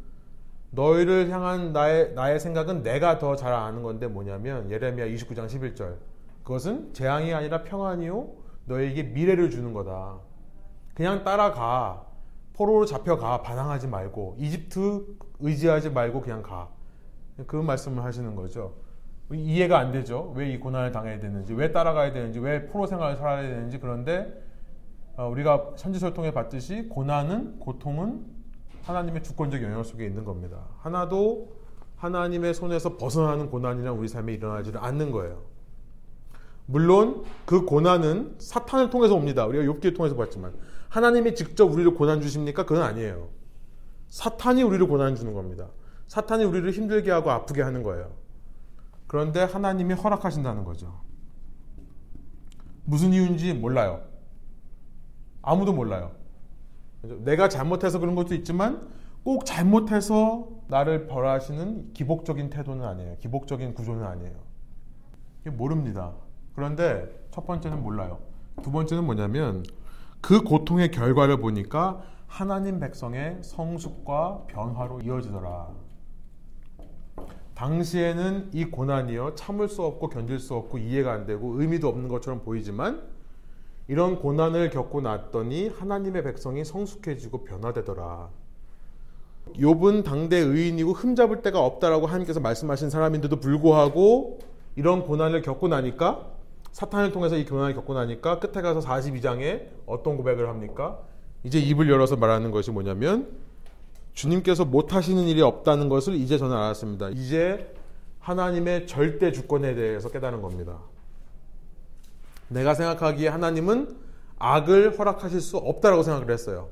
너희를 0.70 1.30
향한 1.30 1.72
나의 1.72 2.12
나의 2.14 2.38
생각은 2.38 2.82
내가 2.82 3.18
더 3.18 3.36
잘 3.36 3.52
아는 3.52 3.82
건데 3.82 4.06
뭐냐면 4.06 4.70
예레미야 4.70 5.06
29장 5.08 5.46
11절. 5.46 5.96
그것은 6.44 6.92
재앙이 6.92 7.32
아니라 7.32 7.62
평안이요 7.64 8.28
너에게 8.68 9.02
미래를 9.02 9.50
주는 9.50 9.72
거다. 9.72 10.18
그냥 10.94 11.24
따라가. 11.24 12.04
포로로 12.54 12.86
잡혀가. 12.86 13.42
반항하지 13.42 13.86
말고 13.88 14.36
이집트 14.38 15.16
의지하지 15.40 15.90
말고 15.90 16.20
그냥 16.20 16.42
가. 16.42 16.68
그 17.46 17.56
말씀을 17.56 18.02
하시는 18.04 18.34
거죠. 18.34 18.74
이해가 19.32 19.78
안 19.78 19.92
되죠. 19.92 20.32
왜 20.34 20.50
이 20.52 20.58
고난을 20.58 20.90
당해야 20.90 21.20
되는지, 21.20 21.52
왜 21.52 21.70
따라가야 21.70 22.12
되는지, 22.12 22.38
왜 22.40 22.66
포로 22.66 22.86
생활을 22.86 23.16
살아야 23.16 23.42
되는지. 23.42 23.78
그런데 23.78 24.42
어, 25.16 25.28
우리가 25.28 25.72
선지서를 25.76 26.14
통해 26.14 26.32
봤듯이 26.32 26.88
고난은 26.88 27.58
고통은 27.58 28.24
하나님의 28.84 29.22
주권적 29.22 29.62
영역 29.62 29.84
속에 29.84 30.06
있는 30.06 30.24
겁니다. 30.24 30.64
하나도 30.78 31.52
하나님의 31.96 32.54
손에서 32.54 32.96
벗어나는 32.96 33.50
고난이란 33.50 33.94
우리 33.94 34.08
삶에 34.08 34.32
일어나지를 34.32 34.82
않는 34.82 35.10
거예요. 35.10 35.42
물론 36.70 37.24
그 37.46 37.64
고난은 37.64 38.34
사탄을 38.38 38.90
통해서 38.90 39.14
옵니다. 39.14 39.46
우리가 39.46 39.64
욥기를 39.64 39.96
통해서 39.96 40.14
봤지만 40.14 40.52
하나님이 40.90 41.34
직접 41.34 41.64
우리를 41.64 41.94
고난 41.94 42.20
주십니까? 42.20 42.66
그건 42.66 42.82
아니에요. 42.82 43.30
사탄이 44.08 44.62
우리를 44.62 44.86
고난 44.86 45.16
주는 45.16 45.32
겁니다. 45.32 45.68
사탄이 46.08 46.44
우리를 46.44 46.70
힘들게 46.70 47.10
하고 47.10 47.30
아프게 47.30 47.62
하는 47.62 47.82
거예요. 47.82 48.12
그런데 49.06 49.42
하나님이 49.42 49.94
허락하신다는 49.94 50.64
거죠. 50.64 51.00
무슨 52.84 53.14
이유인지 53.14 53.54
몰라요. 53.54 54.02
아무도 55.40 55.72
몰라요. 55.72 56.12
내가 57.00 57.48
잘못해서 57.48 57.98
그런 57.98 58.14
것도 58.14 58.34
있지만 58.34 58.90
꼭 59.24 59.46
잘못해서 59.46 60.48
나를 60.66 61.06
벌하시는 61.06 61.94
기복적인 61.94 62.50
태도는 62.50 62.84
아니에요. 62.84 63.16
기복적인 63.16 63.72
구조는 63.72 64.04
아니에요. 64.04 64.36
모릅니다. 65.52 66.12
그런데 66.58 67.08
첫 67.30 67.46
번째는 67.46 67.84
몰라요. 67.84 68.18
두 68.64 68.72
번째는 68.72 69.04
뭐냐면 69.04 69.64
그 70.20 70.42
고통의 70.42 70.90
결과를 70.90 71.36
보니까 71.36 72.02
하나님 72.26 72.80
백성의 72.80 73.38
성숙과 73.42 74.42
변화로 74.48 75.02
이어지더라. 75.02 75.68
당시에는 77.54 78.50
이 78.54 78.64
고난이요 78.64 79.36
참을 79.36 79.68
수 79.68 79.84
없고 79.84 80.08
견딜 80.08 80.40
수 80.40 80.56
없고 80.56 80.78
이해가 80.78 81.12
안 81.12 81.26
되고 81.26 81.60
의미도 81.60 81.86
없는 81.86 82.08
것처럼 82.08 82.40
보이지만 82.40 83.04
이런 83.86 84.18
고난을 84.18 84.70
겪고 84.70 85.00
났더니 85.00 85.68
하나님의 85.68 86.24
백성이 86.24 86.64
성숙해지고 86.64 87.44
변화되더라. 87.44 88.30
욥은 89.54 90.02
당대 90.02 90.38
의인이고 90.38 90.92
흠잡을 90.92 91.40
데가 91.40 91.64
없다라고 91.64 92.06
하나님께서 92.08 92.40
말씀하신 92.40 92.90
사람인데도 92.90 93.38
불구하고 93.38 94.40
이런 94.74 95.04
고난을 95.04 95.42
겪고 95.42 95.68
나니까 95.68 96.37
사탄을 96.72 97.12
통해서 97.12 97.36
이 97.36 97.44
고난을 97.44 97.74
겪고 97.74 97.94
나니까 97.94 98.38
끝에 98.38 98.62
가서 98.62 98.80
42장에 98.80 99.68
어떤 99.86 100.16
고백을 100.16 100.48
합니까? 100.48 101.00
이제 101.44 101.58
입을 101.58 101.88
열어서 101.88 102.16
말하는 102.16 102.50
것이 102.50 102.70
뭐냐면 102.70 103.28
주님께서 104.12 104.64
못하시는 104.64 105.22
일이 105.24 105.42
없다는 105.42 105.88
것을 105.88 106.14
이제 106.14 106.38
저는 106.38 106.56
알았습니다. 106.56 107.10
이제 107.10 107.74
하나님의 108.20 108.86
절대 108.86 109.32
주권에 109.32 109.74
대해서 109.74 110.10
깨달은 110.10 110.42
겁니다. 110.42 110.78
내가 112.48 112.74
생각하기에 112.74 113.28
하나님은 113.28 113.96
악을 114.38 114.98
허락하실 114.98 115.40
수 115.40 115.56
없다라고 115.56 116.02
생각을 116.02 116.30
했어요. 116.30 116.68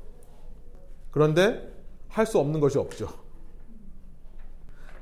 그런데 1.11 1.73
할 2.09 2.27
수 2.27 2.39
없는 2.39 2.61
것이 2.61 2.79
없죠. 2.79 3.09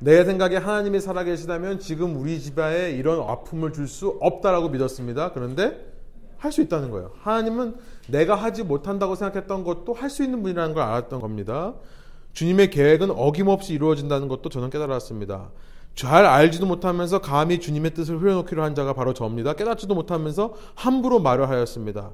내 0.04 0.22
생각에 0.22 0.58
하나님이 0.58 1.00
살아계시다면 1.00 1.78
지금 1.80 2.20
우리 2.20 2.38
집안에 2.38 2.90
이런 2.90 3.20
아픔을 3.26 3.72
줄 3.72 3.88
수 3.88 4.18
없다라고 4.20 4.68
믿었습니다. 4.68 5.32
그런데 5.32 5.92
할 6.36 6.52
수 6.52 6.60
있다는 6.60 6.90
거예요. 6.90 7.12
하나님은 7.22 7.76
내가 8.10 8.34
하지 8.34 8.64
못한다고 8.64 9.14
생각했던 9.14 9.64
것도 9.64 9.94
할 9.94 10.10
수 10.10 10.22
있는 10.22 10.42
분이라는 10.42 10.74
걸 10.74 10.82
알았던 10.82 11.20
겁니다. 11.20 11.72
주님의 12.34 12.68
계획은 12.68 13.12
어김없이 13.12 13.72
이루어진다는 13.72 14.28
것도 14.28 14.50
저는 14.50 14.68
깨달았습니다. 14.68 15.48
잘 15.94 16.26
알지도 16.26 16.66
못하면서 16.66 17.20
감히 17.20 17.58
주님의 17.58 17.94
뜻을 17.94 18.20
흐려놓기로 18.20 18.62
한 18.62 18.74
자가 18.74 18.92
바로 18.92 19.14
저입니다. 19.14 19.54
깨닫지도 19.54 19.94
못하면서 19.94 20.52
함부로 20.74 21.18
말을 21.18 21.48
하였습니다. 21.48 22.10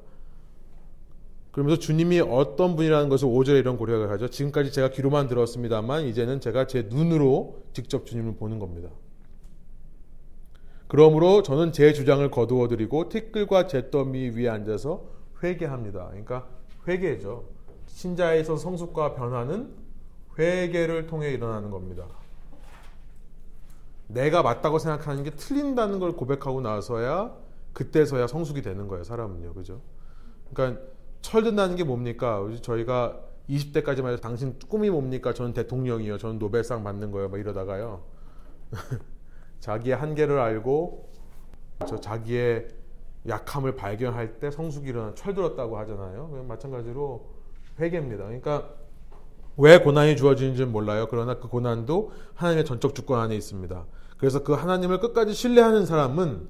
그러면서 1.51 1.79
주님이 1.79 2.21
어떤 2.21 2.75
분이라는 2.75 3.09
것을 3.09 3.27
5절에 3.27 3.59
이런 3.59 3.77
고려를 3.77 4.09
하죠. 4.11 4.29
지금까지 4.29 4.71
제가 4.71 4.89
귀로만 4.89 5.27
들었습니다만 5.27 6.05
이제는 6.05 6.39
제가 6.39 6.67
제 6.67 6.83
눈으로 6.89 7.61
직접 7.73 8.05
주님을 8.05 8.35
보는 8.35 8.59
겁니다. 8.59 8.89
그러므로 10.87 11.41
저는 11.41 11.71
제 11.71 11.93
주장을 11.93 12.29
거두어 12.31 12.67
드리고 12.67 13.09
티끌과 13.09 13.67
잿더미 13.67 14.29
위에 14.29 14.49
앉아서 14.49 15.03
회개합니다. 15.43 16.07
그러니까 16.07 16.47
회개죠. 16.87 17.45
신자에 17.87 18.43
서 18.43 18.55
성숙과 18.55 19.13
변화는 19.15 19.73
회개를 20.37 21.07
통해 21.07 21.31
일어나는 21.31 21.69
겁니다. 21.69 22.05
내가 24.07 24.43
맞다고 24.43 24.79
생각하는 24.79 25.23
게 25.23 25.31
틀린다는 25.31 25.99
걸 25.99 26.13
고백하고 26.13 26.61
나서야 26.61 27.35
그때서야 27.73 28.27
성숙이 28.27 28.61
되는 28.61 28.87
거예요, 28.87 29.03
사람은요. 29.03 29.53
그죠? 29.53 29.81
그러니까 30.53 30.81
철든다는 31.21 31.75
게 31.75 31.83
뭡니까? 31.83 32.47
저희가 32.61 33.19
20대까지만 33.49 34.07
해도 34.07 34.17
당신 34.17 34.57
꿈이 34.67 34.89
뭡니까? 34.89 35.33
저는 35.33 35.53
대통령이요. 35.53 36.17
저는 36.17 36.39
노벨상 36.39 36.83
받는 36.83 37.11
거예요. 37.11 37.29
막 37.29 37.39
이러다가요. 37.39 38.03
자기의 39.59 39.95
한계를 39.95 40.39
알고 40.39 41.09
저 41.87 41.99
자기의 41.99 42.67
약함을 43.27 43.75
발견할 43.75 44.39
때 44.39 44.49
성숙이 44.49 44.89
일어나 44.89 45.13
철들었다고 45.13 45.77
하잖아요. 45.79 46.45
마찬가지로 46.47 47.29
회개입니다. 47.79 48.25
그러니까 48.25 48.69
왜 49.57 49.79
고난이 49.79 50.15
주어지는지는 50.15 50.71
몰라요. 50.71 51.07
그러나 51.09 51.37
그 51.37 51.47
고난도 51.47 52.11
하나님의 52.33 52.65
전적 52.65 52.95
주권 52.95 53.19
안에 53.19 53.35
있습니다. 53.35 53.85
그래서 54.17 54.43
그 54.43 54.53
하나님을 54.53 54.99
끝까지 54.99 55.33
신뢰하는 55.33 55.85
사람은 55.85 56.47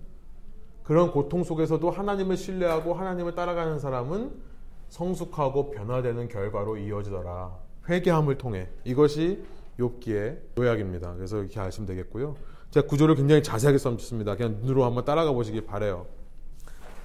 그런 0.84 1.12
고통 1.12 1.44
속에서도 1.44 1.90
하나님을 1.90 2.38
신뢰하고 2.38 2.94
하나님을 2.94 3.36
따라가는 3.36 3.80
사람은 3.80 4.51
성숙하고 4.92 5.72
변화되는 5.72 6.28
결과로 6.28 6.78
이어지더라. 6.78 7.58
회개함을 7.90 8.38
통해 8.38 8.68
이것이 8.84 9.42
욥기의 9.80 10.38
요약입니다. 10.60 11.16
그래서 11.16 11.40
이렇게 11.40 11.60
하시면 11.60 11.88
되겠고요. 11.88 12.36
제가 12.72 12.88
구조를 12.88 13.16
굉장히 13.16 13.42
자세하게 13.42 13.78
써놓습니다. 13.78 14.36
그냥 14.36 14.58
눈으로 14.60 14.84
한번 14.84 15.06
따라가 15.06 15.32
보시길 15.32 15.66
바래요. 15.66 16.06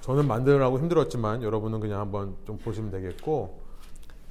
저는 0.01 0.27
만드느라고 0.27 0.79
힘들었지만 0.79 1.43
여러분은 1.43 1.79
그냥 1.79 2.01
한번 2.01 2.35
좀 2.45 2.57
보시면 2.57 2.91
되겠고 2.91 3.61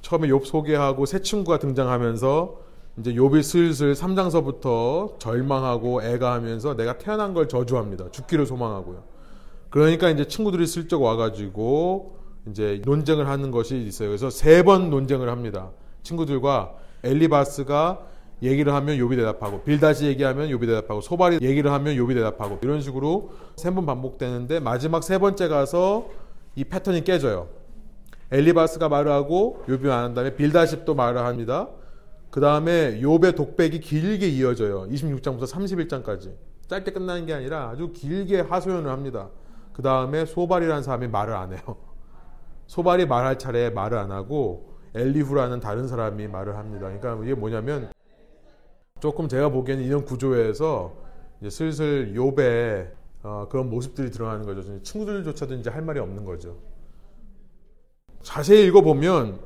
처음에 0.01 0.27
욥 0.27 0.45
소개하고 0.45 1.05
새 1.07 1.21
친구가 1.21 1.57
등장하면서 1.57 2.61
이제 2.99 3.13
욥이 3.13 3.41
슬슬 3.41 3.93
3장서부터 3.93 5.19
절망하고 5.19 6.03
애가 6.03 6.33
하면서 6.33 6.75
내가 6.75 6.99
태어난 6.99 7.33
걸 7.33 7.47
저주합니다. 7.47 8.11
죽기를 8.11 8.45
소망하고요. 8.45 9.03
그러니까 9.71 10.09
이제 10.09 10.27
친구들이 10.27 10.67
슬쩍 10.67 11.01
와가지고 11.01 12.17
이제 12.49 12.81
논쟁을 12.85 13.27
하는 13.27 13.51
것이 13.51 13.77
있어요. 13.77 14.09
그래서 14.09 14.29
세 14.29 14.63
번 14.63 14.89
논쟁을 14.89 15.29
합니다. 15.29 15.69
친구들과 16.03 16.73
엘리바스가 17.03 17.99
얘기를 18.43 18.73
하면 18.73 18.97
욥이 18.97 19.15
대답하고 19.15 19.61
빌다시 19.63 20.05
얘기하면 20.05 20.49
욥이 20.49 20.61
대답하고 20.67 21.01
소발이 21.01 21.39
얘기를 21.41 21.71
하면 21.71 21.95
욥이 21.95 22.13
대답하고 22.13 22.59
이런 22.61 22.81
식으로 22.81 23.31
세 23.55 23.71
번 23.71 23.85
반복되는데 23.85 24.59
마지막 24.59 25.03
세 25.03 25.17
번째 25.17 25.47
가서 25.47 26.07
이 26.55 26.63
패턴이 26.63 27.03
깨져요. 27.03 27.49
엘리바스가 28.31 28.89
말을 28.89 29.11
하고 29.11 29.63
욥이 29.67 29.85
안한 29.89 30.13
다음에 30.13 30.35
빌다십도 30.35 30.95
말을 30.95 31.21
합니다. 31.21 31.69
그 32.29 32.41
다음에 32.41 32.99
욥의 33.01 33.35
독백이 33.35 33.79
길게 33.79 34.27
이어져요. 34.27 34.87
26장부터 34.89 35.47
31장까지. 35.47 36.33
짧게 36.67 36.91
끝나는 36.91 37.25
게 37.25 37.33
아니라 37.33 37.69
아주 37.69 37.91
길게 37.93 38.41
하소연을 38.41 38.91
합니다. 38.91 39.29
그 39.73 39.81
다음에 39.81 40.25
소발이라는 40.25 40.83
사람이 40.83 41.07
말을 41.07 41.33
안 41.33 41.53
해요. 41.53 41.77
소발이 42.67 43.05
말할 43.05 43.39
차례에 43.39 43.69
말을 43.71 43.97
안 43.97 44.11
하고 44.11 44.75
엘리후라는 44.93 45.59
다른 45.59 45.87
사람이 45.87 46.27
말을 46.27 46.55
합니다. 46.55 46.87
그러니까 46.87 47.17
이게 47.23 47.33
뭐냐면 47.33 47.91
조금 48.99 49.27
제가 49.27 49.49
보기에는 49.49 49.83
이런 49.83 50.05
구조에서 50.05 50.93
슬슬 51.49 52.13
욥의 52.15 52.91
어, 53.23 53.47
그런 53.49 53.69
모습들이 53.69 54.11
드러나는 54.11 54.45
거죠. 54.45 54.81
친구들조차도 54.81 55.55
이제 55.55 55.69
할 55.69 55.81
말이 55.81 55.99
없는 55.99 56.25
거죠. 56.25 56.57
자세히 58.21 58.65
읽어보면 58.67 59.39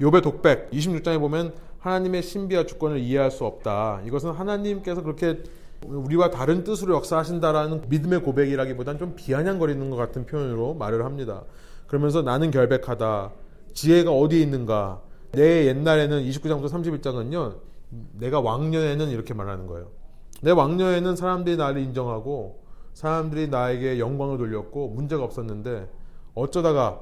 욥의 0.00 0.22
독백 0.22 0.70
26장에 0.70 1.18
보면 1.18 1.54
하나님의 1.78 2.22
신비와 2.22 2.66
주권을 2.66 2.98
이해할 2.98 3.30
수 3.30 3.44
없다. 3.44 4.00
이것은 4.06 4.30
하나님께서 4.30 5.02
그렇게 5.02 5.42
우리와 5.84 6.30
다른 6.30 6.64
뜻으로 6.64 6.94
역사하신다라는 6.94 7.82
믿음의 7.88 8.22
고백이라기보다는 8.22 8.98
좀 8.98 9.14
비아냥거리는 9.16 9.90
것 9.90 9.96
같은 9.96 10.24
표현으로 10.24 10.74
말을 10.74 11.04
합니다. 11.04 11.42
그러면서 11.86 12.22
나는 12.22 12.50
결백하다. 12.50 13.30
지혜가 13.72 14.10
어디에 14.12 14.40
있는가? 14.40 15.00
내 15.32 15.66
옛날에는 15.66 16.22
29장부터 16.22 16.68
31장은요. 16.70 17.56
내가 18.14 18.40
왕년에는 18.40 19.08
이렇게 19.08 19.34
말하는 19.34 19.66
거예요. 19.66 19.88
내 20.42 20.50
왕년에는 20.50 21.16
사람들이 21.16 21.56
나를 21.56 21.80
인정하고 21.82 22.62
사람들이 22.92 23.48
나에게 23.48 23.98
영광을 23.98 24.38
돌렸고 24.38 24.88
문제가 24.88 25.24
없었는데 25.24 25.88
어쩌다가 26.34 27.00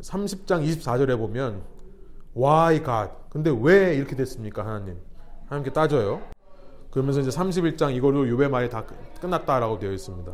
30장 0.00 0.66
24절에 0.66 1.18
보면 1.18 1.62
Why 2.36 2.82
God? 2.82 3.10
근데 3.30 3.54
왜 3.60 3.94
이렇게 3.94 4.16
됐습니까, 4.16 4.66
하나님? 4.66 4.98
하나님께 5.46 5.72
따져요. 5.72 6.20
그러면서 6.90 7.20
이제 7.20 7.30
31장 7.30 7.94
이걸로 7.94 8.26
유배 8.26 8.48
말이 8.48 8.68
다 8.68 8.84
끝났다라고 9.20 9.78
되어 9.78 9.92
있습니다. 9.92 10.32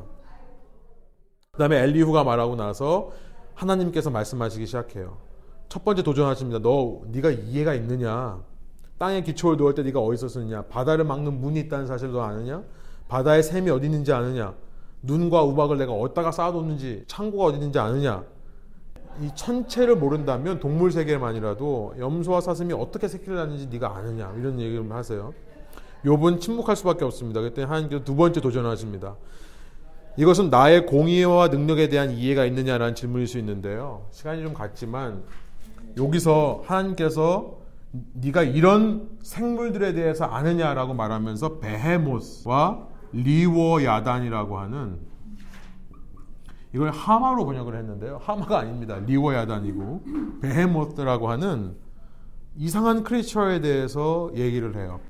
그 1.60 1.62
다음에 1.62 1.76
엘리후가 1.82 2.24
말하고 2.24 2.56
나서 2.56 3.12
하나님께서 3.54 4.08
말씀하시기 4.08 4.64
시작해요. 4.64 5.18
첫 5.68 5.84
번째 5.84 6.02
도전하십니다. 6.02 6.58
너 6.60 7.02
네가 7.08 7.32
이해가 7.32 7.74
있느냐? 7.74 8.40
땅에 8.96 9.22
기초를 9.22 9.58
놓을 9.58 9.74
때 9.74 9.82
네가 9.82 10.00
어디 10.00 10.14
있었느냐? 10.14 10.62
바다를 10.70 11.04
막는 11.04 11.38
문이 11.38 11.60
있다는 11.60 11.86
사실을 11.86 12.14
너 12.14 12.22
아느냐? 12.22 12.62
바다에 13.08 13.42
샘이 13.42 13.68
어디 13.68 13.88
있는지 13.88 14.10
아느냐? 14.10 14.54
눈과 15.02 15.42
우박을 15.42 15.76
내가 15.76 15.92
어디다가 15.92 16.32
쌓아뒀는지 16.32 17.04
창고가 17.06 17.44
어디 17.44 17.56
있는지 17.58 17.78
아느냐? 17.78 18.24
이 19.20 19.28
천체를 19.34 19.96
모른다면 19.96 20.60
동물 20.60 20.90
세계만이라도 20.92 21.96
염소와 21.98 22.40
사슴이 22.40 22.72
어떻게 22.72 23.06
새끼를 23.06 23.36
낳는지 23.36 23.66
네가 23.66 23.96
아느냐 23.96 24.32
이런 24.38 24.58
얘기를 24.58 24.90
하세요. 24.90 25.34
욥은 26.06 26.40
침묵할 26.40 26.74
수밖에 26.74 27.04
없습니다. 27.04 27.42
그때 27.42 27.64
하나님께서 27.64 28.02
두 28.02 28.16
번째 28.16 28.40
도전하십니다. 28.40 29.16
이것은 30.16 30.50
나의 30.50 30.86
공의와 30.86 31.48
능력에 31.48 31.88
대한 31.88 32.10
이해가 32.10 32.44
있느냐라는 32.44 32.94
질문일 32.94 33.26
수 33.26 33.38
있는데요. 33.38 34.06
시간이 34.10 34.42
좀 34.42 34.54
갔지만 34.54 35.22
여기서 35.96 36.62
하나님께서 36.66 37.58
네가 38.14 38.42
이런 38.42 39.08
생물들에 39.22 39.94
대해서 39.94 40.24
아느냐라고 40.24 40.94
말하면서 40.94 41.58
베헤모스와 41.58 42.86
리워야단이라고 43.12 44.58
하는 44.58 44.98
이걸 46.72 46.90
하마로 46.90 47.46
번역을 47.46 47.76
했는데요. 47.76 48.20
하마가 48.22 48.60
아닙니다. 48.60 48.98
리워야단이고 49.04 50.04
베헤모스라고 50.40 51.28
하는 51.28 51.74
이상한 52.56 53.02
크리처에 53.02 53.60
대해서 53.60 54.30
얘기를 54.36 54.76
해요. 54.76 55.00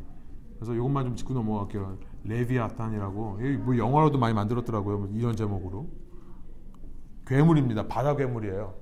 그래서 0.61 0.75
이것만 0.75 1.07
좀 1.07 1.17
짚고 1.17 1.33
넘어갈게요. 1.33 1.97
레비아탄이라고 2.25 3.39
뭐 3.65 3.79
영화로도 3.79 4.19
많이 4.19 4.35
만들었더라고요. 4.35 4.99
뭐 4.99 5.09
이런 5.15 5.35
제목으로 5.35 5.89
괴물입니다. 7.27 7.89
바다 7.89 8.15
괴물이에요. 8.15 8.75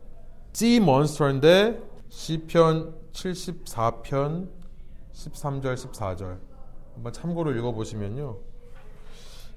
Sea 0.52 0.78
Monster인데 0.78 1.80
시편 2.08 2.94
74편 3.12 4.48
13절 5.12 5.74
14절 5.74 6.38
한번 6.94 7.12
참고로 7.12 7.52
읽어보시면요. 7.52 8.38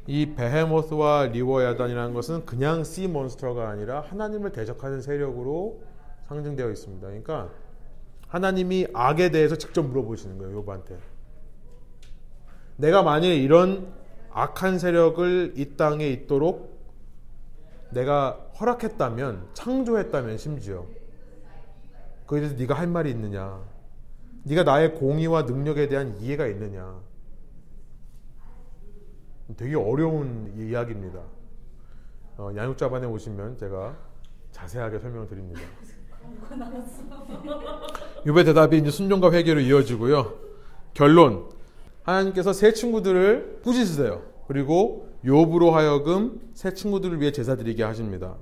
이 0.05 0.33
베헤모스와 0.35 1.27
리워야단이라는 1.27 2.13
것은 2.13 2.45
그냥 2.45 2.83
씨 2.83 3.07
몬스터가 3.07 3.69
아니라 3.69 4.01
하나님을 4.01 4.51
대적하는 4.51 5.01
세력으로 5.01 5.81
상징되어 6.27 6.69
있습니다. 6.69 7.07
그러니까 7.07 7.49
하나님이 8.27 8.87
악에 8.93 9.31
대해서 9.31 9.55
직접 9.55 9.83
물어보시는 9.83 10.37
거예요. 10.37 10.63
욥한테. 10.63 11.10
내가 12.81 13.03
만일 13.03 13.33
이런 13.33 13.93
악한 14.31 14.79
세력을 14.79 15.53
이 15.55 15.77
땅에 15.77 16.07
있도록 16.07 16.81
내가 17.91 18.31
허락했다면 18.59 19.49
창조했다면 19.53 20.37
심지어 20.39 20.85
그에 22.25 22.39
대해서 22.39 22.55
네가 22.57 22.73
할 22.73 22.87
말이 22.87 23.11
있느냐? 23.11 23.61
네가 24.43 24.63
나의 24.63 24.95
공의와 24.95 25.43
능력에 25.43 25.87
대한 25.89 26.17
이해가 26.19 26.47
있느냐? 26.47 26.99
되게 29.57 29.75
어려운 29.75 30.51
이야기입니다. 30.57 31.19
어, 32.37 32.51
양육자반에 32.55 33.05
오시면 33.05 33.57
제가 33.57 33.95
자세하게 34.51 34.99
설명을 34.99 35.27
드립니다. 35.27 35.61
유배 38.25 38.43
대답이 38.43 38.77
이제 38.77 38.89
순종과 38.89 39.31
회개로 39.31 39.59
이어지고요. 39.59 40.33
결론. 40.93 41.60
하나님께서 42.03 42.53
새 42.53 42.73
친구들을 42.73 43.61
꾸짖으세요. 43.63 44.23
그리고 44.47 45.09
욥으로 45.23 45.71
하여금 45.71 46.41
새 46.53 46.73
친구들을 46.73 47.21
위해 47.21 47.31
제사 47.31 47.55
드리게 47.55 47.83
하십니다. 47.83 48.37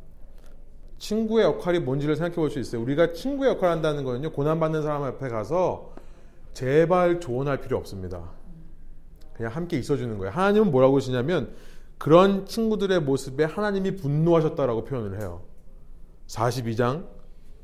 친구의 0.98 1.46
역할이 1.46 1.80
뭔지를 1.80 2.16
생각해 2.16 2.36
볼 2.36 2.50
수 2.50 2.60
있어요. 2.60 2.82
우리가 2.82 3.14
친구의 3.14 3.52
역할을 3.52 3.72
한다는 3.76 4.04
거는요. 4.04 4.32
고난받는 4.32 4.82
사람 4.82 5.04
앞에 5.04 5.30
가서 5.30 5.94
제발 6.54 7.20
조언할 7.20 7.62
필요 7.62 7.78
없습니다. 7.78 8.32
그냥 9.34 9.54
함께 9.54 9.78
있어주는 9.78 10.18
거예요. 10.18 10.32
하나님은 10.34 10.72
뭐라고 10.72 10.98
하시냐면 10.98 11.54
그런 11.98 12.46
친구들의 12.46 13.02
모습에 13.02 13.44
하나님이 13.44 13.96
분노하셨다라고 13.98 14.84
표현을 14.86 15.20
해요. 15.20 15.42
42장 16.28 17.06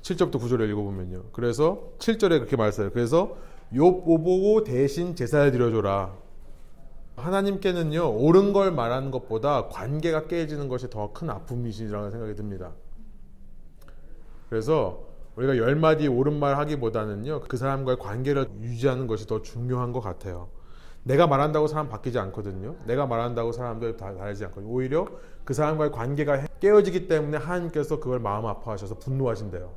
7절부터 0.01 0.39
9절을 0.39 0.69
읽어보면요. 0.69 1.25
그래서 1.31 1.91
7절에 1.99 2.29
그렇게 2.29 2.55
말했어요. 2.55 2.91
그래서 2.91 3.35
욥 3.75 4.05
보고 4.05 4.63
대신 4.63 5.15
제사를 5.15 5.51
드려줘라. 5.51 6.13
하나님께는요 7.17 8.09
옳은 8.09 8.53
걸 8.53 8.71
말하는 8.71 9.11
것보다 9.11 9.67
관계가 9.67 10.27
깨지는 10.27 10.67
것이 10.69 10.89
더 10.89 11.11
큰 11.13 11.29
아픔이시라는 11.29 12.11
생각이 12.11 12.35
듭니다. 12.35 12.71
그래서 14.49 15.03
우리가 15.35 15.57
열 15.57 15.75
마디 15.75 16.07
옳은 16.07 16.39
말 16.39 16.57
하기보다는요 16.57 17.41
그 17.41 17.57
사람과의 17.57 17.97
관계를 17.99 18.49
유지하는 18.61 19.07
것이 19.07 19.27
더 19.27 19.41
중요한 19.41 19.91
것 19.91 19.99
같아요. 19.99 20.49
내가 21.03 21.27
말한다고 21.27 21.67
사람 21.67 21.89
바뀌지 21.89 22.17
않거든요. 22.17 22.75
내가 22.85 23.05
말한다고 23.05 23.51
사람들 23.51 23.97
다 23.97 24.15
다르지 24.15 24.45
않거든요. 24.45 24.71
오히려 24.71 25.07
그 25.43 25.53
사람과의 25.53 25.91
관계가 25.91 26.47
깨어지기 26.59 27.07
때문에 27.07 27.37
하나님께서 27.37 27.99
그걸 27.99 28.19
마음 28.19 28.45
아파하셔서 28.45 28.95
분노하신대요. 28.99 29.71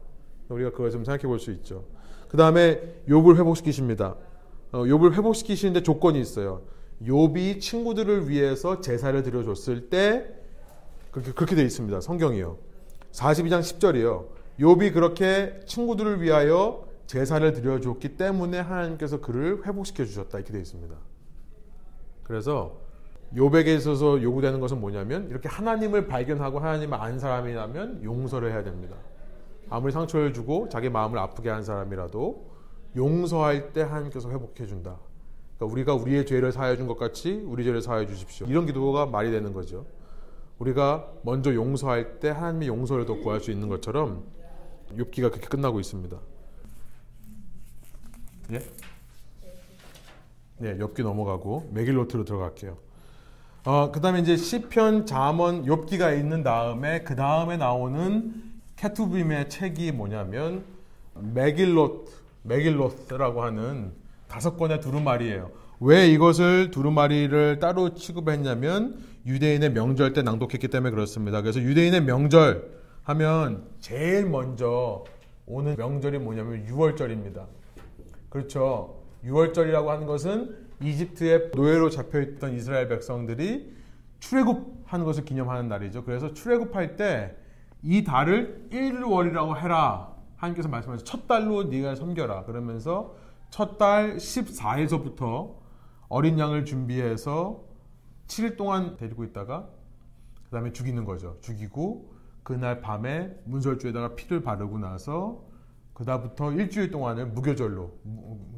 우리가 0.49 0.71
그걸 0.71 0.91
좀 0.91 1.05
생각해 1.05 1.23
볼 1.23 1.39
수 1.39 1.51
있죠. 1.51 1.85
그 2.29 2.37
다음에 2.37 2.81
욥을 3.09 3.37
회복시키십니다. 3.37 4.17
어, 4.73 4.79
욥을 4.85 5.15
회복시키시는데 5.15 5.83
조건이 5.83 6.21
있어요. 6.21 6.63
욥이 7.03 7.61
친구들을 7.61 8.29
위해서 8.29 8.81
제사를 8.81 9.21
드려줬을 9.23 9.89
때 9.89 10.27
그렇게 11.11 11.33
그렇게 11.33 11.55
돼 11.55 11.63
있습니다. 11.63 12.01
성경이요. 12.01 12.59
42장 13.13 13.61
10절이요. 13.61 14.27
욥이 14.61 14.93
그렇게 14.93 15.61
친구들을 15.67 16.21
위하여 16.21 16.87
제사를 17.07 17.51
드려줬기 17.53 18.17
때문에 18.17 18.59
하나님께서 18.59 19.21
그를 19.21 19.67
회복시켜 19.67 20.05
주셨다 20.05 20.39
이렇게 20.39 20.53
되어 20.53 20.61
있습니다. 20.61 20.95
그래서 22.23 22.81
욥에게 23.35 23.69
있어서 23.79 24.23
요구되는 24.23 24.61
것은 24.61 24.81
뭐냐면 24.81 25.29
이렇게 25.31 25.49
하나님을 25.49 26.07
발견하고 26.07 26.59
하나님을 26.59 26.99
안 27.01 27.19
사람이라면 27.19 28.05
용서를 28.05 28.53
해야 28.53 28.63
됩니다. 28.63 28.97
아무리 29.71 29.93
상처를 29.93 30.33
주고 30.33 30.69
자기 30.69 30.89
마음을 30.89 31.19
아프게 31.19 31.51
한 31.51 31.63
사람이라도 31.65 32.49
용서할 32.97 33.73
때 33.73 33.83
하나님께서 33.83 34.31
회복해 34.31 34.67
준다. 34.67 34.97
그러니까 35.57 35.73
우리가 35.73 35.95
우리의 35.95 36.27
죄를 36.27 36.53
사해 36.53 36.77
준 36.77 36.87
것 36.87 36.97
같이 36.99 37.33
우리 37.47 37.65
죄를 37.65 37.83
사해 37.83 38.07
주십시오. 38.07 38.47
이런 38.47 38.65
기도가 38.67 39.07
말이 39.07 39.31
되는 39.31 39.53
거죠. 39.53 39.87
우리가 40.59 41.09
먼저 41.23 41.55
용서할 41.55 42.19
때 42.21 42.31
하나님의 42.31 42.69
용서를 42.69 43.07
더 43.07 43.15
구할 43.17 43.41
수 43.41 43.51
있는 43.51 43.69
것처럼 43.69 44.25
욥기가 44.97 45.31
그렇게 45.31 45.47
끝나고 45.47 45.79
있습니다. 45.81 46.17
예? 48.53 48.61
네, 50.59 50.79
엽기 50.79 51.03
넘어가고 51.03 51.71
메길로트로 51.73 52.25
들어갈게요. 52.25 52.79
어, 53.65 53.93
그다음에 53.93 54.21
이제 54.21 54.37
시편, 54.37 55.07
잠언, 55.07 55.65
욥기가 55.67 56.19
있는 56.19 56.43
다음에 56.43 57.03
그 57.03 57.15
다음에 57.15 57.57
나오는 57.57 58.48
케투빔의 58.79 59.49
책이 59.49 59.93
뭐냐면 59.93 60.65
메길로트, 61.15 62.11
메길로트라고 62.45 63.43
하는 63.43 63.93
다섯 64.29 64.57
권의 64.57 64.81
두루마리예요. 64.81 65.51
왜 65.81 66.09
이것을 66.09 66.71
두루마리를 66.71 67.59
따로 67.59 67.95
취급했냐면 67.95 68.99
유대인의 69.27 69.73
명절 69.73 70.13
때 70.13 70.23
낭독했기 70.23 70.69
때문에 70.69 70.91
그렇습니다. 70.91 71.43
그래서 71.43 71.61
유대인의 71.61 72.05
명절 72.05 72.79
하면 73.03 73.65
제일 73.81 74.27
먼저 74.27 75.05
오는 75.47 75.75
명절이 75.77 76.19
뭐냐면 76.19 76.67
6월절입니다. 76.67 77.47
그렇죠. 78.29 79.03
6월절이라고 79.25 79.87
하는 79.87 80.07
것은 80.07 80.57
이집트의 80.83 81.51
노예로 81.55 81.91
잡혀 81.91 82.21
있던 82.21 82.55
이스라엘 82.55 82.89
백성들이 82.89 83.73
출애굽하는 84.21 85.05
것을 85.05 85.25
기념하는 85.25 85.69
날이죠. 85.69 86.05
그래서 86.05 86.33
출애굽할 86.33 86.97
때 86.97 87.35
이 87.83 88.05
달을 88.05 88.69
1월이라고 88.71 89.57
해라. 89.57 90.15
하나님께서 90.37 90.69
말씀하셔서 90.69 91.05
첫 91.05 91.27
달로 91.27 91.65
네가 91.65 91.95
섬겨라. 91.95 92.45
그러면서 92.45 93.15
첫 93.51 93.79
달 93.79 94.17
14일서부터 94.17 95.55
어린 96.09 96.39
양을 96.39 96.65
준비해서 96.65 97.65
7일 98.27 98.57
동안 98.57 98.97
데리고 98.97 99.25
있다가 99.25 99.69
그 100.45 100.51
다음에 100.51 100.73
죽이는 100.73 101.05
거죠. 101.05 101.39
죽이고 101.41 102.15
그날 102.43 102.81
밤에 102.81 103.35
문설주에다가 103.45 104.15
피를 104.15 104.43
바르고 104.43 104.79
나서 104.79 105.45
그다음부터 105.95 106.53
일주일 106.53 106.91
동안을 106.91 107.27
무교절로 107.27 107.99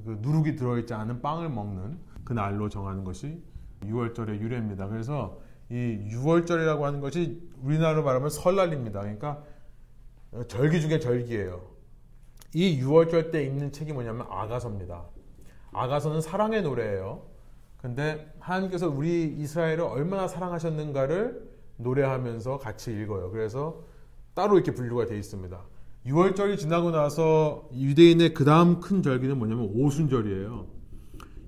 그 0.05 0.19
누룩이 0.21 0.57
들어있지 0.57 0.95
않은 0.95 1.23
빵을 1.23 1.49
먹는 1.49 1.99
그 2.25 2.33
날로 2.33 2.69
정하는 2.69 3.03
것이 3.03 3.43
6월절의 3.83 4.41
유래입니다. 4.41 4.89
그래서 4.89 5.41
이 5.71 6.11
6월절이라고 6.13 6.81
하는 6.81 7.01
것이 7.01 7.41
우리나라로 7.63 8.03
말하면 8.03 8.31
설날입니다. 8.31 9.01
그러니까 9.01 9.45
절기 10.49 10.81
중에 10.81 10.99
절기예요. 10.99 11.71
이 12.55 12.83
6월절 12.83 13.31
때 13.31 13.45
읽는 13.45 13.73
책이 13.73 13.93
뭐냐면 13.93 14.27
아가서입니다. 14.29 15.05
아가서는 15.73 16.21
사랑의 16.21 16.63
노래예요. 16.63 17.23
근데 17.77 18.33
하나님께서 18.41 18.89
우리 18.89 19.25
이스라엘을 19.39 19.81
얼마나 19.83 20.27
사랑하셨는가를 20.27 21.49
노래하면서 21.77 22.59
같이 22.59 22.93
읽어요. 22.93 23.31
그래서 23.31 23.85
따로 24.35 24.57
이렇게 24.57 24.75
분류가 24.75 25.07
되어 25.07 25.17
있습니다. 25.17 25.61
6월절이 26.07 26.59
지나고 26.59 26.91
나서 26.91 27.69
유대인의 27.73 28.35
그 28.35 28.45
다음 28.45 28.81
큰 28.81 29.03
절기는 29.03 29.39
뭐냐면 29.39 29.71
오순절이에요. 29.73 30.67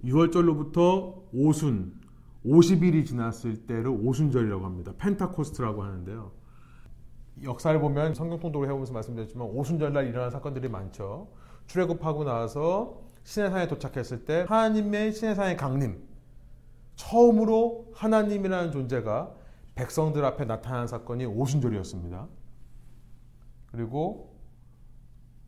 6월절로부터 0.04 1.22
오순, 1.32 1.94
50일이 2.44 3.06
지났을 3.06 3.66
때를 3.66 3.88
오순절이라고 3.88 4.64
합니다. 4.64 4.92
펜타코스트라고 4.98 5.82
하는데요. 5.82 6.32
역사를 7.44 7.78
보면 7.80 8.14
성경 8.14 8.40
통독을 8.40 8.68
해보면서 8.68 8.92
말씀드렸지만 8.92 9.48
오순절날 9.48 10.06
일어난 10.06 10.30
사건들이 10.30 10.68
많죠. 10.68 11.28
출애굽하고 11.66 12.24
나서 12.24 13.02
시내산에 13.24 13.68
도착했을 13.68 14.24
때 14.24 14.44
하나님의 14.48 15.12
시내산의 15.12 15.56
강림, 15.56 16.02
처음으로 16.96 17.92
하나님이라는 17.94 18.72
존재가 18.72 19.34
백성들 19.74 20.24
앞에 20.24 20.44
나타난 20.44 20.86
사건이 20.86 21.24
오순절이었습니다. 21.26 22.28
그리고 23.70 24.36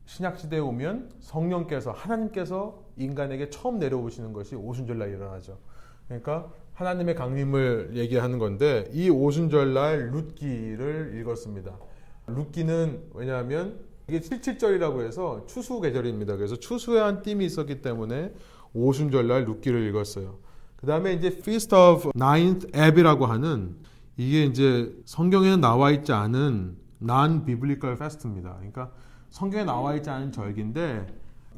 신약 0.07 0.39
시대에 0.39 0.61
오면 0.61 1.11
성령께서 1.21 1.91
하나님께서 1.91 2.85
인간에게 2.97 3.51
처음 3.51 3.79
내려오시는 3.79 4.33
것이 4.33 4.55
오순절날 4.55 5.11
일어나죠. 5.11 5.59
그러니까 6.07 6.53
하나님의 6.75 7.15
강림을 7.15 7.93
얘기하는 7.95 8.39
건데 8.39 8.89
이 8.93 9.09
오순절날 9.09 10.11
룻기를 10.11 11.19
읽었습니다. 11.21 11.79
룻기는 12.27 13.11
왜냐하면 13.15 13.79
이게 14.09 14.21
77절이라고 14.21 15.03
해서 15.07 15.45
추수 15.47 15.81
계절입니다. 15.81 16.37
그래서 16.37 16.57
추수에 16.57 17.01
한 17.01 17.23
띠이 17.23 17.45
있었기 17.45 17.81
때문에 17.81 18.33
오순절날 18.75 19.45
룻기를 19.45 19.89
읽었어요. 19.89 20.39
그 20.77 20.87
다음에 20.87 21.15
이제 21.15 21.29
Feast 21.29 21.75
of 21.75 22.11
Ninth 22.17 22.69
Ab이라고 22.77 23.27
하는 23.27 23.77
이게 24.17 24.45
이제 24.45 24.93
성경에는 25.07 25.61
나와 25.61 25.91
있지 25.91 26.13
않은 26.13 26.77
non-biblical 27.03 27.95
fast입니다. 27.95 28.55
그러니까 28.57 28.91
성경에 29.31 29.65
나와 29.65 29.95
있지 29.95 30.11
않은 30.11 30.33
절기인데 30.33 31.07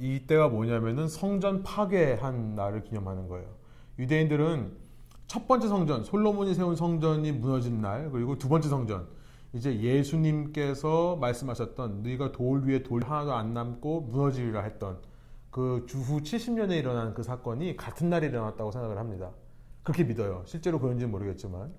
이때가 0.01 0.49
뭐냐면은 0.49 1.09
성전 1.09 1.63
파괴한 1.63 2.55
날을 2.55 2.85
기념하는 2.85 3.29
거예요. 3.29 3.49
유대인들은 3.99 4.86
첫 5.27 5.49
번째 5.49 5.69
성전, 5.69 6.05
솔로몬이 6.05 6.55
세운 6.55 6.77
성전이 6.77 7.33
무너진 7.33 7.81
날, 7.81 8.11
그리고 8.11 8.39
두 8.39 8.49
번째 8.49 8.69
성전, 8.69 9.09
이제 9.53 9.81
예수님께서 9.81 11.17
말씀하셨던 11.17 12.03
네가 12.03 12.33
돌 12.33 12.63
위에 12.65 12.83
돌 12.83 13.03
하나도 13.03 13.35
안 13.35 13.55
남고 13.55 14.03
무너지리라 14.03 14.63
했던 14.63 14.99
그 15.51 15.85
주후 15.89 16.21
70년에 16.21 16.73
일어난 16.73 17.15
그 17.15 17.23
사건이 17.23 17.77
같은 17.77 18.11
날에 18.11 18.27
일어났다고 18.27 18.71
생각을 18.71 18.99
합니다. 18.99 19.31
그렇게 19.83 20.05
믿어요. 20.05 20.43
실제로 20.45 20.79
그런지는 20.79 21.11
모르겠지만 21.11 21.73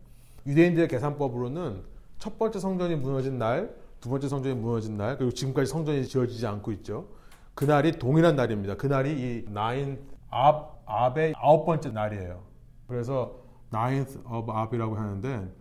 유대인들의 0.46 0.88
계산법으로는 0.88 1.84
첫 2.18 2.40
번째 2.40 2.60
성전이 2.60 2.96
무너진 2.96 3.38
날, 3.38 3.76
두 4.02 4.10
번째 4.10 4.28
성전이 4.28 4.56
무너진 4.56 4.98
날 4.98 5.18
그리고 5.18 5.32
지금까지 5.32 5.70
성전이 5.70 6.08
지어지지 6.08 6.48
않고 6.48 6.72
있죠. 6.74 7.08
그날이 7.54 7.94
동일한 7.94 8.36
날입니다. 8.36 8.76
그날이 8.76 9.12
이 9.12 9.52
나인 9.52 10.00
압 10.30 10.82
압의 10.86 11.34
아홉 11.38 11.66
번째 11.66 11.90
날이에요. 11.90 12.47
그래서 12.88 13.40
나인th 13.72 14.20
of 14.30 14.52
압이라고 14.52 14.96
하는데 14.96 15.54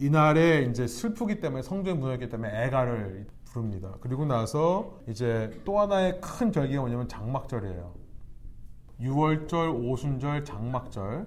이날에 0.00 0.62
이제 0.70 0.86
슬프기 0.86 1.40
때문에 1.40 1.62
성전이 1.62 1.98
무너졌기 1.98 2.28
때문에 2.28 2.66
애가를 2.66 3.26
부릅니다. 3.46 3.94
그리고 4.00 4.24
나서 4.24 5.00
이제 5.08 5.50
또 5.64 5.80
하나의 5.80 6.20
큰 6.20 6.52
절기가 6.52 6.80
뭐냐면 6.80 7.08
장막절이에요. 7.08 7.94
유월절, 9.00 9.84
오순절, 9.84 10.44
장막절 10.44 11.26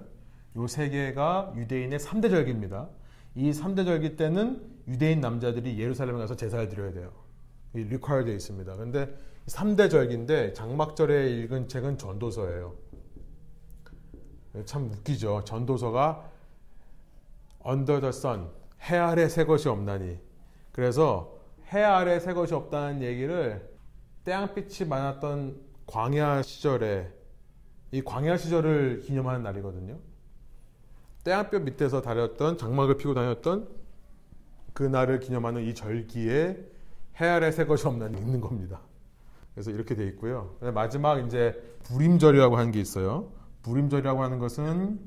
요 0.56 0.66
세 0.66 0.90
개가 0.90 1.52
유대인의 1.56 1.98
3대 1.98 2.28
절기입니다. 2.30 2.88
이 3.34 3.50
3대 3.50 3.86
절기 3.86 4.16
때는 4.16 4.62
유대인 4.88 5.20
남자들이 5.20 5.78
예루살렘에 5.78 6.18
가서 6.18 6.36
제사를 6.36 6.68
드려야 6.68 6.92
돼요. 6.92 7.12
require 7.72 8.24
되어 8.24 8.34
있습니다. 8.34 8.76
근데 8.76 9.14
3대 9.46 9.90
절기인데 9.90 10.52
장막절에 10.52 11.30
읽은 11.30 11.68
책은 11.68 11.96
전도서예요. 11.96 12.74
참 14.64 14.90
웃기죠. 14.90 15.42
전도서가 15.44 16.30
under 17.66 18.00
the 18.00 18.08
sun, 18.08 18.48
해 18.82 18.96
아래 18.96 19.28
새 19.28 19.44
것이 19.44 19.68
없나니. 19.68 20.18
그래서 20.72 21.38
해 21.72 21.82
아래 21.82 22.20
새 22.20 22.32
것이 22.34 22.54
없다는 22.54 23.02
얘기를 23.02 23.70
태양빛이 24.24 24.88
많았던 24.88 25.60
광야 25.86 26.42
시절에 26.42 27.10
이 27.90 28.02
광야 28.02 28.36
시절을 28.36 29.00
기념하는 29.00 29.42
날이거든요. 29.42 29.98
태양볕 31.24 31.62
밑에서 31.62 32.02
다녔던 32.02 32.58
장막을 32.58 32.96
피고 32.96 33.14
다녔던 33.14 33.68
그 34.72 34.82
날을 34.82 35.20
기념하는 35.20 35.62
이 35.62 35.74
절기에 35.74 36.68
해 37.20 37.26
아래 37.26 37.50
새 37.52 37.64
것이 37.64 37.86
없나니 37.86 38.18
있는 38.18 38.40
겁니다. 38.40 38.80
그래서 39.54 39.70
이렇게 39.70 39.94
돼 39.94 40.06
있고요. 40.08 40.56
마지막 40.74 41.18
이제 41.24 41.52
불임절이라고 41.84 42.56
하는 42.56 42.72
게 42.72 42.80
있어요. 42.80 43.30
불임절이라고 43.62 44.22
하는 44.22 44.38
것은 44.38 45.00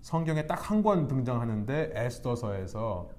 성경에 0.00 0.46
딱 0.46 0.70
한 0.70 0.82
권 0.82 1.06
등장하는데 1.08 1.92
에스더서에서 1.94 3.10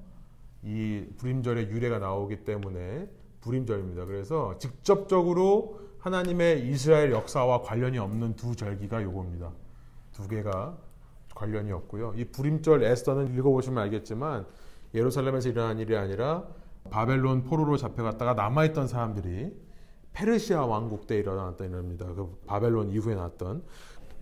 이 0.63 1.05
불임절의 1.17 1.69
유래가 1.69 1.99
나오기 1.99 2.43
때문에 2.43 3.09
불임절입니다. 3.41 4.05
그래서 4.05 4.57
직접적으로 4.57 5.79
하나님의 5.99 6.67
이스라엘 6.69 7.11
역사와 7.11 7.61
관련이 7.61 7.97
없는 7.97 8.35
두 8.35 8.55
절기가 8.55 9.03
요겁니다. 9.03 9.51
두 10.11 10.27
개가 10.27 10.77
관련이 11.35 11.71
없고요. 11.71 12.13
이 12.15 12.25
불임절 12.25 12.83
에스더는 12.83 13.33
읽어보시면 13.37 13.81
알겠지만 13.83 14.45
예루살렘에서 14.93 15.49
일어난 15.49 15.79
일이 15.79 15.97
아니라 15.97 16.45
바벨론 16.89 17.43
포로로 17.43 17.77
잡혀갔다가 17.77 18.33
남아있던 18.33 18.87
사람들이 18.87 19.51
페르시아 20.13 20.65
왕국 20.65 21.07
때 21.07 21.17
일어났던 21.17 21.71
일입니다. 21.71 22.05
그 22.13 22.39
바벨론 22.45 22.89
이후에 22.89 23.15
났던. 23.15 23.63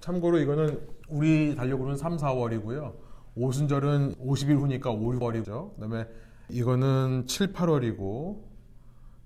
참고로 0.01 0.39
이거는 0.39 0.81
우리 1.09 1.55
달력으로는 1.55 1.95
3, 1.95 2.17
4월이고요. 2.17 2.93
오순절은 3.35 4.15
50일 4.15 4.59
후니까 4.59 4.91
5, 4.91 4.99
6월이죠. 5.13 5.75
그다음에 5.75 6.07
이거는 6.49 7.25
7, 7.27 7.53
8월이고 7.53 8.41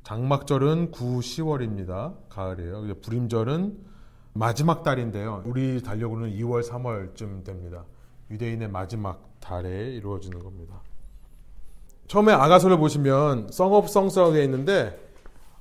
장막절은 0.04 0.92
9, 0.92 1.20
10월입니다. 1.20 2.16
가을이에요. 2.30 2.94
불임절은 3.02 3.78
마지막 4.34 4.84
달인데요. 4.84 5.42
우리 5.46 5.82
달력으로는 5.82 6.36
2월, 6.36 6.62
3월쯤 6.62 7.44
됩니다. 7.44 7.86
유대인의 8.30 8.70
마지막 8.70 9.40
달에 9.40 9.94
이루어지는 9.94 10.44
겁니다. 10.44 10.82
처음에 12.08 12.34
아가서를 12.34 12.78
보시면 12.78 13.50
되어 14.34 14.44
있는데 14.44 15.05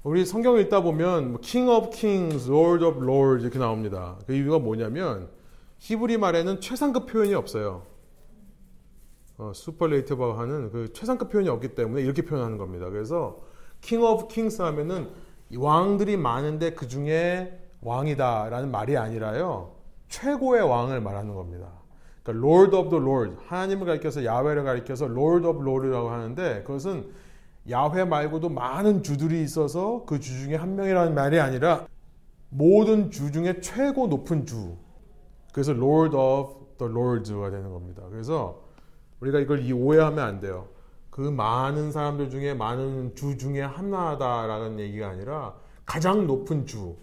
우리 0.04 0.26
성경을 0.26 0.60
읽다 0.60 0.82
보면 0.82 1.32
뭐 1.32 1.40
King 1.40 1.70
of 1.70 1.88
Kings, 1.88 2.50
Lord 2.50 2.84
of 2.84 3.02
Lords 3.02 3.42
이렇게 3.42 3.58
나옵니다. 3.58 4.18
그 4.26 4.34
이유가 4.34 4.58
뭐냐면 4.58 5.30
히브리 5.78 6.18
말에는 6.18 6.60
최상급 6.60 7.06
표현이 7.06 7.34
없어요. 7.34 7.84
어, 9.38 9.52
superlative가 9.54 10.38
하는 10.38 10.70
그 10.70 10.92
최상급 10.92 11.30
표현이 11.30 11.48
없기 11.48 11.74
때문에 11.74 12.02
이렇게 12.02 12.20
표현하는 12.20 12.58
겁니다. 12.58 12.90
그래서 12.90 13.40
King 13.80 14.06
of 14.06 14.28
Kings 14.28 14.60
하면은 14.60 15.08
왕들이 15.56 16.18
많은데 16.18 16.74
그 16.74 16.86
중에 16.86 17.58
왕이다라는 17.80 18.70
말이 18.70 18.98
아니라요. 18.98 19.72
최고의 20.10 20.68
왕을 20.68 21.00
말하는 21.00 21.34
겁니다. 21.34 21.68
그러니까 22.22 22.46
Lord 22.46 22.76
of 22.76 22.90
the 22.90 23.02
Lord 23.02 23.36
하나님을 23.46 23.86
가리켜서 23.86 24.22
야훼를 24.22 24.64
가리켜서 24.64 25.06
Lord 25.06 25.46
of 25.46 25.62
Lord라고 25.62 26.10
하는데 26.10 26.62
그것은 26.62 27.10
야훼 27.70 28.04
말고도 28.04 28.48
많은 28.50 29.02
주들이 29.02 29.42
있어서 29.42 30.04
그 30.04 30.18
주 30.20 30.38
중에 30.42 30.54
한 30.56 30.76
명이라는 30.76 31.14
말이 31.14 31.40
아니라 31.40 31.86
모든 32.50 33.10
주 33.10 33.32
중에 33.32 33.60
최고 33.60 34.06
높은 34.06 34.46
주. 34.46 34.76
그래서 35.52 35.72
Lord 35.72 36.16
of 36.16 36.76
the 36.78 36.92
Lords가 36.92 37.50
되는 37.50 37.70
겁니다. 37.72 38.02
그래서 38.10 38.62
우리가 39.20 39.38
이걸 39.40 39.64
이 39.64 39.72
오해하면 39.72 40.18
안 40.18 40.40
돼요. 40.40 40.68
그 41.10 41.20
많은 41.20 41.92
사람들 41.92 42.30
중에 42.30 42.54
많은 42.54 43.14
주 43.14 43.38
중에 43.38 43.62
하나다라는 43.62 44.80
얘기가 44.80 45.08
아니라 45.08 45.54
가장 45.86 46.26
높은 46.26 46.66
주. 46.66 46.96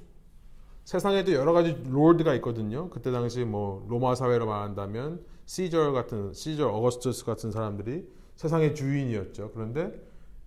세상에도 0.83 1.33
여러 1.33 1.53
가지 1.53 1.81
롤드가 1.89 2.33
있거든요. 2.35 2.89
그때 2.89 3.11
당시 3.11 3.45
뭐 3.45 3.85
로마 3.89 4.15
사회로 4.15 4.45
말한다면 4.45 5.23
시저 5.45 5.91
같은 5.91 6.33
시저 6.33 6.67
어거스투스 6.67 7.25
같은 7.25 7.51
사람들이 7.51 8.07
세상의 8.35 8.75
주인이었죠. 8.75 9.51
그런데 9.53 9.93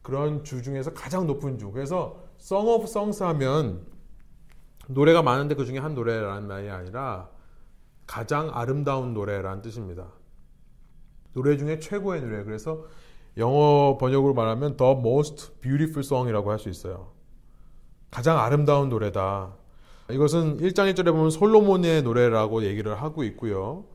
그런 0.04 0.44
주 0.44 0.62
중에서 0.62 0.92
가장 0.92 1.26
높은 1.26 1.58
주. 1.58 1.72
그래서 1.72 2.20
Song 2.38 2.68
of 2.68 2.84
Songs 2.84 3.22
하면 3.22 3.86
노래가 4.86 5.22
많은데 5.22 5.54
그 5.54 5.64
중에 5.64 5.78
한 5.78 5.94
노래라는 5.94 6.46
말이 6.46 6.68
아니라 6.68 7.30
가장 8.06 8.50
아름다운 8.52 9.14
노래라는 9.14 9.62
뜻입니다. 9.62 10.08
노래 11.32 11.56
중에 11.56 11.78
최고의 11.78 12.20
노래. 12.20 12.44
그래서 12.44 12.84
영어 13.38 13.96
번역으로 13.98 14.34
말하면 14.34 14.76
The 14.76 14.92
Most 14.92 15.60
Beautiful 15.62 16.00
Song이라고 16.00 16.50
할 16.50 16.58
수 16.58 16.68
있어요. 16.68 17.12
가장 18.10 18.38
아름다운 18.38 18.90
노래다. 18.90 19.54
이것은 20.10 20.58
1장 20.58 20.92
1절에 20.92 21.12
보면 21.12 21.30
솔로몬의 21.30 22.02
노래라고 22.02 22.64
얘기를 22.64 23.00
하고 23.00 23.24
있고요. 23.24 23.86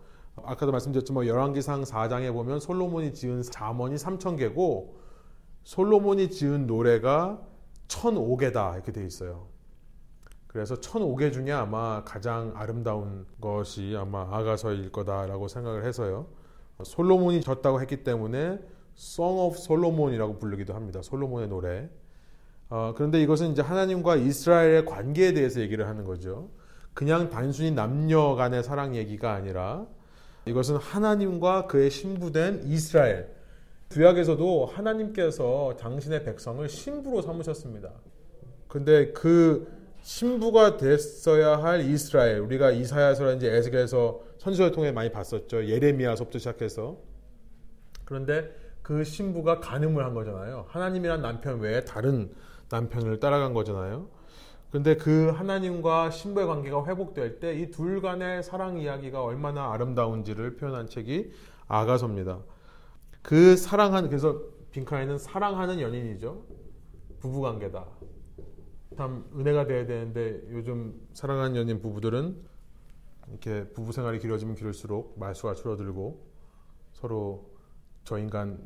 아까도 0.44 0.72
말씀드렸지만 0.72 1.28
열왕기상 1.28 1.84
4장에 1.84 2.34
보면 2.34 2.60
솔로몬이 2.60 3.14
지은 3.14 3.44
잠언이 3.44 3.96
3천 3.96 4.40
개고 4.40 4.98
솔로몬이 5.64 6.30
지은 6.30 6.68
노래가 6.68 7.42
1,005개다 7.88 8.76
이렇게 8.76 8.92
돼 8.92 9.06
있어요. 9.06 9.48
그래서 10.48 10.76
1,005개 10.76 11.32
중에 11.32 11.52
아마 11.52 12.04
가장 12.04 12.54
아름다운 12.56 13.26
것이 13.40 13.96
아마 13.98 14.22
아가서일 14.22 14.92
거다라고 14.92 15.48
생각을 15.48 15.86
해서요. 15.86 16.28
솔로몬이 16.84 17.42
졌다고 17.42 17.82
했기 17.82 18.04
때문에 18.04 18.60
Song 18.98 19.40
of 19.42 19.58
Solomon이라고 19.58 20.40
부르기도 20.40 20.74
합니다. 20.74 21.02
솔로몬의 21.02 21.50
노래. 21.50 21.90
어, 22.70 22.94
그런데 22.96 23.22
이것은 23.22 23.52
이제 23.52 23.62
하나님과 23.62 24.16
이스라엘의 24.18 24.86
관계에 24.86 25.34
대해서 25.34 25.60
얘기를 25.62 25.88
하는 25.88 26.04
거죠. 26.04 26.50
그냥 26.94 27.30
단순히 27.30 27.72
남녀 27.72 28.36
간의 28.36 28.64
사랑 28.64 28.96
얘기가 28.96 29.34
아니라 29.34 29.88
이것은 30.46 30.78
하나님과 30.78 31.68
그의 31.68 31.90
신부된 31.90 32.64
이스라엘. 32.66 33.39
구약에서도 33.90 34.68
하나님께서 34.68 35.76
당신의 35.80 36.24
백성을 36.24 36.68
신부로 36.70 37.22
삼으셨습니다. 37.22 37.90
근데 38.68 39.12
그 39.14 39.68
신부가 40.02 40.78
됐어야 40.78 41.58
할 41.58 41.82
이스라엘, 41.82 42.40
우리가 42.40 42.72
이사야서라든지 42.72 43.48
에스겔에서 43.48 44.22
선지서를 44.38 44.72
통해 44.72 44.92
많이 44.92 45.12
봤었죠. 45.12 45.66
예레미야서부터 45.68 46.38
시작해서. 46.38 46.98
그런데 48.06 48.56
그 48.84 49.04
신부가 49.04 49.60
간음을 49.60 50.04
한 50.06 50.14
거잖아요. 50.14 50.66
하나님이란 50.70 51.22
남편 51.22 51.60
외에 51.60 51.84
다른 51.84 52.32
남편을 52.70 53.20
따라간 53.20 53.54
거잖아요. 53.54 54.08
근데 54.72 54.96
그 54.96 55.30
하나님과 55.32 56.12
신부의 56.12 56.46
관계가 56.46 56.86
회복될 56.86 57.40
때 57.40 57.56
이 57.56 57.72
둘 57.72 58.02
간의 58.02 58.44
사랑 58.44 58.78
이야기가 58.78 59.24
얼마나 59.24 59.74
아름다운지를 59.74 60.58
표현한 60.58 60.88
책이 60.88 61.32
아가서입니다. 61.68 62.40
그 63.22 63.56
사랑하는 63.58 64.10
그래서 64.10 64.42
빈카이는 64.72 65.18
사랑하는 65.18 65.80
연인이죠. 65.80 66.46
부부 67.20 67.42
관계다. 67.42 67.86
참 68.98 69.26
은혜가 69.34 69.66
돼야 69.66 69.86
되는데 69.86 70.42
요즘 70.52 71.00
사랑하는 71.14 71.56
연인 71.56 71.82
부부들은 71.82 72.36
이렇게 73.30 73.70
부부 73.70 73.92
생활이 73.92 74.20
길어지면 74.20 74.56
길을수록 74.56 75.18
말수가 75.20 75.54
줄어들고 75.54 76.28
서로 76.94 77.50
저 78.04 78.18
인간 78.18 78.60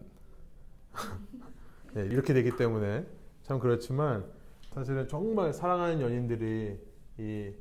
네, 1.94 2.06
이렇게 2.06 2.34
되기 2.34 2.56
때문에 2.56 3.06
참 3.44 3.60
그렇지만 3.60 4.26
사실은 4.72 5.08
정말 5.08 5.54
사랑하는 5.54 6.02
연인들이 6.02 6.80
이 7.20 7.54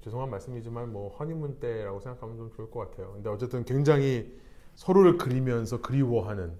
죄송한 0.00 0.30
말씀이지만 0.30 0.92
뭐 0.92 1.14
허니문 1.16 1.60
때라고 1.60 2.00
생각하면 2.00 2.36
좀 2.36 2.50
좋을 2.50 2.70
것 2.70 2.90
같아요. 2.90 3.12
근데 3.12 3.30
어쨌든 3.30 3.64
굉장히 3.64 4.38
서로를 4.74 5.16
그리면서 5.18 5.80
그리워하는 5.80 6.52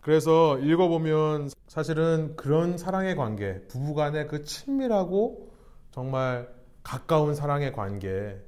그래서 0.00 0.58
읽어보면 0.58 1.48
사실은 1.66 2.36
그런 2.36 2.76
사랑의 2.76 3.16
관계, 3.16 3.62
부부간의 3.68 4.28
그 4.28 4.44
친밀하고 4.44 5.50
정말 5.92 6.52
가까운 6.82 7.34
사랑의 7.34 7.72
관계, 7.72 8.38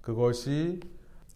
그것이 0.00 0.80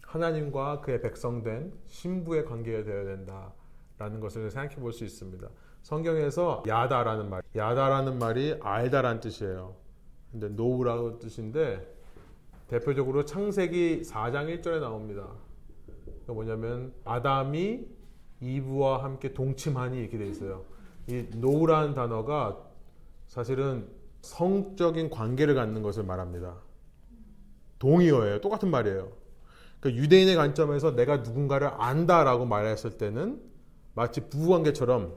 하나님과 0.01 0.81
그의 0.81 0.99
백성된 1.01 1.73
신부의 1.85 2.45
관계가 2.45 2.83
되어야 2.83 3.03
된다라는 3.05 4.19
것을 4.19 4.49
생각해 4.49 4.77
볼 4.77 4.91
수 4.91 5.03
있습니다. 5.05 5.47
성경에서 5.83 6.63
야다라는 6.67 7.29
말, 7.29 7.43
야다라는 7.55 8.17
말이 8.17 8.57
알다라는 8.59 9.21
뜻이에요. 9.21 9.75
근데 10.31 10.49
노우라는 10.49 11.19
뜻인데 11.19 11.95
대표적으로 12.67 13.25
창세기 13.25 14.01
4장 14.01 14.61
1절에 14.61 14.81
나옵니다. 14.81 15.27
뭐냐면 16.33 16.93
아담이 17.05 17.85
이브와 18.41 19.03
함께 19.03 19.33
동침하니 19.33 19.99
이렇게 19.99 20.17
돼 20.17 20.27
있어요. 20.27 20.65
이 21.07 21.25
노우라는 21.35 21.93
단어가 21.93 22.57
사실은 23.27 23.87
성적인 24.21 25.09
관계를 25.09 25.55
갖는 25.55 25.81
것을 25.81 26.03
말합니다. 26.03 26.55
동의어예요. 27.79 28.41
똑같은 28.41 28.69
말이에요. 28.69 29.11
그러니까 29.79 30.03
유대인의 30.03 30.35
관점에서 30.35 30.95
내가 30.95 31.17
누군가를 31.17 31.69
안다라고 31.77 32.45
말했을 32.45 32.97
때는 32.97 33.41
마치 33.93 34.21
부부관계처럼 34.29 35.13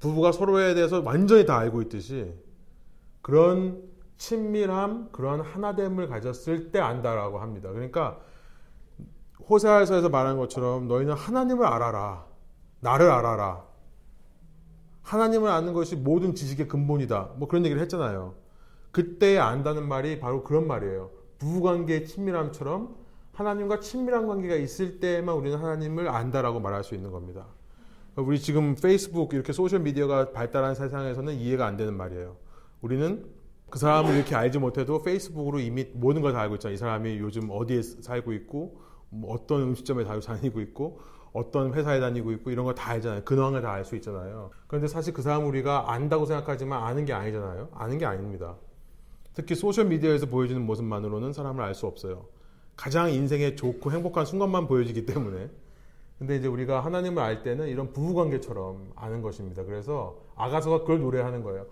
부부가 0.00 0.32
서로에 0.32 0.74
대해서 0.74 1.00
완전히 1.00 1.46
다 1.46 1.58
알고 1.58 1.82
있듯이 1.82 2.32
그런 3.22 3.82
친밀함, 4.16 5.10
그런 5.12 5.40
하나됨을 5.40 6.08
가졌을 6.08 6.70
때 6.70 6.78
안다라고 6.78 7.38
합니다. 7.38 7.70
그러니까 7.72 8.20
호세아서에서 9.48 10.08
말한 10.08 10.36
것처럼 10.38 10.88
너희는 10.88 11.14
하나님을 11.14 11.66
알아라. 11.66 12.26
나를 12.80 13.10
알아라. 13.10 13.64
하나님을 15.02 15.50
아는 15.50 15.72
것이 15.74 15.96
모든 15.96 16.34
지식의 16.34 16.68
근본이다. 16.68 17.32
뭐 17.36 17.48
그런 17.48 17.64
얘기를 17.64 17.80
했잖아요. 17.82 18.34
그때 18.90 19.38
안다는 19.38 19.86
말이 19.86 20.18
바로 20.18 20.42
그런 20.44 20.66
말이에요. 20.66 21.10
부부관계의 21.38 22.06
친밀함처럼 22.06 22.96
하나님과 23.32 23.80
친밀한 23.80 24.26
관계가 24.26 24.54
있을 24.54 25.00
때만 25.00 25.34
우리는 25.34 25.58
하나님을 25.58 26.08
안다라고 26.08 26.60
말할 26.60 26.84
수 26.84 26.94
있는 26.94 27.10
겁니다. 27.10 27.46
우리 28.16 28.38
지금 28.38 28.76
페이스북 28.76 29.34
이렇게 29.34 29.52
소셜 29.52 29.80
미디어가 29.80 30.30
발달한 30.30 30.74
세상에서는 30.74 31.34
이해가 31.34 31.66
안 31.66 31.76
되는 31.76 31.96
말이에요. 31.96 32.36
우리는 32.80 33.26
그 33.68 33.78
사람을 33.80 34.14
이렇게 34.14 34.36
알지 34.36 34.60
못해도 34.60 35.02
페이스북으로 35.02 35.58
이미 35.58 35.86
모든 35.94 36.22
걸 36.22 36.32
다 36.32 36.40
알고 36.40 36.54
있잖아요. 36.54 36.74
이 36.74 36.78
사람이 36.78 37.18
요즘 37.18 37.48
어디에 37.50 37.82
살고 37.82 38.32
있고 38.34 38.80
뭐 39.10 39.34
어떤 39.34 39.62
음식점에 39.62 40.04
다니고 40.04 40.60
있고 40.60 41.00
어떤 41.32 41.72
회사에 41.74 42.00
다니고 42.00 42.32
있고 42.32 42.50
이런 42.50 42.64
걸 42.64 42.74
다 42.74 42.90
알잖아요. 42.90 43.24
근황을 43.24 43.62
다 43.62 43.72
알 43.72 43.84
수 43.84 43.96
있잖아요. 43.96 44.50
그런데 44.66 44.88
사실 44.88 45.12
그 45.12 45.22
사람 45.22 45.46
우리가 45.46 45.92
안다고 45.92 46.26
생각하지만 46.26 46.82
아는 46.82 47.04
게 47.04 47.12
아니잖아요. 47.12 47.68
아는 47.74 47.98
게 47.98 48.06
아닙니다. 48.06 48.56
특히 49.34 49.54
소셜 49.56 49.86
미디어에서 49.86 50.26
보여주는 50.26 50.60
모습만으로는 50.64 51.32
사람을 51.32 51.62
알 51.64 51.74
수 51.74 51.86
없어요. 51.86 52.26
가장 52.76 53.10
인생에 53.12 53.56
좋고 53.56 53.90
행복한 53.92 54.24
순간만 54.26 54.66
보여지기 54.68 55.06
때문에. 55.06 55.48
근데 56.18 56.36
이제 56.36 56.46
우리가 56.46 56.80
하나님을 56.84 57.20
알 57.22 57.42
때는 57.42 57.66
이런 57.68 57.92
부부 57.92 58.14
관계처럼 58.14 58.92
아는 58.94 59.20
것입니다. 59.22 59.64
그래서 59.64 60.16
아가서가 60.36 60.80
그걸 60.80 61.00
노래하는 61.00 61.42
거예요. 61.42 61.66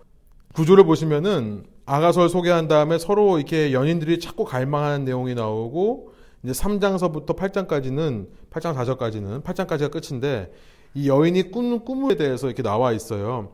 구조를 0.53 0.83
보시면은 0.83 1.65
아가서를 1.85 2.29
소개한 2.29 2.67
다음에 2.67 2.97
서로 2.97 3.37
이렇게 3.37 3.71
연인들이 3.73 4.19
자꾸 4.19 4.43
갈망하는 4.45 5.05
내용이 5.05 5.33
나오고 5.35 6.12
이제 6.43 6.51
3장서부터 6.51 7.37
8장까지는 7.37 8.27
8장 8.49 8.75
4절까지는 8.75 9.43
8장까지가 9.43 9.91
끝인데 9.91 10.53
이 10.93 11.07
여인이 11.07 11.51
꾸는 11.51 11.85
꿈에 11.85 12.15
대해서 12.15 12.47
이렇게 12.47 12.61
나와 12.61 12.91
있어요. 12.91 13.53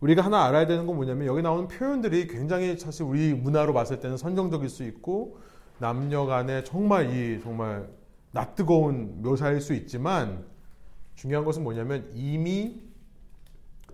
우리가 0.00 0.22
하나 0.22 0.44
알아야 0.44 0.66
되는 0.66 0.86
건 0.86 0.96
뭐냐면 0.96 1.26
여기 1.26 1.40
나오는 1.40 1.68
표현들이 1.68 2.26
굉장히 2.26 2.76
사실 2.76 3.04
우리 3.04 3.32
문화로 3.32 3.72
봤을 3.72 4.00
때는 4.00 4.16
선정적일 4.16 4.68
수 4.68 4.84
있고 4.84 5.38
남녀 5.78 6.26
간에 6.26 6.64
정말 6.64 7.14
이 7.14 7.40
정말 7.40 7.88
낯뜨거운 8.32 9.22
묘사일 9.22 9.60
수 9.60 9.72
있지만 9.72 10.44
중요한 11.14 11.44
것은 11.44 11.62
뭐냐면 11.62 12.10
이미 12.14 12.82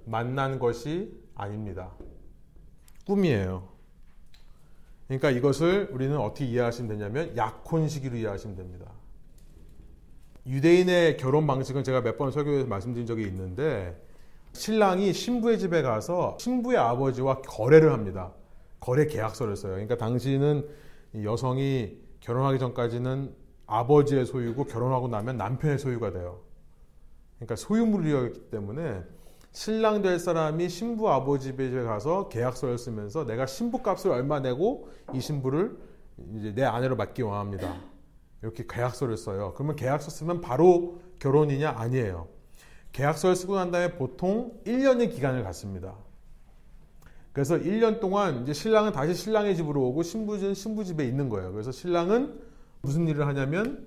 만난 0.07 0.59
것이 0.59 1.13
아닙니다. 1.35 1.93
꿈이에요. 3.07 3.70
그러니까 5.11 5.31
이것을 5.31 5.89
우리는 5.91 6.17
어떻게 6.17 6.45
이해하시면 6.45 6.89
되냐면 6.89 7.37
약혼식으로 7.37 8.15
이해하시면 8.17 8.55
됩니다. 8.55 8.87
유대인의 10.47 11.17
결혼 11.17 11.49
방식은 11.49 11.83
제가 11.83 12.01
몇 12.03 12.17
번 12.17 12.31
설교에서 12.31 12.69
말씀드린 12.69 13.09
적이 13.09 13.25
있는데 13.25 14.01
신랑이 14.53 15.13
신부의 15.13 15.59
집에 15.59 15.83
가서 15.83 16.39
신부의 16.39 16.79
아버지와 16.79 17.43
거래를 17.43 17.93
합니다. 17.93 18.33
거래 18.79 19.07
계약서를 19.07 19.57
써요. 19.57 19.73
그러니까 19.73 19.97
당시는 19.97 20.69
여성이 21.25 21.99
결혼하기 22.21 22.61
전까지는 22.61 23.35
아버지의 23.67 24.27
소유고 24.27 24.67
결혼하고 24.67 25.09
나면 25.09 25.37
남편의 25.37 25.81
소유가 25.81 26.13
돼요. 26.13 26.39
그러니까 27.37 27.57
소유물이었기 27.57 28.51
때문에 28.51 29.03
신랑 29.53 30.03
될 30.03 30.19
사람이 30.19 30.69
신부 30.69 31.11
아버지 31.11 31.49
집에 31.49 31.71
가서 31.83 32.29
계약서를 32.29 32.79
쓰면서 32.79 33.25
내가 33.25 33.47
신부 33.47 33.83
값을 33.83 34.11
얼마 34.11 34.41
내고 34.41 34.89
이 35.13 35.21
신부를 35.21 35.77
이제 36.37 36.55
내 36.55 36.63
아내로 36.63 36.97
맡기 36.97 37.23
원합니다. 37.23 37.81
이렇게 38.43 38.65
계약서를 38.69 39.17
써요. 39.17 39.53
그러면 39.55 39.77
계약서 39.77 40.11
쓰면 40.11 40.41
바로 40.41 41.01
결혼이냐? 41.19 41.71
아니에요. 41.77 42.29
계약서를 42.93 43.37
쓰고 43.37 43.57
난 43.57 43.71
다음에 43.71 43.97
보통 43.97 44.61
1년의 44.65 45.13
기간을 45.13 45.43
갖습니다. 45.43 45.97
그래서 47.33 47.57
1년 47.57 48.01
동안 48.01 48.43
이제 48.43 48.53
신랑은 48.53 48.93
다시 48.93 49.15
신랑의 49.15 49.57
집으로 49.57 49.83
오고 49.89 50.03
신부는 50.03 50.55
신부 50.55 50.85
집에 50.85 51.05
있는 51.07 51.29
거예요. 51.29 51.53
그래서 51.53 51.71
신랑은 51.71 52.41
무슨 52.83 53.07
일을 53.07 53.27
하냐면 53.27 53.87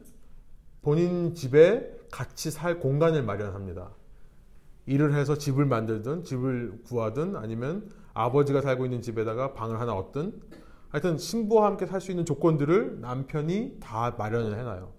본인 0.82 1.34
집에 1.34 1.90
같이 2.12 2.52
살 2.52 2.80
공간을 2.80 3.24
마련합니다. 3.24 3.92
일을 4.86 5.14
해서 5.14 5.38
집을 5.38 5.66
만들든 5.66 6.24
집을 6.24 6.82
구하든 6.86 7.36
아니면 7.36 7.90
아버지가 8.14 8.62
살고 8.62 8.86
있는 8.86 9.02
집에다가 9.02 9.54
방을 9.54 9.80
하나 9.80 9.94
얻든 9.94 10.42
하여튼 10.90 11.18
신부와 11.18 11.66
함께 11.66 11.86
살 11.86 12.02
수 12.02 12.12
있는 12.12 12.26
조건들을 12.26 13.00
남편이 13.02 13.78
다 13.80 14.14
마련을 14.18 14.58
해놔요. 14.60 14.92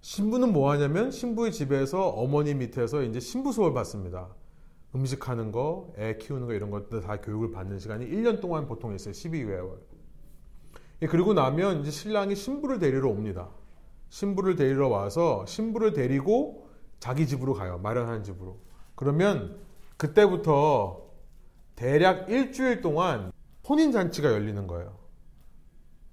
신부는 0.00 0.52
뭐 0.52 0.70
하냐면 0.70 1.10
신부의 1.10 1.52
집에서 1.52 2.08
어머니 2.08 2.54
밑에서 2.54 3.02
이제 3.02 3.20
신부 3.20 3.52
수업을 3.52 3.72
받습니다. 3.72 4.28
음식하는 4.94 5.52
거, 5.52 5.92
애 5.96 6.18
키우는 6.18 6.46
거 6.46 6.52
이런 6.52 6.70
것들 6.70 7.00
다 7.00 7.20
교육을 7.20 7.50
받는 7.50 7.78
시간이 7.78 8.06
1년 8.06 8.40
동안 8.40 8.66
보통 8.66 8.94
있어요. 8.94 9.12
12개월. 9.12 9.78
예, 11.02 11.06
그리고 11.06 11.34
나면 11.34 11.80
이제 11.80 11.90
신랑이 11.90 12.36
신부를 12.36 12.78
데리러 12.78 13.08
옵니다. 13.08 13.48
신부를 14.10 14.56
데리러 14.56 14.88
와서 14.88 15.46
신부를 15.46 15.94
데리고 15.94 16.61
자기 17.02 17.26
집으로 17.26 17.52
가요. 17.52 17.78
마련한 17.78 18.22
집으로. 18.22 18.60
그러면 18.94 19.58
그때부터 19.96 21.02
대략 21.74 22.30
일주일 22.30 22.80
동안 22.80 23.32
혼인잔치가 23.68 24.30
열리는 24.30 24.68
거예요. 24.68 24.96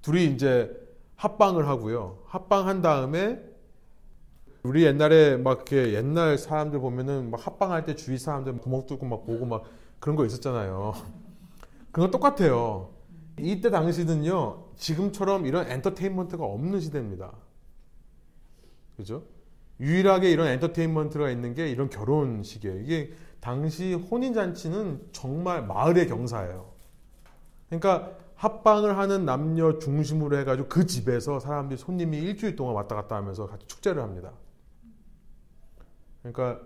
둘이 0.02 0.26
이제 0.26 0.76
합방을 1.16 1.68
하고요. 1.68 2.24
합방한 2.26 2.82
다음에 2.82 3.40
우리 4.64 4.84
옛날에 4.84 5.38
막 5.38 5.58
이렇게 5.58 5.94
옛날 5.94 6.40
사람들 6.40 6.80
보면은 6.80 7.30
막 7.30 7.46
합방할 7.46 7.86
때 7.86 7.94
주위 7.94 8.18
사람들 8.18 8.58
구멍 8.58 8.88
뚫고 8.88 9.06
막 9.06 9.28
보고 9.28 9.46
막 9.46 9.66
그런 10.00 10.16
거 10.16 10.26
있었잖아요. 10.26 10.94
그건 11.92 12.10
똑같아요. 12.10 12.96
이때 13.38 13.70
당시는요, 13.70 14.72
지금처럼 14.76 15.46
이런 15.46 15.70
엔터테인먼트가 15.70 16.44
없는 16.44 16.80
시대입니다. 16.80 17.32
그죠? 18.98 19.24
유일하게 19.80 20.32
이런 20.32 20.48
엔터테인먼트가 20.48 21.30
있는 21.30 21.54
게 21.54 21.70
이런 21.70 21.90
결혼식이에요. 21.90 22.80
이게 22.82 23.14
당시 23.40 23.94
혼인잔치는 23.94 25.10
정말 25.12 25.66
마을의 25.66 26.08
경사예요. 26.08 26.74
그러니까 27.68 28.12
합방을 28.36 28.98
하는 28.98 29.26
남녀 29.26 29.80
중심으로 29.80 30.38
해가지고 30.40 30.70
그 30.70 30.86
집에서 30.86 31.40
사람들이 31.40 31.78
손님이 31.78 32.18
일주일 32.18 32.56
동안 32.56 32.76
왔다 32.76 32.96
갔다 32.96 33.16
하면서 33.16 33.48
같이 33.48 33.68
축제를 33.68 34.02
합니다. 34.02 34.34
그러니까 36.22 36.62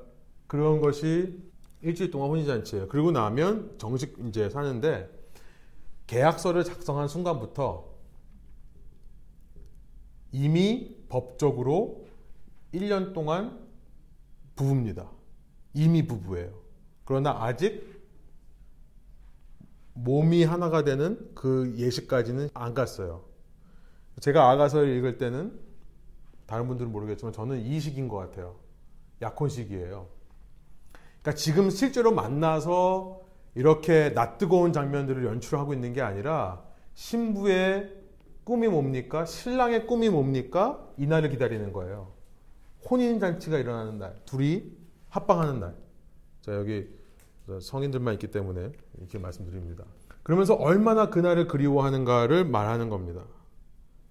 그런 0.47 0.81
것이 0.81 1.39
일주일 1.81 2.11
동안 2.11 2.29
혼인잔치예요. 2.29 2.87
그리고 2.87 3.11
나면 3.11 3.75
정식 3.77 4.17
이제 4.27 4.49
사는데 4.49 5.09
계약서를 6.07 6.63
작성한 6.63 7.07
순간부터 7.07 7.91
이미 10.31 10.95
법적으로 11.09 12.02
1년 12.73 13.13
동안 13.13 13.59
부부입니다. 14.55 15.09
이미 15.73 16.05
부부예요. 16.05 16.53
그러나 17.05 17.43
아직 17.43 17.93
몸이 19.93 20.43
하나가 20.43 20.83
되는 20.83 21.29
그 21.35 21.73
예시까지는 21.77 22.49
안 22.53 22.73
갔어요. 22.73 23.25
제가 24.19 24.49
아가서를 24.49 24.89
읽을 24.97 25.17
때는 25.17 25.59
다른 26.45 26.67
분들은 26.67 26.91
모르겠지만 26.91 27.33
저는 27.33 27.61
이 27.61 27.79
시기인 27.79 28.07
것 28.07 28.17
같아요. 28.17 28.55
약혼 29.21 29.49
시기예요. 29.49 30.07
그러니까 31.21 31.35
지금 31.35 31.69
실제로 31.69 32.11
만나서 32.11 33.21
이렇게 33.55 34.09
낯뜨거운 34.09 34.73
장면들을 34.73 35.25
연출하고 35.25 35.73
있는 35.73 35.93
게 35.93 36.01
아니라 36.01 36.63
신부의 36.95 38.03
꿈이 38.43 38.67
뭡니까? 38.67 39.25
신랑의 39.25 39.87
꿈이 39.87 40.09
뭡니까? 40.09 40.85
이날을 40.97 41.29
기다리는 41.29 41.71
거예요. 41.71 42.11
혼인 42.89 43.19
잔치가 43.19 43.57
일어나는 43.57 43.99
날, 43.99 44.15
둘이 44.25 44.63
합방하는 45.09 45.59
날. 45.59 45.75
자, 46.41 46.53
여기 46.55 46.87
성인들만 47.61 48.13
있기 48.15 48.27
때문에 48.27 48.71
이렇게 48.97 49.17
말씀드립니다. 49.19 49.85
그러면서 50.23 50.53
얼마나 50.53 51.09
그날을 51.09 51.47
그리워하는가를 51.47 52.45
말하는 52.45 52.89
겁니다. 52.89 53.25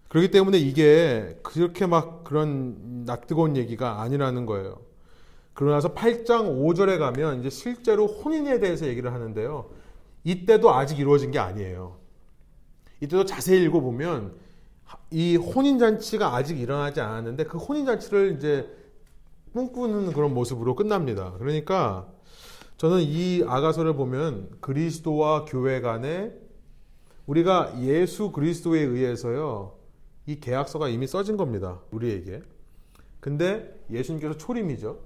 그렇기 0.09 0.31
때문에 0.31 0.59
이게 0.59 1.39
그렇게 1.43 1.86
막 1.86 2.23
그런 2.23 3.05
낯뜨거운 3.07 3.57
얘기가 3.57 4.03
아니라는 4.03 4.44
거예요. 4.44 4.82
그러나서 5.55 5.94
8장 5.94 6.59
5절에 6.61 6.99
가면 6.99 7.40
이제 7.40 7.51
실제로 7.51 8.07
혼인에 8.07 8.59
대해서 8.59 8.86
얘기를 8.86 9.12
하는데요. 9.12 9.70
이때도 10.24 10.73
아직 10.73 10.99
이루어진 10.99 11.31
게 11.31 11.39
아니에요. 11.39 11.99
이때도 13.01 13.24
자세히 13.24 13.62
읽어보면 13.65 14.35
이 15.10 15.36
혼인 15.36 15.78
잔치가 15.78 16.35
아직 16.35 16.59
일어나지 16.59 17.01
않았는데 17.01 17.44
그 17.44 17.59
혼인 17.59 17.86
잔치를 17.86 18.36
이제 18.36 18.69
꿈꾸는 19.52 20.12
그런 20.12 20.32
모습으로 20.35 20.74
끝납니다. 20.74 21.35
그러니까 21.39 22.09
저는 22.78 23.02
이 23.02 23.44
아가서를 23.47 23.94
보면 23.94 24.51
그리스도와 24.60 25.44
교회 25.44 25.81
간에 25.81 26.32
우리가 27.27 27.81
예수 27.81 28.32
그리스도에 28.32 28.81
의해서요, 28.81 29.77
이 30.27 30.40
계약서가 30.40 30.89
이미 30.89 31.06
써진 31.06 31.36
겁니다. 31.36 31.81
우리에게. 31.90 32.43
근데 33.20 33.81
예수님께서 33.90 34.36
초림이죠. 34.36 34.98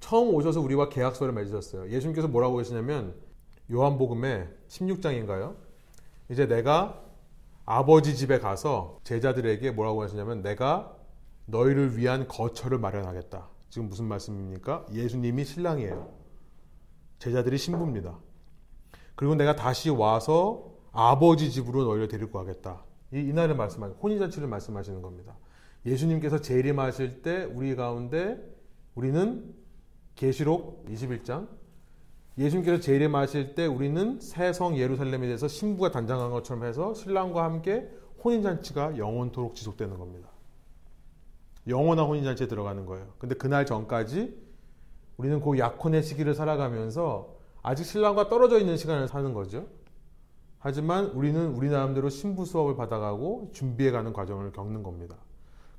처음 0.00 0.34
오셔서 0.34 0.60
우리와 0.60 0.88
계약서를 0.88 1.32
맺으셨어요. 1.34 1.88
예수님께서 1.88 2.26
뭐라고 2.26 2.58
하시냐면 2.58 3.14
요한복음에 3.70 4.48
16장인가요? 4.68 5.54
이제 6.28 6.46
내가 6.46 7.00
아버지 7.64 8.16
집에 8.16 8.38
가서 8.38 9.00
제자들에게 9.04 9.70
뭐라고 9.70 10.02
하시냐면 10.02 10.42
내가 10.42 10.96
너희를 11.46 11.96
위한 11.96 12.26
거처를 12.28 12.78
마련하겠다. 12.78 13.48
지금 13.70 13.88
무슨 13.88 14.06
말씀입니까? 14.06 14.86
예수님이 14.92 15.44
신랑이에요. 15.44 16.12
제자들이 17.18 17.56
신부입니다. 17.56 18.18
그리고 19.14 19.34
내가 19.34 19.54
다시 19.54 19.90
와서 19.90 20.72
아버지 20.92 21.50
집으로 21.50 21.84
너희를 21.84 22.08
데리고 22.08 22.38
가겠다. 22.38 22.84
이, 23.12 23.18
이날을 23.18 23.54
말씀하시는 23.54 24.00
혼인잔치를 24.00 24.48
말씀하시는 24.48 25.00
겁니다. 25.00 25.36
예수님께서 25.86 26.40
재림하실 26.40 27.22
때 27.22 27.44
우리 27.44 27.76
가운데 27.76 28.38
우리는 28.94 29.54
계시록 30.14 30.86
21장 30.88 31.48
예수님께서 32.38 32.80
재림하실 32.80 33.54
때 33.54 33.66
우리는 33.66 34.18
새성 34.20 34.78
예루살렘에 34.78 35.26
대해서 35.26 35.48
신부가 35.48 35.90
단장한 35.90 36.30
것처럼 36.30 36.64
해서 36.64 36.94
신랑과 36.94 37.44
함께 37.44 37.90
혼인잔치가 38.24 38.96
영원토록 38.96 39.54
지속되는 39.54 39.98
겁니다. 39.98 40.28
영원한 41.68 42.06
혼인잔치에 42.06 42.48
들어가는 42.48 42.86
거예요. 42.86 43.12
근데 43.18 43.34
그날 43.34 43.66
전까지 43.66 44.40
우리는 45.16 45.40
그 45.40 45.58
약혼의 45.58 46.02
시기를 46.02 46.34
살아가면서 46.34 47.36
아직 47.62 47.84
신랑과 47.84 48.28
떨어져 48.28 48.58
있는 48.58 48.76
시간을 48.76 49.08
사는 49.08 49.32
거죠. 49.34 49.66
하지만 50.58 51.06
우리는 51.06 51.54
우리 51.54 51.68
나름대로 51.68 52.08
신부 52.08 52.44
수업을 52.44 52.76
받아가고 52.76 53.50
준비해가는 53.52 54.12
과정을 54.12 54.52
겪는 54.52 54.82
겁니다. 54.82 55.16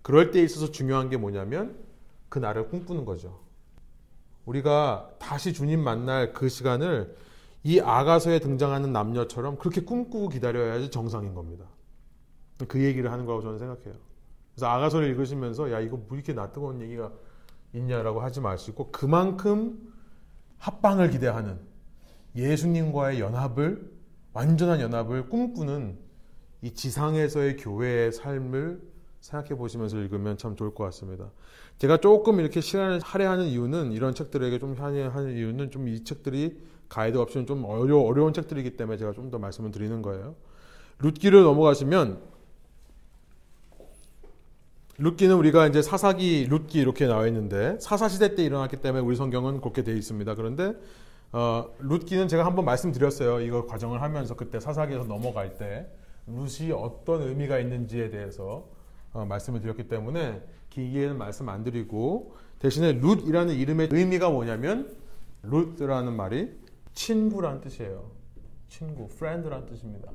그럴 0.02 0.32
때 0.32 0.42
있어서 0.42 0.72
중요한 0.72 1.10
게 1.10 1.18
뭐냐면 1.18 1.78
그 2.30 2.40
날을 2.40 2.68
꿈꾸는 2.68 3.06
거죠. 3.06 3.40
우리가 4.46 5.12
다시 5.20 5.54
주님 5.54 5.80
만날 5.82 6.34
그 6.34 6.50
시간을 6.50 7.16
이 7.64 7.80
아가서에 7.80 8.40
등장하는 8.40 8.92
남녀처럼 8.92 9.58
그렇게 9.58 9.82
꿈꾸고 9.82 10.30
기다려야지 10.30 10.92
정상인 10.92 11.34
겁니다. 11.34 11.66
그 12.68 12.84
얘기를 12.84 13.12
하는 13.12 13.26
거라고 13.26 13.42
저는 13.42 13.58
생각해요. 13.58 13.94
그래서 14.54 14.68
아가서를 14.68 15.10
읽으시면서 15.10 15.72
야 15.72 15.80
이거 15.80 15.98
뭐 15.98 16.18
이렇게 16.18 16.34
낯뜨거운 16.34 16.82
얘기가 16.82 17.12
있냐라고 17.74 18.22
하지 18.22 18.42
마시고 18.42 18.92
그만큼 18.92 19.94
합방을 20.60 21.10
기대하는 21.10 21.60
예수님과의 22.36 23.20
연합을 23.20 23.92
완전한 24.34 24.80
연합을 24.80 25.30
꿈꾸는 25.30 25.98
이 26.62 26.74
지상에서의 26.74 27.58
교회의 27.58 28.12
삶을 28.12 28.82
생각해 29.20 29.56
보시면서 29.56 29.98
읽으면 29.98 30.38
참 30.38 30.56
좋을 30.56 30.74
것 30.74 30.84
같습니다. 30.86 31.32
제가 31.78 31.98
조금 31.98 32.40
이렇게 32.40 32.62
시간을 32.62 33.00
할애하는 33.02 33.46
이유는 33.46 33.92
이런 33.92 34.14
책들에게 34.16 34.58
좀 34.60 34.74
할애하는 34.74 35.36
이유는 35.36 35.72
좀 35.72 35.88
이 35.88 36.04
책들이 36.04 36.58
가이드 36.90 37.18
없이는 37.18 37.46
좀 37.48 37.66
어려, 37.66 37.98
어려운 38.00 38.34
책들이기 38.34 38.78
때문에 38.78 38.98
제가 38.98 39.14
좀 39.14 39.32
더 39.32 39.40
말씀을 39.40 39.72
드리는 39.72 40.02
거예요. 40.02 40.36
룻기를 41.00 41.44
넘어가시면 41.44 42.22
룻기는 45.00 45.36
우리가 45.36 45.68
이제 45.68 45.82
사사기 45.82 46.48
룻기 46.50 46.80
이렇게 46.80 47.08
나와 47.08 47.26
있는데 47.28 47.78
사사 47.80 48.08
시대 48.08 48.36
때 48.36 48.44
일어났기 48.44 48.78
때문에 48.78 49.04
우리 49.04 49.16
성경은 49.16 49.60
그렇게 49.60 49.84
되어 49.84 49.96
있습니다. 49.96 50.36
그런데 50.36 50.74
어, 51.32 51.66
룻기는 51.80 52.28
제가 52.28 52.46
한번 52.46 52.64
말씀드렸어요. 52.66 53.42
이거 53.42 53.66
과정을 53.66 54.02
하면서 54.04 54.36
그때 54.36 54.60
사사기에서 54.60 55.06
넘어갈 55.06 55.58
때 55.58 55.88
룻이 56.28 56.72
어떤 56.72 57.24
의미가 57.24 57.58
있는지에 57.60 58.12
대해서 58.12 58.68
어, 59.14 59.26
말씀을 59.26 59.62
드렸기 59.62 59.88
때문에 59.88 60.44
길게는 60.74 61.20
말씀 61.20 61.50
안 61.50 61.64
드리고 61.64 62.36
대신에 62.58 62.94
룻이라는 62.94 63.54
이름의 63.54 63.90
의미가 63.92 64.32
뭐냐면 64.32 64.98
룻이라는 65.44 66.16
말이 66.16 66.52
친구란 66.94 67.62
뜻이에요. 67.62 68.12
친구, 68.68 69.04
friend란 69.04 69.68
뜻입니다. 69.68 70.12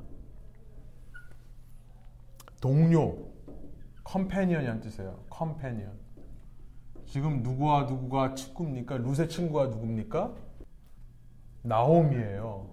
동료, 2.59 3.29
컴패니언이란 4.03 4.81
뜻이에요. 4.81 5.23
컴패니언. 5.29 5.97
지금 7.05 7.41
누구와 7.41 7.83
누구가 7.85 8.35
친구입니까? 8.35 8.97
룻의 8.97 9.29
친구가 9.29 9.67
누굽니까? 9.67 10.35
나옴이에요. 11.61 12.69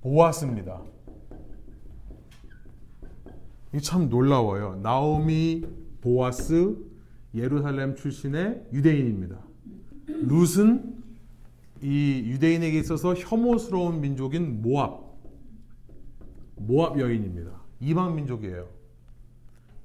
보아스입니다. 0.00 0.82
이참 3.74 4.08
놀라워요. 4.08 4.76
나오미 4.82 5.66
보아스 6.00 6.76
예루살렘 7.34 7.94
출신의 7.94 8.68
유대인입니다. 8.72 9.38
룻은 10.06 11.02
이 11.80 12.22
유대인에게 12.26 12.78
있어서 12.80 13.14
혐오스러운 13.14 14.00
민족인 14.00 14.62
모압 14.62 15.00
모압 16.56 16.98
여인입니다. 16.98 17.50
이방 17.80 18.14
민족이에요. 18.14 18.68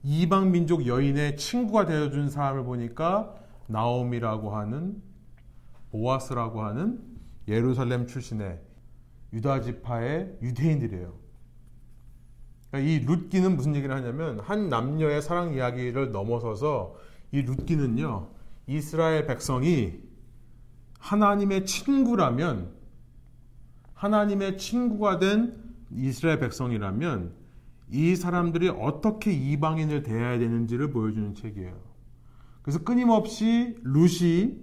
이방 0.03 0.51
민족 0.51 0.85
여인의 0.85 1.37
친구가 1.37 1.85
되어준 1.85 2.29
사람을 2.29 2.63
보니까 2.65 3.35
나오미라고 3.67 4.55
하는 4.55 5.01
보아스라고 5.91 6.61
하는 6.61 7.01
예루살렘 7.47 8.05
출신의 8.05 8.59
유다 9.33 9.61
지파의 9.61 10.37
유대인들이에요. 10.41 11.26
그러니까 12.77 12.79
이 12.79 12.99
룻기는 13.05 13.55
무슨 13.55 13.75
얘기를 13.75 13.93
하냐면 13.95 14.39
한 14.39 14.69
남녀의 14.69 15.21
사랑 15.21 15.53
이야기를 15.53 16.11
넘어서서 16.11 16.95
이 17.31 17.41
룻기는요 17.41 18.29
이스라엘 18.67 19.25
백성이 19.25 19.99
하나님의 20.99 21.65
친구라면 21.65 22.71
하나님의 23.93 24.57
친구가 24.57 25.19
된 25.19 25.55
이스라엘 25.91 26.39
백성이라면 26.39 27.33
이 27.91 28.15
사람들이 28.15 28.69
어떻게 28.69 29.31
이방인을 29.31 30.03
대해야 30.03 30.37
되는지를 30.37 30.91
보여주는 30.91 31.33
책이에요. 31.33 31.73
그래서 32.61 32.83
끊임없이 32.83 33.77
룻이 33.83 34.57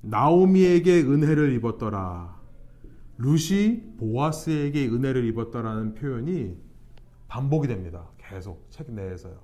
나오미에게 0.00 1.02
은혜를 1.02 1.52
입었더라. 1.52 2.40
룻이 3.18 3.82
보아스에게 3.98 4.86
은혜를 4.88 5.26
입었더라는 5.26 5.94
표현이 5.94 6.65
반복이 7.28 7.68
됩니다. 7.68 8.08
계속 8.18 8.66
책 8.70 8.90
내에서요. 8.92 9.38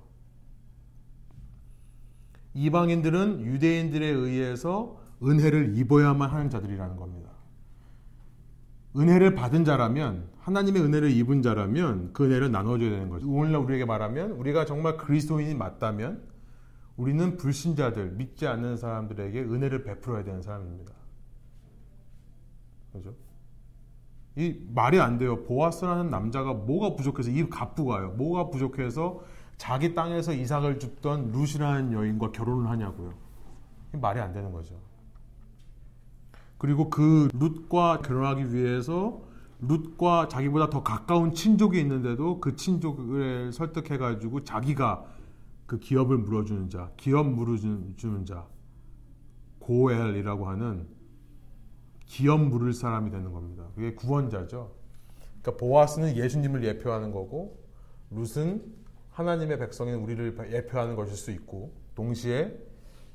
이방인들은 2.53 3.41
유대인들에 3.41 4.05
의해서 4.05 5.01
은혜를 5.23 5.77
입어야만 5.77 6.29
하는 6.29 6.49
자들이라는 6.49 6.95
겁니다. 6.95 7.29
은혜를 8.95 9.33
받은 9.33 9.65
자라면 9.65 10.29
하나님의 10.39 10.83
은혜를 10.83 11.09
입은 11.11 11.41
자라면 11.41 12.13
그 12.13 12.25
은혜를 12.25 12.51
나눠줘야 12.51 12.91
되는 12.91 13.09
거죠. 13.09 13.27
오늘날 13.27 13.61
우리에게 13.61 13.85
말하면 13.85 14.31
우리가 14.31 14.65
정말 14.65 14.97
그리스도인이 14.97 15.55
맞다면 15.55 16.21
우리는 16.95 17.37
불신자들, 17.37 18.11
믿지 18.11 18.45
않는 18.45 18.77
사람들에게 18.77 19.41
은혜를 19.41 19.83
베풀어야 19.83 20.23
되는 20.23 20.43
사람입니다. 20.43 20.93
그죠? 22.91 23.15
이 24.35 24.55
말이 24.73 24.99
안 24.99 25.17
돼요. 25.17 25.43
보아스라는 25.43 26.09
남자가 26.09 26.53
뭐가 26.53 26.95
부족해서 26.95 27.29
이 27.29 27.47
갑부가요. 27.49 28.11
뭐가 28.11 28.49
부족해서 28.49 29.21
자기 29.57 29.93
땅에서 29.93 30.33
이삭을 30.33 30.79
줍던 30.79 31.31
룻이라는 31.31 31.93
여인과 31.93 32.31
결혼을 32.31 32.69
하냐고요. 32.69 33.13
말이 33.93 34.19
안 34.19 34.33
되는 34.33 34.51
거죠. 34.51 34.75
그리고 36.57 36.89
그 36.89 37.27
룻과 37.33 37.99
결혼하기 37.99 38.53
위해서 38.53 39.21
룻과 39.59 40.27
자기보다 40.27 40.69
더 40.69 40.81
가까운 40.81 41.33
친족이 41.33 41.79
있는데도 41.79 42.39
그 42.39 42.55
친족을 42.55 43.51
설득해 43.53 43.97
가지고 43.97 44.43
자기가 44.43 45.05
그 45.65 45.79
기업을 45.79 46.17
물어주는 46.17 46.69
자, 46.69 46.89
기업 46.97 47.27
물어주는 47.29 48.25
자, 48.25 48.45
고엘이라고 49.59 50.47
하는 50.47 50.87
기업 52.13 52.41
물을 52.41 52.73
사람이 52.73 53.09
되는 53.09 53.31
겁니다. 53.31 53.65
그게 53.73 53.95
구원자죠. 53.95 54.71
그러니까 55.41 55.57
보아스는 55.59 56.15
예수님을 56.15 56.63
예표하는 56.63 57.11
거고 57.11 57.57
룻은 58.11 58.63
하나님의 59.09 59.57
백성인 59.57 59.95
우리를 59.95 60.37
예표하는 60.51 60.95
것일 60.95 61.15
수 61.15 61.31
있고 61.31 61.73
동시에 61.95 62.55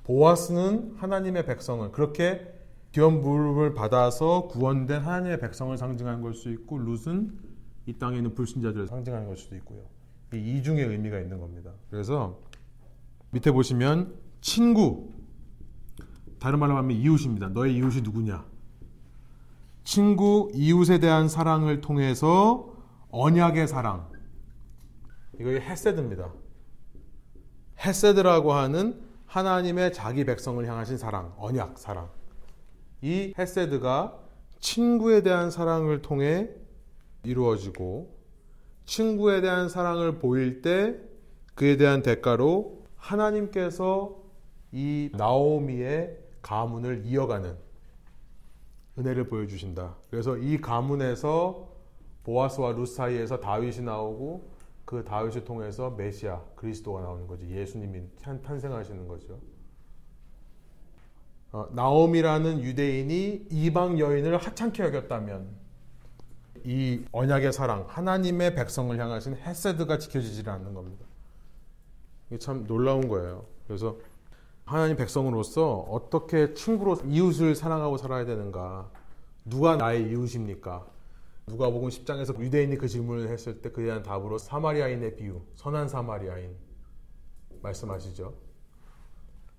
보아스는 0.03 0.97
하나님의 0.97 1.47
백성을 1.47 1.89
그렇게 1.93 2.53
기업 2.91 3.13
물을 3.13 3.73
받아서 3.73 4.49
구원된 4.49 5.01
하나님의 5.01 5.39
백성을 5.39 5.77
상징하는 5.79 6.21
걸 6.21 6.35
수 6.35 6.51
있고 6.51 6.79
룻은 6.79 7.39
이 7.87 7.93
땅에 7.93 8.17
있는 8.17 8.35
불신자들을 8.35 8.89
상징하는 8.89 9.29
걸 9.29 9.37
수도 9.37 9.55
있고요. 9.59 9.85
이 10.35 10.59
이중의 10.59 10.85
의미가 10.85 11.21
있는 11.21 11.39
겁니다. 11.39 11.71
그래서 11.89 12.41
밑에 13.31 13.53
보시면 13.53 14.13
친구 14.41 15.13
다른 16.41 16.59
말로 16.59 16.77
하면 16.79 16.97
이웃입니다. 16.97 17.51
너의 17.51 17.77
이웃이 17.77 18.03
누구냐? 18.03 18.58
친구, 19.89 20.51
이웃에 20.53 20.99
대한 20.99 21.31
사랑을 21.31 21.81
통해서 21.81 22.75
언약의 23.11 23.67
사랑. 23.67 24.07
이거 25.41 25.49
헤세드입니다. 25.49 26.31
헤세드라고 27.79 28.53
하는 28.53 29.01
하나님의 29.25 29.95
자기 29.95 30.27
백성을 30.27 30.63
향하신 30.69 30.99
사랑, 30.99 31.33
언약 31.39 31.79
사랑. 31.79 32.11
이 33.01 33.33
헤세드가 33.39 34.19
친구에 34.61 35.23
대한 35.23 35.51
사랑을 35.51 36.03
통해 36.03 36.51
이루어지고 37.25 38.15
친구에 38.85 39.41
대한 39.41 39.71
사랑을 39.71 40.19
보일 40.19 40.61
때 40.61 40.97
그에 41.55 41.79
대한 41.79 42.03
대가로 42.03 42.85
하나님께서 42.97 44.19
이 44.71 45.09
나오미의 45.15 46.19
가문을 46.43 47.07
이어가는 47.07 47.68
은혜를 48.99 49.29
보여주신다. 49.29 49.97
그래서 50.11 50.37
이 50.37 50.61
가문에서 50.61 51.69
보아스와 52.25 52.73
루 52.73 52.85
사이에서 52.85 53.41
다윗이 53.41 53.81
나오고 53.81 54.51
그 54.85 55.05
다윗을 55.05 55.45
통해서 55.45 55.91
메시아 55.91 56.41
그리스도가 56.57 57.03
나오는 57.03 57.27
거죠. 57.27 57.47
예수님이 57.47 58.03
탄생하시는 58.21 59.07
거죠. 59.07 59.39
어, 61.53 61.67
나옴이라는 61.73 62.63
유대인이 62.63 63.47
이방 63.51 63.99
여인을 63.99 64.37
하찮게 64.37 64.83
여겼다면 64.83 65.49
이 66.65 67.05
언약의 67.13 67.53
사랑, 67.53 67.87
하나님의 67.89 68.55
백성을 68.55 68.99
향하신 68.99 69.37
헤세드가 69.37 69.99
지켜지지 69.99 70.49
않는 70.49 70.75
겁니다. 70.75 71.07
이게 72.29 72.39
참 72.39 72.67
놀라운 72.67 73.09
거예요. 73.09 73.47
그래서 73.67 73.97
하나님 74.69 74.99
백성으로서 74.99 75.87
어떻게 75.89 76.53
친구로 76.53 76.99
이웃을 77.07 77.55
사랑하고 77.55 77.97
살아야 77.97 78.27
되는가? 78.27 78.91
누가 79.47 79.77
나의 79.77 80.11
이웃입니까? 80.11 80.87
누가복음 81.47 81.89
10장에서 81.89 82.39
유대인이 82.39 82.77
그 82.77 82.87
질문을 82.87 83.31
했을 83.31 83.63
때 83.63 83.71
그에 83.71 83.87
대한 83.87 84.03
답으로 84.03 84.37
사마리아인의 84.37 85.17
비유, 85.17 85.41
선한 85.55 85.89
사마리아인 85.89 86.55
말씀하시죠. 87.63 88.35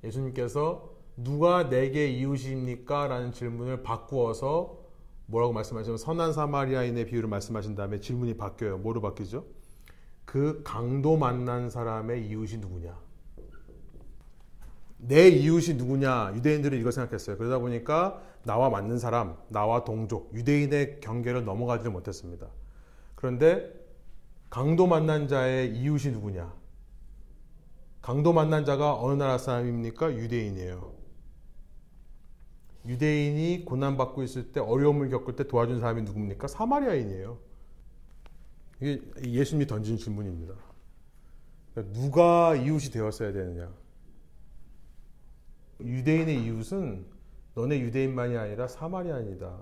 예수님께서 0.03 0.91
누가 1.17 1.67
내게 1.69 2.07
이웃입니까? 2.09 3.07
라는 3.07 3.31
질문을 3.31 3.81
바꾸어서 3.81 4.77
뭐라고 5.25 5.53
말씀하시면 5.53 5.97
선한 5.97 6.33
사마리아인의 6.33 7.07
비유를 7.07 7.27
말씀하신 7.29 7.73
다음에 7.73 7.99
질문이 7.99 8.37
바뀌어요. 8.37 8.77
뭐로 8.77 9.01
바뀌죠? 9.01 9.43
그 10.25 10.61
강도 10.63 11.17
만난 11.17 11.71
사람의 11.71 12.27
이웃이 12.27 12.57
누구냐? 12.59 13.08
내 15.01 15.29
이웃이 15.29 15.75
누구냐? 15.75 16.33
유대인들은 16.35 16.77
이걸 16.77 16.91
생각했어요. 16.91 17.37
그러다 17.37 17.59
보니까 17.59 18.21
나와 18.43 18.69
맞는 18.69 18.99
사람, 18.99 19.37
나와 19.47 19.83
동족, 19.85 20.33
유대인의 20.33 20.99
경계를 20.99 21.45
넘어가지 21.45 21.87
못했습니다. 21.89 22.47
그런데 23.15 23.73
강도 24.49 24.87
만난 24.87 25.27
자의 25.27 25.75
이웃이 25.75 26.11
누구냐? 26.13 26.53
강도 28.01 28.33
만난 28.33 28.65
자가 28.65 28.99
어느 29.01 29.13
나라 29.13 29.37
사람입니까? 29.37 30.15
유대인이에요. 30.15 30.93
유대인이 32.85 33.65
고난받고 33.65 34.23
있을 34.23 34.51
때 34.51 34.59
어려움을 34.59 35.09
겪을 35.09 35.35
때 35.35 35.47
도와준 35.47 35.79
사람이 35.79 36.03
누굽니까? 36.03 36.47
사마리아인이에요. 36.47 37.37
이게 38.81 39.01
예수님이 39.25 39.67
던진 39.67 39.97
질문입니다. 39.97 40.55
누가 41.93 42.55
이웃이 42.55 42.91
되었어야 42.91 43.31
되느냐? 43.31 43.69
유대인의 45.81 46.43
이웃은 46.45 47.05
너네 47.55 47.79
유대인만이 47.79 48.37
아니라 48.37 48.67
사마리아인이다. 48.67 49.57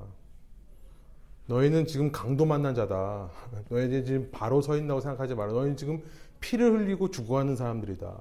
너희는 1.48 1.88
지금 1.88 2.12
강도 2.12 2.46
만난 2.46 2.76
자다. 2.76 3.30
너희들 3.70 4.06
지금 4.06 4.30
바로 4.32 4.62
서 4.62 4.76
있다고 4.76 5.00
생각하지 5.00 5.36
마라. 5.36 5.54
너희는 5.54 5.78
지금 5.78 6.04
피를 6.40 6.72
흘리고 6.74 7.10
죽어가는 7.10 7.56
사람들이다. 7.56 8.18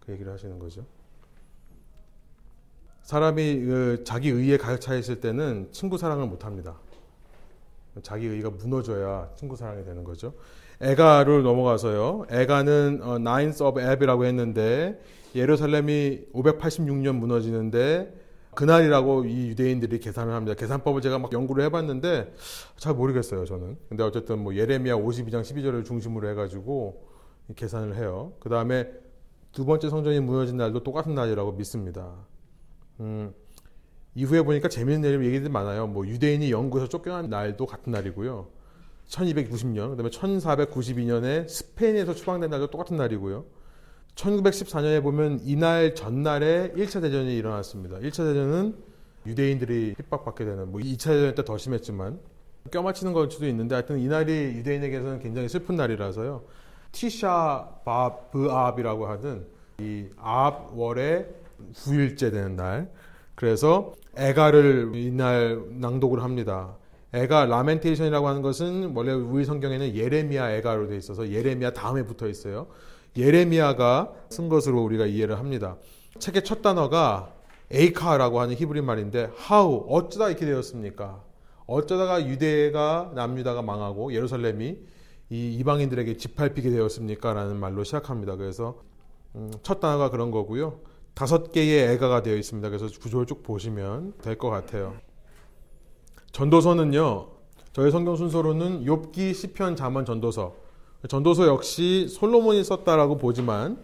그 0.00 0.12
얘기를 0.12 0.32
하시는 0.32 0.58
거죠. 0.58 0.84
사람이 3.02 3.64
그 3.64 4.04
자기 4.04 4.28
의에 4.28 4.56
가득 4.56 4.80
차 4.80 4.94
있을 4.94 5.20
때는 5.20 5.68
친구 5.72 5.98
사랑을 5.98 6.26
못 6.26 6.44
합니다. 6.44 6.76
자기 8.02 8.26
의가 8.26 8.50
무너져야 8.50 9.32
친구 9.36 9.56
사랑이 9.56 9.84
되는 9.84 10.04
거죠. 10.04 10.32
에가를 10.80 11.42
넘어가서요. 11.42 12.26
에가는 12.30 13.00
어, 13.02 13.16
Nines 13.16 13.62
of 13.62 13.80
Ab이라고 13.80 14.24
했는데 14.24 14.98
예루살렘이 15.34 16.22
586년 16.34 17.16
무너지는데 17.16 18.14
그날이라고 18.54 19.26
이 19.26 19.48
유대인들이 19.48 20.00
계산을 20.00 20.32
합니다. 20.32 20.54
계산법을 20.54 21.02
제가 21.02 21.18
막 21.18 21.32
연구를 21.32 21.64
해봤는데 21.64 22.32
잘 22.76 22.94
모르겠어요, 22.94 23.44
저는. 23.44 23.76
근데 23.88 24.02
어쨌든 24.02 24.40
뭐 24.40 24.54
예레미야 24.54 24.96
52장 24.96 25.42
12절을 25.42 25.84
중심으로 25.84 26.28
해가지고 26.30 27.06
계산을 27.54 27.96
해요. 27.96 28.32
그 28.40 28.48
다음에 28.48 28.90
두 29.52 29.64
번째 29.64 29.88
성전이 29.88 30.20
무너진 30.20 30.56
날도 30.56 30.82
똑같은 30.82 31.14
날이라고 31.14 31.52
믿습니다. 31.52 32.12
음, 33.00 33.32
이후에 34.14 34.42
보니까 34.42 34.68
재미있는 34.68 35.24
얘기들이 35.24 35.50
많아요. 35.50 35.86
뭐 35.86 36.06
유대인이 36.06 36.50
영국에서 36.50 36.88
쫓겨난 36.88 37.30
날도 37.30 37.66
같은 37.66 37.92
날이고요. 37.92 38.59
1290년, 39.10 39.90
그다음에 39.90 40.08
1492년에 40.10 41.48
스페인에서 41.48 42.14
추방된 42.14 42.48
날도 42.50 42.68
똑같은 42.68 42.96
날이고요. 42.96 43.44
1914년에 44.14 45.02
보면 45.02 45.40
이날 45.44 45.94
전날에 45.94 46.72
1차 46.76 47.00
대전이 47.00 47.36
일어났습니다. 47.36 47.98
1차 47.98 48.24
대전은 48.24 48.76
유대인들이 49.26 49.94
핍박받게 49.96 50.44
되는 50.44 50.70
뭐 50.70 50.80
2차 50.80 51.10
대전 51.10 51.34
때 51.34 51.42
더 51.44 51.58
심했지만 51.58 52.18
껴맞히는 52.70 53.12
걸 53.12 53.30
수도 53.30 53.46
있는데 53.48 53.74
하여튼 53.74 53.98
이날이 53.98 54.32
유대인에게서는 54.56 55.20
굉장히 55.20 55.48
슬픈 55.48 55.76
날이라서요. 55.76 56.42
티샤 56.92 57.80
바브압이라고 57.84 59.06
하는 59.06 59.46
이 59.80 60.06
아브월의 60.18 61.26
9일째 61.74 62.30
되는 62.30 62.56
날. 62.56 62.90
그래서 63.34 63.94
애가를 64.16 64.92
이날 64.94 65.62
낭독을 65.70 66.22
합니다. 66.22 66.76
애가 67.12 67.46
Lamentation이라고 67.46 68.28
하는 68.28 68.42
것은 68.42 68.92
원래 68.94 69.12
우리 69.12 69.44
성경에는 69.44 69.94
예레미야 69.96 70.52
애가로 70.52 70.88
돼 70.88 70.96
있어서 70.96 71.28
예레미야 71.30 71.72
다음에 71.72 72.04
붙어 72.04 72.28
있어요. 72.28 72.68
예레미야가 73.16 74.12
쓴 74.30 74.48
것으로 74.48 74.82
우리가 74.84 75.06
이해를 75.06 75.38
합니다. 75.38 75.76
책의 76.18 76.44
첫 76.44 76.62
단어가 76.62 77.32
에이카라고 77.72 78.40
하는 78.40 78.54
히브리 78.54 78.82
말인데 78.82 79.30
how 79.50 79.86
어쩌다 79.88 80.28
이렇게 80.28 80.46
되었습니까? 80.46 81.22
어쩌다가 81.66 82.26
유대가 82.26 83.12
남유다가 83.14 83.62
망하고 83.62 84.12
예루살렘이 84.12 84.78
이 85.30 85.54
이방인들에게 85.58 86.16
짓밟히게 86.16 86.70
되었습니까? 86.70 87.32
라는 87.32 87.56
말로 87.56 87.84
시작합니다. 87.84 88.36
그래서 88.36 88.80
음, 89.36 89.52
첫 89.62 89.78
단어가 89.80 90.10
그런 90.10 90.30
거고요. 90.32 90.80
다섯 91.14 91.52
개의 91.52 91.92
애가가 91.94 92.22
되어 92.22 92.36
있습니다. 92.36 92.68
그래서 92.68 92.86
구조를 93.00 93.26
쭉 93.26 93.42
보시면 93.42 94.14
될 94.22 94.36
것 94.36 94.50
같아요. 94.50 94.94
전도서는요. 96.32 97.26
저희 97.72 97.90
성경 97.90 98.16
순서로는 98.16 98.84
욥기, 98.84 99.34
시편, 99.34 99.76
잠언, 99.76 100.04
전도서. 100.04 100.54
전도서 101.08 101.46
역시 101.46 102.08
솔로몬이 102.08 102.62
썼다라고 102.62 103.16
보지만 103.16 103.82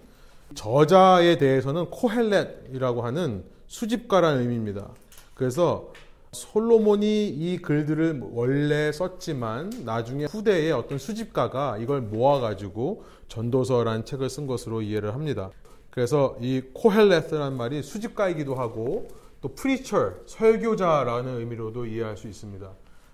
저자에 0.54 1.38
대해서는 1.38 1.86
코헬렛이라고 1.86 3.02
하는 3.02 3.44
수집가라는 3.66 4.42
의미입니다. 4.42 4.90
그래서 5.34 5.92
솔로몬이 6.32 7.28
이 7.28 7.58
글들을 7.58 8.22
원래 8.32 8.92
썼지만 8.92 9.70
나중에 9.84 10.26
후대에 10.26 10.70
어떤 10.70 10.98
수집가가 10.98 11.78
이걸 11.78 12.02
모아가지고 12.02 13.04
전도서라는 13.28 14.04
책을 14.04 14.28
쓴 14.28 14.46
것으로 14.46 14.82
이해를 14.82 15.14
합니다. 15.14 15.50
그래서 15.90 16.36
이 16.40 16.62
코헬레스라는 16.74 17.56
말이 17.56 17.82
수집가이기도 17.82 18.54
하고 18.54 19.08
또 19.40 19.54
preacher, 19.54 20.14
설교자라는 20.26 21.38
의미로도 21.38 21.86
이해할 21.86 22.16
수 22.16 22.28
있습니다. 22.28 22.70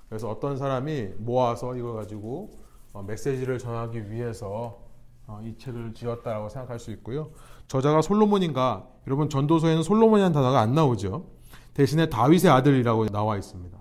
그래서 0.09 0.31
어떤 0.31 0.57
사람이 0.57 1.11
모아서 1.19 1.75
이걸 1.75 1.95
가지고 1.95 2.51
어, 2.93 3.03
메시지를 3.03 3.59
전하기 3.59 4.11
위해서 4.11 4.81
어, 5.27 5.41
이 5.43 5.57
책을 5.57 5.95
지었다라고 5.95 6.49
생각할 6.49 6.79
수 6.79 6.91
있고요. 6.93 7.31
저자가 7.67 8.03
솔로몬인가? 8.03 8.87
여러분 9.07 9.29
전도서에는 9.29 9.83
솔로몬이라는 9.83 10.35
단어가 10.35 10.61
안 10.61 10.75
나오죠. 10.75 11.27
대신에 11.75 12.09
다윗의 12.09 12.51
아들이라고 12.51 13.07
나와 13.07 13.37
있습니다. 13.37 13.79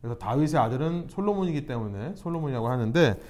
그래서 0.00 0.18
다윗의 0.18 0.60
아들은 0.60 1.06
솔로몬이기 1.08 1.66
때문에 1.66 2.14
솔로몬이라고 2.16 2.68
하는데 2.68 3.20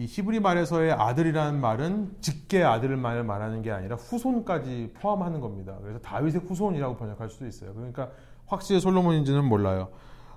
이 0.00 0.06
히브리 0.06 0.40
말에서의 0.40 0.92
아들이라는 0.92 1.60
말은 1.60 2.12
직계 2.22 2.62
아들을 2.62 2.96
말하는 2.96 3.60
게 3.60 3.70
아니라 3.70 3.96
후손까지 3.96 4.94
포함하는 4.94 5.42
겁니다. 5.42 5.76
그래서 5.82 5.98
다윗의 5.98 6.40
후손이라고 6.48 6.96
번역할 6.96 7.28
수도 7.28 7.46
있어요. 7.46 7.74
그러니까 7.74 8.08
확실히 8.46 8.80
솔로몬인지는 8.80 9.44
몰라요. 9.44 9.90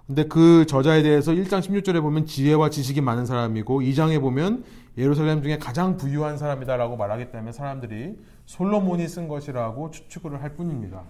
근데 0.06 0.26
그 0.26 0.66
저자에 0.66 1.02
대해서 1.02 1.32
1장 1.32 1.62
16절에 1.62 2.02
보면 2.02 2.26
지혜와 2.26 2.72
지식이 2.72 3.00
많은 3.00 3.26
사람이고 3.26 3.80
2장에 3.80 4.20
보면 4.20 4.66
예루살렘 4.98 5.42
중에 5.42 5.58
가장 5.60 5.96
부유한 5.96 6.38
사람이다라고 6.38 6.98
말하기 6.98 7.32
때문에 7.32 7.54
사람들이 7.54 8.18
솔로몬이 8.46 9.08
쓴 9.08 9.30
것이라고 9.30 9.92
추측을 9.92 10.44
할 10.44 10.56
뿐입니다. 10.56 11.04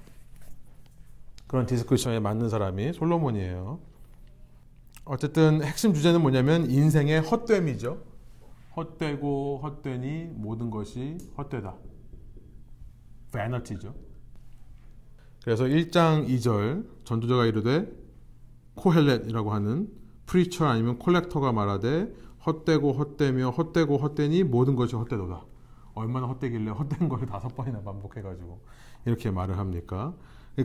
그런 1.47 1.65
디스크리션에 1.65 2.19
맞는 2.19 2.49
사람이 2.49 2.93
솔로몬이에요. 2.93 3.80
어쨌든 5.05 5.63
핵심 5.63 5.95
주제는 5.95 6.21
뭐냐면 6.21 6.69
인생의 6.69 7.21
헛됨이죠. 7.21 8.12
헛되고 8.76 9.60
헛되니 9.64 10.32
모든 10.36 10.70
것이 10.70 11.18
헛되다. 11.38 11.76
vanity죠. 13.32 13.94
그래서 15.44 15.66
1장 15.66 16.28
2절 16.28 16.88
전도자가 17.04 17.45
이르되 17.45 17.88
코헬렛이라고 18.76 19.52
하는 19.52 19.90
preacher 20.26 20.65
아니면 20.66 20.98
collector가 20.99 21.52
말하되 21.52 22.14
헛되고 22.45 22.94
헛되며 22.94 23.50
헛되고 23.52 23.98
헛되니 23.98 24.44
모든 24.44 24.76
것이 24.76 24.95
헛되도다. 24.95 25.45
얼마나 25.94 26.28
헛되길래 26.28 26.72
헛된 26.72 27.10
걸 27.10 27.26
다섯 27.26 27.56
번이나 27.56 27.82
반복해가지고 27.82 28.62
이렇게 29.06 29.32
말을 29.32 29.58
합니까? 29.58 30.16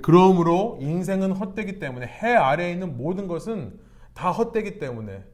그러므로 0.02 0.78
인생은 0.80 1.32
헛되기 1.32 1.78
때문에 1.78 2.06
해 2.06 2.34
아래에 2.34 2.72
있는 2.72 2.96
모든 2.96 3.26
것은 3.26 3.78
다 4.14 4.30
헛되기 4.30 4.78
때문에 4.78 5.24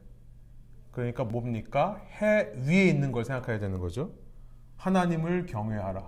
그러니까 0.95 1.25
뭡니까? 1.25 2.01
해 2.21 2.53
위에 2.55 2.85
있는 2.87 3.11
걸 3.11 3.25
생각해야 3.25 3.59
되는 3.59 3.79
거죠. 3.79 4.11
하나님을 4.77 5.45
경외하라. 5.45 6.07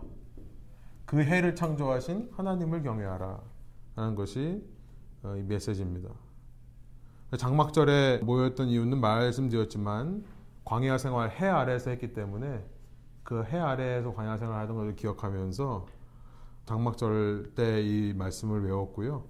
그 1.05 1.21
해를 1.21 1.55
창조하신 1.55 2.29
하나님을 2.31 2.83
경외하라. 2.83 3.41
라는 3.97 4.15
것이 4.15 4.63
어, 5.23 5.35
이 5.35 5.43
메시지입니다. 5.43 6.09
장막절에 7.37 8.19
모였던 8.23 8.67
이유는 8.69 9.01
말씀드렸지만 9.01 10.23
광야 10.63 10.97
생활 10.97 11.31
해 11.31 11.47
아래에서 11.47 11.89
했기 11.89 12.13
때문에 12.13 12.63
그 13.23 13.43
해 13.43 13.57
아래에서 13.59 14.13
광야 14.13 14.37
생활 14.37 14.61
하던 14.61 14.77
것을 14.77 14.95
기억하면서 14.95 15.85
장막절 16.65 17.51
때 17.55 17.81
이 17.83 18.13
말씀을 18.15 18.63
외웠고요. 18.63 19.25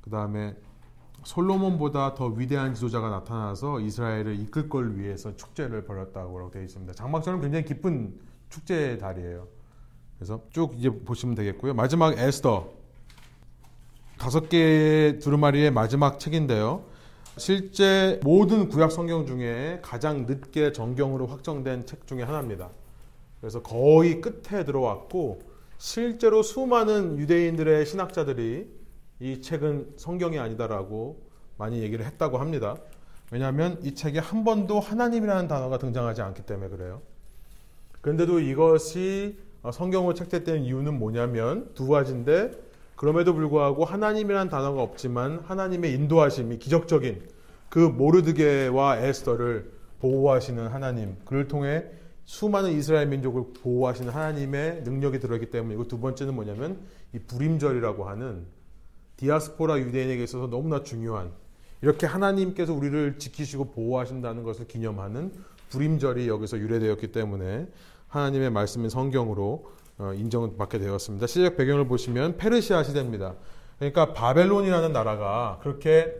그 0.00 0.10
다음에 0.10 0.56
솔로몬보다 1.26 2.14
더 2.14 2.26
위대한 2.26 2.72
지도자가 2.72 3.10
나타나서 3.10 3.80
이스라엘을 3.80 4.38
이끌 4.38 4.68
걸 4.68 4.96
위해서 4.96 5.34
축제를 5.34 5.84
벌였다고 5.84 6.50
되어 6.52 6.62
있습니다. 6.62 6.94
장막절은 6.94 7.40
굉장히 7.40 7.64
기쁜 7.64 8.14
축제의 8.48 9.00
달이에요. 9.00 9.48
그래서 10.16 10.40
쭉 10.50 10.74
이제 10.78 10.88
보시면 10.88 11.34
되겠고요. 11.34 11.74
마지막 11.74 12.16
에스더 12.16 12.70
다섯 14.18 14.48
개의 14.48 15.18
두루마리의 15.18 15.72
마지막 15.72 16.20
책인데요. 16.20 16.84
실제 17.36 18.20
모든 18.22 18.68
구약 18.68 18.92
성경 18.92 19.26
중에 19.26 19.80
가장 19.82 20.26
늦게 20.26 20.70
정경으로 20.70 21.26
확정된 21.26 21.86
책 21.86 22.06
중에 22.06 22.22
하나입니다. 22.22 22.70
그래서 23.40 23.62
거의 23.62 24.20
끝에 24.20 24.64
들어왔고 24.64 25.42
실제로 25.76 26.44
수많은 26.44 27.18
유대인들의 27.18 27.84
신학자들이 27.84 28.75
이 29.20 29.40
책은 29.40 29.94
성경이 29.96 30.38
아니다라고 30.38 31.22
많이 31.58 31.80
얘기를 31.80 32.04
했다고 32.04 32.38
합니다. 32.38 32.76
왜냐하면 33.30 33.78
이 33.82 33.94
책에 33.94 34.18
한 34.18 34.44
번도 34.44 34.78
하나님이라는 34.78 35.48
단어가 35.48 35.78
등장하지 35.78 36.22
않기 36.22 36.42
때문에 36.42 36.68
그래요. 36.68 37.02
그런데도 38.00 38.40
이것이 38.40 39.38
성경으로 39.72 40.14
책제된 40.14 40.62
이유는 40.62 40.98
뭐냐면 40.98 41.70
두 41.74 41.88
가지인데 41.88 42.52
그럼에도 42.94 43.34
불구하고 43.34 43.84
하나님이라는 43.84 44.48
단어가 44.48 44.82
없지만 44.82 45.40
하나님의 45.40 45.92
인도하심이 45.94 46.58
기적적인 46.58 47.28
그 47.68 47.78
모르드게와 47.78 48.98
에스더를 48.98 49.72
보호하시는 50.00 50.68
하나님 50.68 51.16
그를 51.24 51.48
통해 51.48 51.84
수많은 52.24 52.72
이스라엘 52.72 53.08
민족을 53.08 53.44
보호하시는 53.62 54.12
하나님의 54.12 54.82
능력이 54.82 55.18
들어있기 55.20 55.50
때문이고 55.50 55.88
두 55.88 55.98
번째는 55.98 56.34
뭐냐면 56.34 56.78
이 57.12 57.18
불임절이라고 57.18 58.04
하는 58.08 58.46
디아스포라 59.16 59.78
유대인에게 59.78 60.22
있어서 60.24 60.46
너무나 60.48 60.82
중요한 60.82 61.32
이렇게 61.82 62.06
하나님께서 62.06 62.72
우리를 62.72 63.18
지키시고 63.18 63.72
보호하신다는 63.72 64.42
것을 64.42 64.66
기념하는 64.66 65.32
불임절이 65.70 66.28
여기서 66.28 66.58
유래되었기 66.58 67.12
때문에 67.12 67.68
하나님의 68.08 68.50
말씀인 68.50 68.88
성경으로 68.88 69.70
어, 69.98 70.12
인정받게 70.12 70.78
되었습니다. 70.78 71.26
시작 71.26 71.56
배경을 71.56 71.86
보시면 71.88 72.36
페르시아 72.36 72.82
시대입니다. 72.82 73.34
그러니까 73.78 74.12
바벨론이라는 74.12 74.92
나라가 74.92 75.58
그렇게 75.62 76.14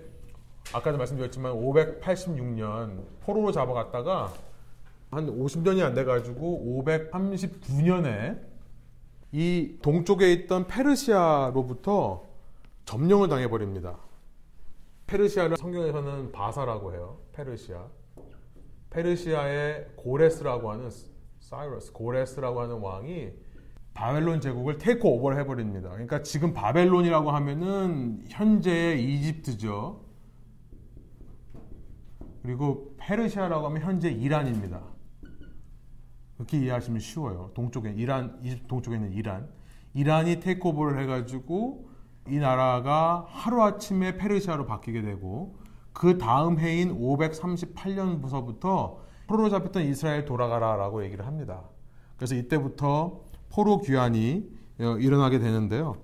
아까도 0.73 0.99
말씀드렸지만 0.99 1.53
586년 1.53 3.03
포로로 3.23 3.53
잡아갔다가 3.53 4.33
한 5.11 5.27
50년이 5.27 5.83
안 5.83 5.95
돼가지고 5.95 6.83
539년에 6.85 8.41
이 9.33 9.79
동쪽에 9.83 10.33
있던 10.33 10.67
페르시아로부터 10.67 12.25
점령을 12.87 13.29
당해버립니다. 13.29 13.99
페르시아를 15.09 15.57
성경에서는 15.57 16.31
바사라고 16.33 16.93
해요. 16.95 17.19
페르시아. 17.33 17.85
페르시아의 18.91 19.89
고레스라고 19.97 20.71
하는 20.71 20.89
사이러스 21.41 21.93
고레스라고 21.93 22.61
하는 22.61 22.79
왕이 22.79 23.33
바벨론 23.93 24.41
제국을 24.41 24.79
take 24.79 25.07
over를 25.07 25.39
해버립니다. 25.41 25.91
그러니까 25.91 26.23
지금 26.23 26.55
바벨론이라고 26.55 27.31
하면은 27.33 28.25
현재의 28.29 29.03
이집트죠. 29.05 30.05
그리고 32.43 32.95
페르시아라고 32.99 33.67
하면 33.67 33.83
현재 33.83 34.11
이란입니다. 34.11 34.81
그렇게 36.37 36.59
이해하시면 36.59 37.01
쉬워요. 37.01 37.51
동쪽에 37.55 37.91
이란, 37.91 38.39
이집트 38.43 38.69
동쪽에 38.69 38.97
있는 38.97 39.13
이란. 39.13 39.49
이란이 39.95 40.39
take 40.39 40.69
over를 40.69 41.01
해가지고 41.03 41.96
이 42.29 42.37
나라가 42.39 43.27
하루아침에 43.29 44.17
페르시아로 44.17 44.67
바뀌게 44.67 45.03
되고 45.03 45.57
그 45.93 46.19
다음 46.19 46.59
해인 46.59 46.99
538년부터 47.01 48.97
포로로 49.27 49.49
잡혔던 49.51 49.85
이스라엘 49.85 50.25
돌아가라라고 50.25 51.05
얘기를 51.05 51.27
합니다. 51.27 51.63
그래서 52.17 52.35
이때부터 52.35 53.21
포로 53.51 53.81
귀환이 53.81 54.49
어, 54.81 54.97
일어나게 54.99 55.39
되는데요. 55.39 55.97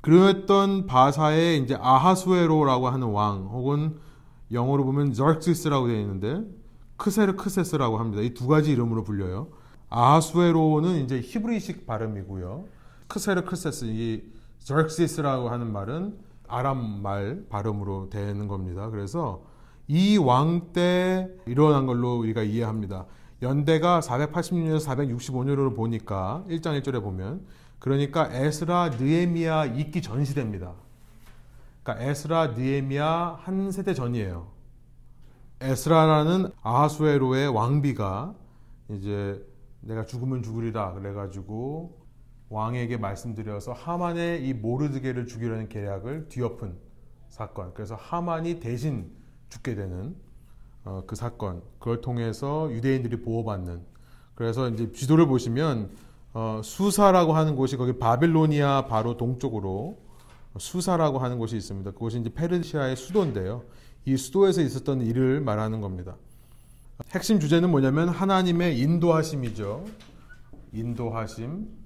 그랬던 0.00 0.86
바사의 0.86 1.58
이제 1.62 1.76
아하수에로라고 1.80 2.88
하는 2.88 3.08
왕 3.08 3.46
혹은 3.46 3.96
영어로 4.52 4.84
보면 4.84 5.12
저크시스라고 5.12 5.88
되어 5.88 5.98
있는데 6.00 6.42
크세르 6.96 7.34
크세스라고 7.36 7.98
합니다. 7.98 8.22
이 8.22 8.32
두 8.32 8.46
가지 8.46 8.70
이름으로 8.72 9.02
불려요. 9.02 9.48
아하수에로는 9.90 11.04
이제 11.04 11.20
히브리식 11.20 11.86
발음이고요. 11.86 12.66
크세르 13.08 13.44
크세스 13.44 13.86
이 13.86 14.22
저크시스라고 14.66 15.48
하는 15.48 15.72
말은 15.72 16.18
아람 16.48 17.00
말 17.02 17.44
발음으로 17.48 18.10
되는 18.10 18.48
겁니다. 18.48 18.90
그래서 18.90 19.44
이 19.86 20.18
왕 20.18 20.72
때 20.72 21.28
일어난 21.46 21.86
걸로 21.86 22.18
우리가 22.18 22.42
이해합니다. 22.42 23.06
연대가 23.42 24.00
486년에서 24.00 24.84
465년으로 24.86 25.76
보니까 25.76 26.42
1장 26.48 26.80
1절에 26.80 27.00
보면 27.00 27.46
그러니까 27.78 28.28
에스라 28.32 28.90
느에미아 28.98 29.66
있기 29.66 30.02
전 30.02 30.24
시대입니다. 30.24 30.72
그러니까 31.84 32.04
에스라 32.04 32.48
느에미아 32.48 33.38
한 33.40 33.70
세대 33.70 33.94
전이에요. 33.94 34.48
에스라라는 35.60 36.50
아하수에로의 36.62 37.48
왕비가 37.48 38.34
이제 38.90 39.46
내가 39.80 40.04
죽으면 40.04 40.42
죽으리라 40.42 40.94
그래가지고 40.94 41.95
왕에게 42.48 42.96
말씀드려서 42.96 43.72
하만의 43.72 44.46
이 44.46 44.54
모르드게를 44.54 45.26
죽이려는 45.26 45.68
계략을 45.68 46.28
뒤엎은 46.28 46.76
사건. 47.28 47.74
그래서 47.74 47.96
하만이 47.96 48.60
대신 48.60 49.10
죽게 49.48 49.74
되는 49.74 50.14
어, 50.84 51.02
그 51.06 51.16
사건. 51.16 51.62
그걸 51.78 52.00
통해서 52.00 52.70
유대인들이 52.72 53.22
보호받는. 53.22 53.82
그래서 54.34 54.68
이제 54.68 54.92
지도를 54.92 55.26
보시면 55.26 55.90
어, 56.34 56.60
수사라고 56.62 57.32
하는 57.32 57.56
곳이 57.56 57.76
거기 57.76 57.98
바빌로니아 57.98 58.86
바로 58.86 59.16
동쪽으로 59.16 59.98
수사라고 60.58 61.18
하는 61.18 61.38
곳이 61.38 61.56
있습니다. 61.56 61.90
그곳이 61.92 62.20
이제 62.20 62.32
페르시아의 62.32 62.96
수도인데요. 62.96 63.64
이 64.04 64.16
수도에서 64.16 64.62
있었던 64.62 65.02
일을 65.02 65.40
말하는 65.40 65.80
겁니다. 65.80 66.16
핵심 67.10 67.40
주제는 67.40 67.70
뭐냐면 67.70 68.08
하나님의 68.08 68.78
인도하심이죠. 68.78 69.84
인도하심. 70.72 71.85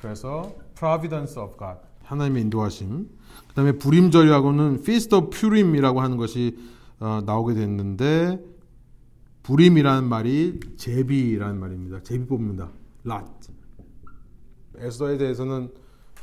그래서 0.00 0.54
providence 0.76 1.40
of 1.40 1.56
God. 1.58 1.78
하나님의 2.04 2.42
인도하심. 2.42 3.08
그다음에 3.48 3.72
불임절이라고는 3.72 4.76
feast 4.80 5.14
of 5.14 5.30
purim이라고 5.30 6.00
하는 6.00 6.16
것이 6.16 6.58
어, 6.98 7.20
나오게 7.24 7.54
됐는데 7.54 8.42
불임이라는 9.42 10.08
말이 10.08 10.60
제비라는 10.76 11.58
말입니다. 11.58 12.02
제비 12.02 12.26
뽑는다. 12.26 12.70
랏. 13.04 13.26
에스더에 14.76 15.18
대해서는 15.18 15.70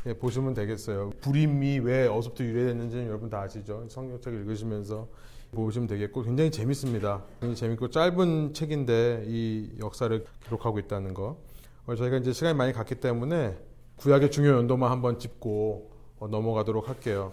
예, 0.05 0.13
보시면 0.13 0.53
되겠어요. 0.53 1.11
불임이 1.21 1.79
왜 1.79 2.07
어디서부터 2.07 2.43
유래됐는지는 2.43 3.07
여러분 3.07 3.29
다 3.29 3.41
아시죠? 3.41 3.85
성경책 3.89 4.33
읽으시면서 4.33 5.07
보시면 5.51 5.87
되겠고 5.87 6.23
굉장히 6.23 6.51
재밌습니다. 6.51 7.23
굉장히 7.39 7.55
재밌고 7.55 7.89
짧은 7.89 8.53
책인데 8.53 9.25
이 9.27 9.71
역사를 9.79 10.25
기록하고 10.45 10.79
있다는 10.79 11.13
거. 11.13 11.41
어, 11.85 11.95
저희가 11.95 12.17
이제 12.17 12.31
시간이 12.33 12.55
많이 12.55 12.73
갔기 12.73 12.95
때문에 12.95 13.57
구약의 13.97 14.31
중요 14.31 14.49
연도만 14.49 14.91
한번 14.91 15.19
짚고 15.19 15.91
어, 16.19 16.27
넘어가도록 16.27 16.87
할게요. 16.87 17.31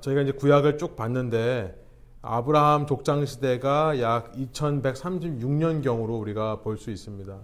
저희가 0.00 0.22
이제 0.22 0.32
구약을 0.32 0.76
쭉 0.78 0.96
봤는데 0.96 1.80
아브라함 2.22 2.86
족장 2.86 3.24
시대가 3.26 4.00
약 4.00 4.32
2136년경으로 4.32 6.20
우리가 6.20 6.60
볼 6.60 6.76
수 6.78 6.90
있습니다. 6.90 7.38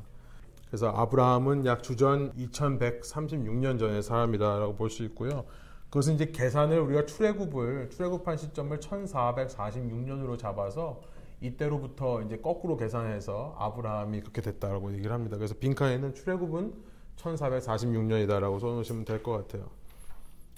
그래서 0.68 0.88
아브라함은 0.88 1.66
약 1.66 1.82
주전 1.82 2.32
2136년 2.32 3.78
전의 3.78 4.02
사람이다라고 4.02 4.74
볼 4.76 4.90
수 4.90 5.04
있고요. 5.04 5.44
그것은 5.90 6.14
이제 6.14 6.26
계산을 6.26 6.78
우리가 6.80 7.06
출애굽을 7.06 7.90
출애굽한 7.90 8.36
시점을 8.36 8.78
1446년으로 8.78 10.38
잡아서 10.38 11.00
이때로부터 11.40 12.22
이제 12.22 12.36
거꾸로 12.36 12.76
계산해서 12.76 13.56
아브라함이 13.58 14.20
그렇게 14.20 14.40
됐다라고 14.40 14.92
얘기를 14.92 15.12
합니다. 15.12 15.36
그래서 15.36 15.54
빈칸에는 15.58 16.14
출애굽은 16.14 16.89
1446년이다라고 17.20 18.60
써놓으시면 18.60 19.04
될 19.04 19.22
것 19.22 19.32
같아요. 19.32 19.68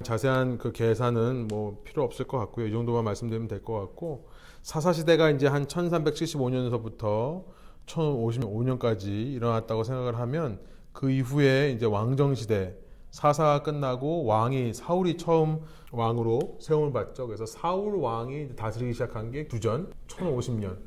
자세한 0.02 0.58
그 0.58 0.72
계산은 0.72 1.48
뭐 1.48 1.80
필요 1.84 2.02
없을 2.02 2.26
것 2.26 2.38
같고요. 2.38 2.66
이 2.66 2.72
정도만 2.72 3.04
말씀드리면 3.04 3.48
될 3.48 3.62
것 3.62 3.78
같고 3.80 4.28
사사 4.62 4.92
시대가 4.92 5.30
이제 5.30 5.46
한 5.46 5.66
1375년에서부터 5.66 7.44
1055년까지 7.86 9.06
일어났다고 9.06 9.84
생각을 9.84 10.18
하면 10.18 10.60
그 10.92 11.10
이후에 11.10 11.72
이제 11.72 11.86
왕정 11.86 12.34
시대 12.34 12.76
사사가 13.10 13.62
끝나고 13.62 14.24
왕이 14.24 14.72
사울이 14.72 15.16
처음 15.18 15.60
왕으로 15.90 16.58
세움을 16.60 16.92
받죠. 16.92 17.26
그래서 17.26 17.44
사울 17.44 17.96
왕이 17.96 18.56
다스리기 18.56 18.92
시작한 18.94 19.30
게 19.30 19.46
주전 19.48 19.92
1050년. 20.08 20.78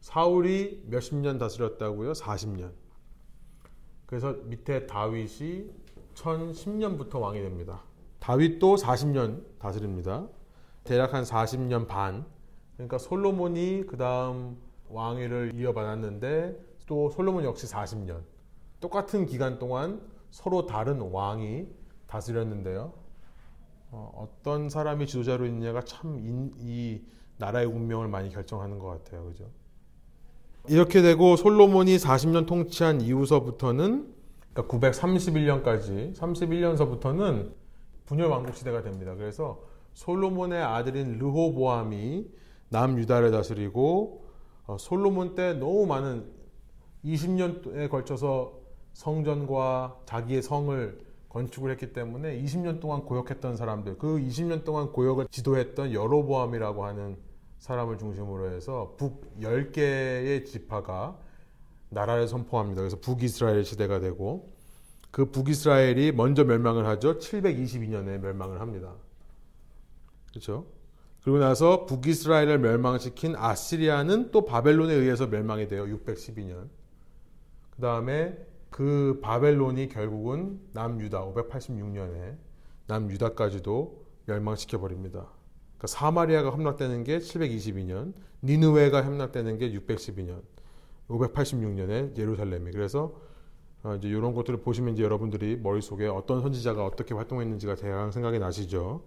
사울이 0.00 0.84
몇십 0.86 1.16
년 1.16 1.38
다스렸다고요? 1.38 2.12
40년. 2.12 2.72
그래서 4.08 4.32
밑에 4.44 4.86
다윗이 4.86 5.70
1010년부터 6.14 7.20
왕이 7.20 7.40
됩니다. 7.42 7.82
다윗도 8.20 8.76
40년 8.76 9.42
다스립니다. 9.58 10.26
대략 10.82 11.12
한 11.12 11.24
40년 11.24 11.86
반. 11.86 12.24
그러니까 12.76 12.96
솔로몬이 12.96 13.84
그 13.86 13.98
다음 13.98 14.56
왕위를 14.88 15.52
이어받았는데 15.54 16.58
또 16.86 17.10
솔로몬 17.10 17.44
역시 17.44 17.66
40년. 17.66 18.22
똑같은 18.80 19.26
기간 19.26 19.58
동안 19.58 20.00
서로 20.30 20.64
다른 20.64 21.00
왕이 21.00 21.68
다스렸는데요. 22.06 22.94
어, 23.90 24.28
떤 24.42 24.70
사람이 24.70 25.06
지도자로 25.06 25.44
있느냐가 25.46 25.82
참 25.82 26.18
이 26.58 27.02
나라의 27.38 27.66
운명을 27.66 28.08
많이 28.08 28.30
결정하는 28.30 28.78
것 28.78 28.88
같아요. 28.88 29.26
그죠? 29.26 29.50
이렇게 30.70 31.00
되고 31.00 31.36
솔로몬이 31.36 31.96
40년 31.96 32.46
통치한 32.46 33.00
이후서부터는 33.00 34.12
그러니까 34.52 34.90
931년까지 34.90 36.14
31년서부터는 36.16 37.52
분열 38.04 38.28
왕국 38.28 38.54
시대가 38.54 38.82
됩니다. 38.82 39.14
그래서 39.14 39.62
솔로몬의 39.94 40.62
아들인 40.62 41.18
르호보암이 41.18 42.26
남유다를 42.68 43.30
다스리고 43.30 44.24
어, 44.66 44.76
솔로몬 44.78 45.34
때 45.34 45.54
너무 45.54 45.86
많은 45.86 46.26
20년에 47.04 47.88
걸쳐서 47.88 48.52
성전과 48.92 50.00
자기의 50.04 50.42
성을 50.42 50.98
건축을 51.28 51.70
했기 51.70 51.92
때문에 51.92 52.42
20년 52.42 52.80
동안 52.80 53.04
고역했던 53.04 53.56
사람들, 53.56 53.98
그 53.98 54.18
20년 54.18 54.64
동안 54.64 54.92
고역을 54.92 55.28
지도했던 55.30 55.92
여로보암이라고 55.92 56.84
하는 56.84 57.16
사람을 57.58 57.98
중심으로 57.98 58.50
해서 58.50 58.94
북 58.96 59.22
10개의 59.40 60.46
지파가 60.46 61.18
나라를 61.90 62.28
선포합니다. 62.28 62.82
그래서 62.82 62.98
북이스라엘 63.00 63.64
시대가 63.64 63.98
되고 64.00 64.48
그 65.10 65.30
북이스라엘이 65.30 66.12
먼저 66.12 66.44
멸망을 66.44 66.86
하죠. 66.86 67.18
722년에 67.18 68.18
멸망을 68.18 68.60
합니다. 68.60 68.94
그렇죠? 70.30 70.66
그리고 71.22 71.38
나서 71.38 71.86
북이스라엘을 71.86 72.58
멸망시킨 72.58 73.34
아시리아는 73.36 74.30
또 74.30 74.44
바벨론에 74.44 74.94
의해서 74.94 75.26
멸망이 75.26 75.66
돼요. 75.68 75.84
612년. 75.84 76.68
그 77.70 77.82
다음에 77.82 78.38
그 78.70 79.18
바벨론이 79.22 79.88
결국은 79.88 80.60
남유다 80.72 81.24
586년에 81.24 82.36
남유다까지도 82.86 84.04
멸망시켜 84.26 84.78
버립니다. 84.78 85.26
그러니까 85.78 85.86
사마리아가 85.86 86.52
함락되는 86.52 87.04
게 87.04 87.18
722년, 87.18 88.12
니느웨가 88.42 89.04
함락되는 89.04 89.58
게 89.58 89.72
612년, 89.72 90.42
586년에 91.08 92.16
예루살렘이. 92.16 92.72
그래서 92.72 93.14
어, 93.84 93.94
이제 93.94 94.08
이런 94.08 94.34
것들을 94.34 94.60
보시면 94.60 94.94
이제 94.94 95.04
여러분들이 95.04 95.56
머릿속에 95.56 96.08
어떤 96.08 96.40
선지자가 96.42 96.84
어떻게 96.84 97.14
활동했는지가 97.14 97.76
대강 97.76 98.10
생각이 98.10 98.40
나시죠. 98.40 99.02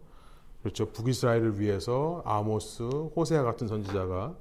그렇죠. 0.62 0.92
북이스라엘을 0.92 1.60
위해서 1.60 2.22
아모스, 2.26 2.84
호세아 2.84 3.44
같은 3.44 3.68
선지자가 3.68 4.36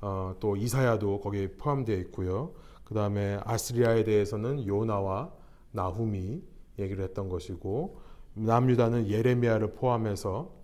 어, 0.00 0.34
또 0.40 0.56
이사야도 0.56 1.20
거기에 1.20 1.52
포함되어 1.52 1.96
있고요. 1.98 2.54
그 2.84 2.94
다음에 2.94 3.38
아스리아에 3.44 4.02
대해서는 4.02 4.66
요나와 4.66 5.30
나훔이 5.72 6.42
얘기를 6.78 7.04
했던 7.04 7.28
것이고 7.28 8.00
남유다는 8.34 9.08
예레미야를 9.08 9.74
포함해서 9.74 10.57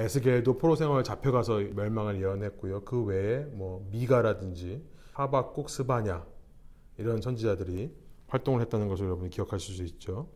에스겔도 0.00 0.56
포로 0.58 0.76
생활 0.76 1.04
잡혀가서 1.04 1.60
멸망을 1.74 2.20
예언했고요. 2.20 2.84
그 2.84 3.02
외에 3.04 3.40
뭐 3.52 3.86
미가라든지 3.90 4.82
하박국, 5.12 5.68
스바냐 5.68 6.24
이런 6.96 7.20
선지자들이 7.20 7.94
활동을 8.28 8.60
했다는 8.62 8.88
것을 8.88 9.06
여러분이 9.06 9.30
기억하실 9.30 9.74
수 9.74 9.82
있죠. 9.84 10.28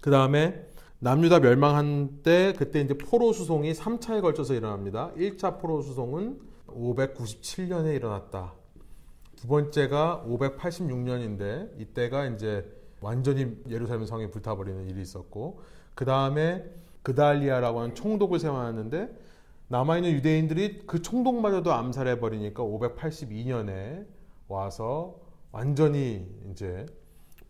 그 0.00 0.10
다음에 0.10 0.66
남유다 0.98 1.40
멸망한 1.40 2.22
때 2.22 2.54
그때 2.56 2.80
이제 2.80 2.94
포로 2.94 3.32
수송이 3.32 3.72
3차에 3.72 4.22
걸쳐서 4.22 4.54
일어납니다. 4.54 5.12
1차 5.16 5.60
포로 5.60 5.82
수송은 5.82 6.40
597년에 6.68 7.94
일어났다. 7.94 8.54
두 9.36 9.46
번째가 9.46 10.24
586년인데 10.26 11.80
이때가 11.80 12.26
이제 12.26 12.64
완전히 13.00 13.56
예루살렘 13.68 14.06
성이 14.06 14.30
불타버리는 14.30 14.88
일이 14.88 15.02
있었고 15.02 15.60
그 15.94 16.04
다음에 16.04 16.64
그달리아라고 17.06 17.80
하는 17.80 17.94
총독을 17.94 18.40
세워놨는데 18.40 19.08
남아있는 19.68 20.10
유대인들이 20.10 20.86
그 20.86 21.02
총독마저도 21.02 21.72
암살해 21.72 22.18
버리니까 22.18 22.64
582년에 22.64 24.04
와서 24.48 25.14
완전히 25.52 26.26
이제 26.50 26.84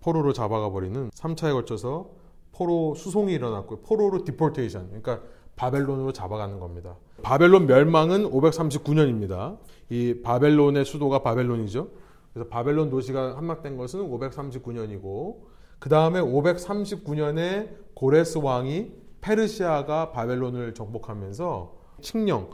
포로로 0.01 0.35
잡아가 0.35 0.70
버리는 0.70 1.09
3차에 1.09 1.53
걸쳐서 1.53 2.11
포로 2.53 2.95
수송이 2.95 3.33
일어났고 3.33 3.81
포로로 3.81 4.24
deportation 4.24 4.89
그러니까 4.89 5.23
바벨론으로 5.57 6.12
잡아가는 6.12 6.61
겁니다. 6.61 6.97
바벨론 7.23 7.66
멸망은 7.66 8.31
539년입니다. 8.31 9.57
이 9.89 10.20
바벨론의 10.23 10.85
수도가 10.85 11.23
바벨론이죠. 11.23 11.89
그래서 12.35 12.51
바벨론 12.51 12.91
도시가 12.91 13.39
함락된 13.39 13.78
것은 13.78 14.01
539년이고 14.01 15.37
그 15.78 15.89
다음에 15.89 16.20
539년에 16.20 17.70
고레스 17.95 18.39
왕이 18.39 19.06
페르시아가 19.27 20.12
바벨론을 20.12 20.73
정복하면서 20.73 21.77
칙령 22.01 22.51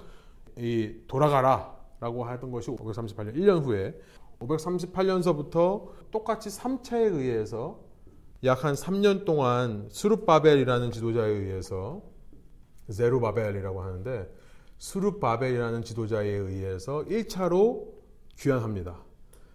이 0.57 0.95
돌아가라라고 1.07 2.25
하던 2.25 2.51
것이 2.51 2.71
538년 2.71 3.35
1년 3.37 3.63
후에 3.63 3.95
538년서부터 4.41 5.91
똑같이 6.11 6.49
3차에 6.49 7.13
의해서 7.13 7.81
약 8.45 8.65
한 8.65 8.75
3년 8.75 9.25
동안 9.25 9.89
수룹바벨이라는 9.91 10.91
지도자에 10.91 11.29
의해서 11.29 12.03
제루바벨이라고 12.91 13.83
하는데 13.83 14.35
수룹바벨이라는 14.79 15.83
지도자에 15.83 16.27
의해서 16.27 17.05
1차로 17.05 17.87
귀환합니다. 18.39 18.99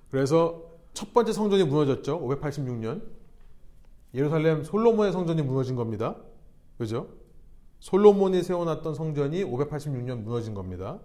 그래서 0.10 0.64
첫 0.94 1.14
번째 1.14 1.34
성전이 1.34 1.64
무너졌죠. 1.66 2.22
586년. 2.22 3.04
예루살렘 4.14 4.64
솔로몬의 4.64 5.12
성전이 5.12 5.42
무너진 5.42 5.76
겁니다. 5.76 6.16
그죠? 6.78 7.08
솔로몬이 7.80 8.44
세워놨던 8.44 8.96
성전이 8.96 9.44
586년 9.44 10.24
무너진 10.24 10.54
겁니다. 10.54 11.00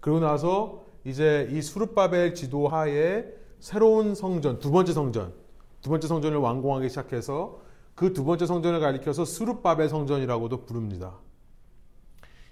그리고 0.00 0.20
나서 0.20 0.84
이제 1.04 1.48
이 1.50 1.62
수르바벨 1.62 2.34
지도 2.34 2.68
하에 2.68 3.24
새로운 3.58 4.14
성전, 4.14 4.58
두 4.58 4.70
번째 4.70 4.92
성전, 4.92 5.32
두 5.80 5.90
번째 5.90 6.08
성전을 6.08 6.38
완공하기 6.38 6.88
시작해서 6.88 7.60
그 7.96 8.12
두 8.12 8.24
번째 8.24 8.46
성전을 8.46 8.78
가리켜서 8.78 9.24
수르바벨 9.24 9.88
성전이라고도 9.88 10.66
부릅니다. 10.66 11.18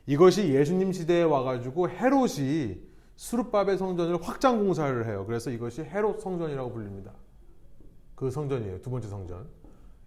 이것이 0.07 0.49
예수님 0.49 0.93
시대에 0.93 1.23
와가지고 1.23 1.91
헤롯이 1.91 2.81
수르바벨 3.17 3.79
성전을 3.79 4.23
확장 4.23 4.59
공사를 4.59 5.07
해요. 5.07 5.25
그래서 5.27 5.51
이것이 5.51 5.83
헤롯 5.83 6.21
성전이라고 6.21 6.73
불립니다. 6.73 7.13
그 8.15 8.31
성전이에요. 8.31 8.81
두 8.81 8.91
번째 8.91 9.09
성전. 9.09 9.47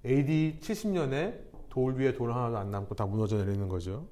AD 0.05 0.59
70년에 0.61 1.39
돌 1.69 1.95
위에 1.95 2.13
돌 2.13 2.33
하나도 2.33 2.57
안 2.57 2.71
남고 2.71 2.95
다 2.95 3.05
무너져 3.05 3.37
내리는 3.37 3.67
거죠. 3.67 4.07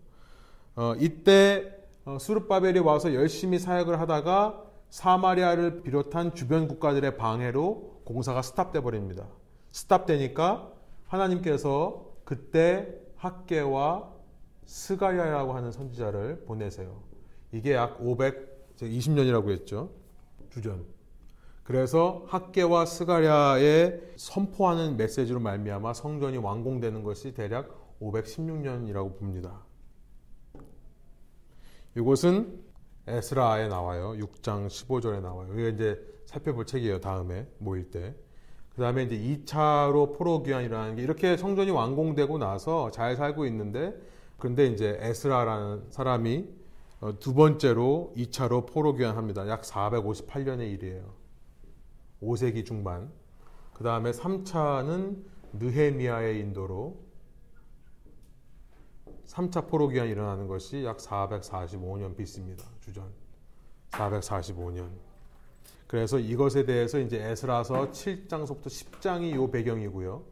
어, 0.76 0.94
이때 1.00 1.76
어, 2.06 2.18
수르바벨이 2.20 2.80
와서 2.80 3.14
열심히 3.14 3.60
사역을 3.60 4.00
하다가 4.00 4.64
사마리아를 4.90 5.82
비롯한 5.82 6.36
주변 6.36 6.68
국가들의 6.68 7.18
방해로 7.18 8.02
공사가 8.06 8.42
스탑돼 8.42 8.82
버립니다. 8.82 9.28
스탑되니까 9.72 10.72
하나님께서 11.08 12.06
그때 12.24 12.94
학계와 13.18 14.12
스가야라고 14.66 15.54
하는 15.54 15.72
선지자를 15.72 16.46
보내세요. 16.46 17.02
이게 17.52 17.74
약 17.74 18.00
520년이라고 18.00 19.52
했죠. 19.52 19.90
주전. 20.50 20.95
그래서 21.66 22.24
학계와 22.28 22.86
스가랴의 22.86 24.00
선포하는 24.18 24.98
메시지로 24.98 25.40
말미암아 25.40 25.96
성전이 25.96 26.38
완공되는 26.38 27.02
것이 27.02 27.34
대략 27.34 28.00
516년이라고 28.00 29.18
봅니다. 29.18 29.66
이것은 31.98 32.64
에스라에 33.08 33.68
나와요. 33.68 34.12
6장 34.12 34.68
15절에 34.68 35.22
나와요. 35.22 35.52
이게 35.54 35.70
이제 35.70 36.00
살펴볼 36.26 36.68
책이에요. 36.68 37.02
다음에 37.02 37.48
모일 37.58 37.90
때. 37.90 38.14
그 38.76 38.82
다음에 38.82 39.04
이제 39.04 39.18
2차로 39.18 40.16
포로귀환이라는 40.16 40.98
게 40.98 41.02
이렇게 41.02 41.36
성전이 41.36 41.72
완공되고 41.72 42.38
나서 42.38 42.92
잘 42.92 43.16
살고 43.16 43.48
있는데 43.48 44.00
그런데 44.38 44.68
이제 44.68 45.00
에스라라는 45.02 45.86
사람이 45.90 46.48
어, 47.00 47.20
두 47.20 47.34
번째로 47.34 48.14
2차로 48.16 48.68
포로귀환합니다. 48.68 49.48
약 49.48 49.64
458년의 49.64 50.72
일이에요. 50.74 51.15
5세기 52.22 52.66
중반. 52.66 53.12
그 53.74 53.84
다음에 53.84 54.12
3차는 54.12 55.24
느헤미야의 55.54 56.40
인도로 56.40 57.06
3차 59.26 59.68
포로기한이 59.68 60.12
일어나는 60.12 60.48
것이 60.48 60.84
약 60.86 60.98
445년 60.98 62.16
BC입니다. 62.16 62.64
주전. 62.82 63.12
445년. 63.92 64.90
그래서 65.88 66.20
이것에 66.20 66.66
대해서 66.66 67.00
이제 67.00 67.22
에스라서 67.22 67.92
7장서부터 67.92 68.66
10장이 68.66 69.36
요 69.36 69.50
배경이고요. 69.50 70.24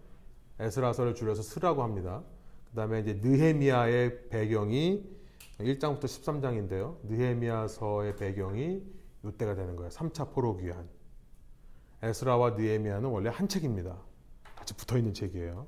에스라서를 0.60 1.16
줄여서 1.16 1.42
스라고 1.42 1.84
합니다. 1.84 2.24
그 2.70 2.76
다음에 2.76 3.02
이제 3.02 3.20
느헤미야의 3.22 4.30
배경이 4.30 5.04
1장부터 5.60 6.04
13장인데요. 6.06 6.98
느헤미야서의 7.04 8.16
배경이 8.16 8.82
요때가 9.24 9.56
되는 9.56 9.76
거예요. 9.76 9.90
3차 9.90 10.34
포로기한. 10.34 10.88
에스라와 12.04 12.52
느헤미야는 12.52 13.10
원래 13.10 13.30
한 13.30 13.48
책입니다. 13.48 13.98
같이 14.58 14.74
붙어 14.76 14.98
있는 14.98 15.14
책이에요. 15.14 15.66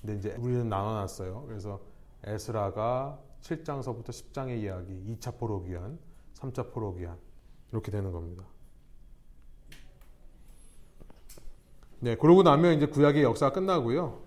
근데 0.00 0.16
이제 0.16 0.36
우리는 0.38 0.68
나눠놨어요. 0.68 1.44
그래서 1.46 1.80
에스라가 2.24 3.20
7장서부터 3.40 4.08
10장의 4.08 4.62
이야기, 4.62 4.92
2차 5.14 5.38
포로기한, 5.38 5.98
3차 6.34 6.72
포로기한 6.72 7.16
이렇게 7.70 7.92
되는 7.92 8.10
겁니다. 8.10 8.44
네, 12.00 12.16
그러고 12.16 12.42
나면 12.42 12.74
이제 12.74 12.86
구약의 12.86 13.22
역사가 13.22 13.52
끝나고요. 13.52 14.22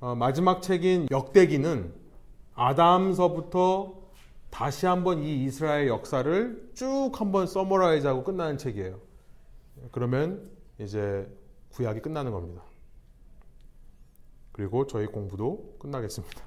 어, 0.00 0.14
마지막 0.14 0.60
책인 0.60 1.08
역대기는 1.10 1.92
아담서부터 2.54 3.96
다시 4.50 4.86
한번 4.86 5.22
이 5.22 5.44
이스라엘 5.44 5.88
역사를 5.88 6.70
쭉 6.74 7.10
한번 7.14 7.46
서머라이즈하고 7.46 8.24
끝나는 8.24 8.58
책이에요. 8.58 9.00
그러면 9.90 10.57
이제 10.78 11.26
구약이 11.70 12.00
끝나는 12.00 12.32
겁니다. 12.32 12.62
그리고 14.52 14.86
저희 14.86 15.06
공부도 15.06 15.76
끝나겠습니다. 15.78 16.42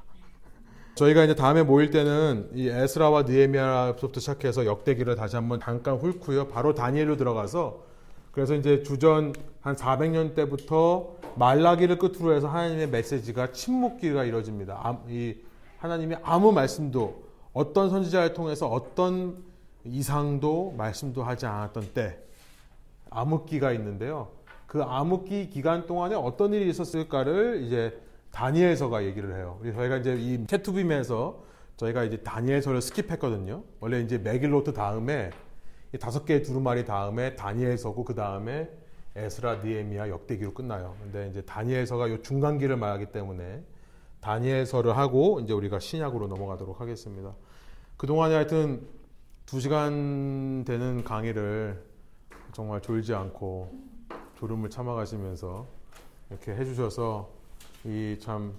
저희가 0.95 1.23
이제 1.23 1.35
다음에 1.35 1.63
모일 1.63 1.91
때는 1.91 2.51
이 2.53 2.67
에스라와 2.67 3.23
느헤미야부터 3.23 4.19
시작해서 4.19 4.65
역대기를 4.65 5.15
다시 5.15 5.35
한번 5.35 5.59
잠깐 5.59 5.97
훑고요. 5.97 6.47
바로 6.47 6.73
다니엘로 6.73 7.17
들어가서 7.17 7.85
그래서 8.31 8.55
이제 8.55 8.81
주전 8.83 9.33
한 9.61 9.75
400년 9.75 10.35
때부터 10.35 11.15
말라기를 11.35 11.97
끝으로 11.97 12.33
해서 12.33 12.47
하나님의 12.47 12.89
메시지가 12.89 13.51
침묵기가 13.51 14.23
이루어집니다. 14.23 14.99
이 15.07 15.35
하나님이 15.77 16.15
아무 16.23 16.51
말씀도 16.51 17.23
어떤 17.53 17.89
선지자를 17.89 18.33
통해서 18.33 18.67
어떤 18.67 19.43
이상도 19.83 20.73
말씀도 20.77 21.23
하지 21.23 21.45
않았던 21.45 21.93
때 21.93 22.19
암흑기가 23.11 23.71
있는데요. 23.73 24.29
그 24.65 24.81
암흑기 24.81 25.49
기간 25.49 25.85
동안에 25.85 26.15
어떤 26.15 26.53
일이 26.53 26.69
있었을까를 26.69 27.63
이제 27.63 28.01
다니엘서가 28.31 29.03
얘기를 29.03 29.35
해요. 29.35 29.59
저희가 29.63 29.97
이제 29.97 30.15
이 30.15 30.45
캐투빔에서 30.47 31.43
저희가 31.77 32.03
이제 32.05 32.17
다니엘서를 32.17 32.79
스킵했거든요. 32.79 33.63
원래 33.79 33.99
이제 33.99 34.17
메길로트 34.17 34.73
다음에 34.73 35.29
이 35.93 35.97
다섯 35.97 36.25
개의 36.25 36.41
두루마리 36.41 36.85
다음에 36.85 37.35
다니엘서고 37.35 38.05
그 38.05 38.15
다음에 38.15 38.69
에스라, 39.15 39.57
니에미아, 39.57 40.07
역대기로 40.07 40.53
끝나요. 40.53 40.95
근데 41.03 41.27
이제 41.29 41.41
다니엘서가 41.41 42.09
요 42.09 42.21
중간기를 42.21 42.77
말하기 42.77 43.07
때문에 43.07 43.61
다니엘서를 44.21 44.95
하고 44.95 45.41
이제 45.41 45.51
우리가 45.51 45.79
신약으로 45.79 46.27
넘어가도록 46.27 46.79
하겠습니다. 46.79 47.35
그동안에 47.97 48.35
하여튼 48.35 48.87
두 49.45 49.59
시간 49.59 50.63
되는 50.65 51.03
강의를 51.03 51.90
정말 52.53 52.81
졸지 52.81 53.13
않고 53.13 53.71
졸음을 54.37 54.69
참아가시면서 54.69 55.65
이렇게 56.29 56.51
해주셔서 56.55 57.29
이 57.85 58.17
참 58.21 58.53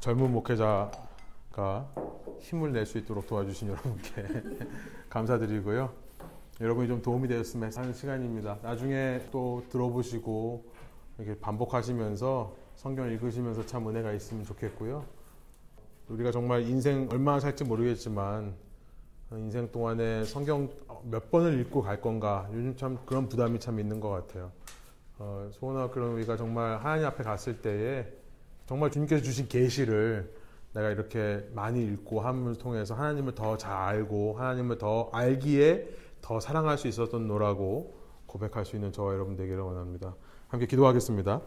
젊은 0.00 0.30
목회자가 0.32 1.88
힘을 2.40 2.72
낼 2.72 2.86
수 2.86 2.98
있도록 2.98 3.26
도와주신 3.26 3.68
여러분께 3.68 4.68
감사드리고요. 5.10 5.92
여러분이 6.60 6.88
좀 6.88 7.02
도움이 7.02 7.28
되었으면 7.28 7.72
하는 7.74 7.92
시간입니다. 7.92 8.58
나중에 8.62 9.26
또 9.30 9.64
들어보시고 9.70 10.64
이렇게 11.18 11.38
반복하시면서 11.40 12.54
성경을 12.76 13.12
읽으시면서 13.12 13.66
참 13.66 13.88
은혜가 13.88 14.12
있으면 14.12 14.44
좋겠고요. 14.44 15.04
우리가 16.08 16.30
정말 16.32 16.62
인생 16.62 17.08
얼마나 17.12 17.38
살지 17.40 17.64
모르겠지만 17.64 18.54
인생 19.32 19.70
동안에 19.70 20.24
성경 20.24 20.70
몇 21.04 21.30
번을 21.30 21.60
읽고 21.60 21.82
갈 21.82 22.00
건가 22.00 22.48
요즘 22.52 22.74
참 22.76 22.98
그런 23.04 23.28
부담이 23.28 23.60
참 23.60 23.78
있는 23.78 24.00
것 24.00 24.08
같아요. 24.08 24.50
어, 25.18 25.48
소원아 25.52 25.90
그런 25.90 26.12
우리가 26.12 26.36
정말 26.36 26.78
하나님 26.78 27.06
앞에 27.06 27.22
갔을 27.24 27.60
때에 27.60 28.06
정말 28.66 28.90
주님께서 28.90 29.22
주신 29.22 29.48
계시를 29.48 30.32
내가 30.72 30.90
이렇게 30.90 31.46
많이 31.54 31.84
읽고 31.84 32.20
앎을 32.20 32.56
통해서 32.56 32.94
하나님을 32.94 33.34
더 33.34 33.56
잘 33.56 33.72
알고 33.72 34.38
하나님을 34.38 34.78
더 34.78 35.10
알기에 35.12 35.88
더 36.20 36.40
사랑할 36.40 36.78
수 36.78 36.88
있었던 36.88 37.26
노라고 37.26 37.96
고백할 38.26 38.64
수 38.64 38.76
있는 38.76 38.92
저와 38.92 39.14
여러분 39.14 39.36
되기를 39.36 39.60
원합니다. 39.60 40.14
함께 40.48 40.66
기도하겠습니다. 40.66 41.40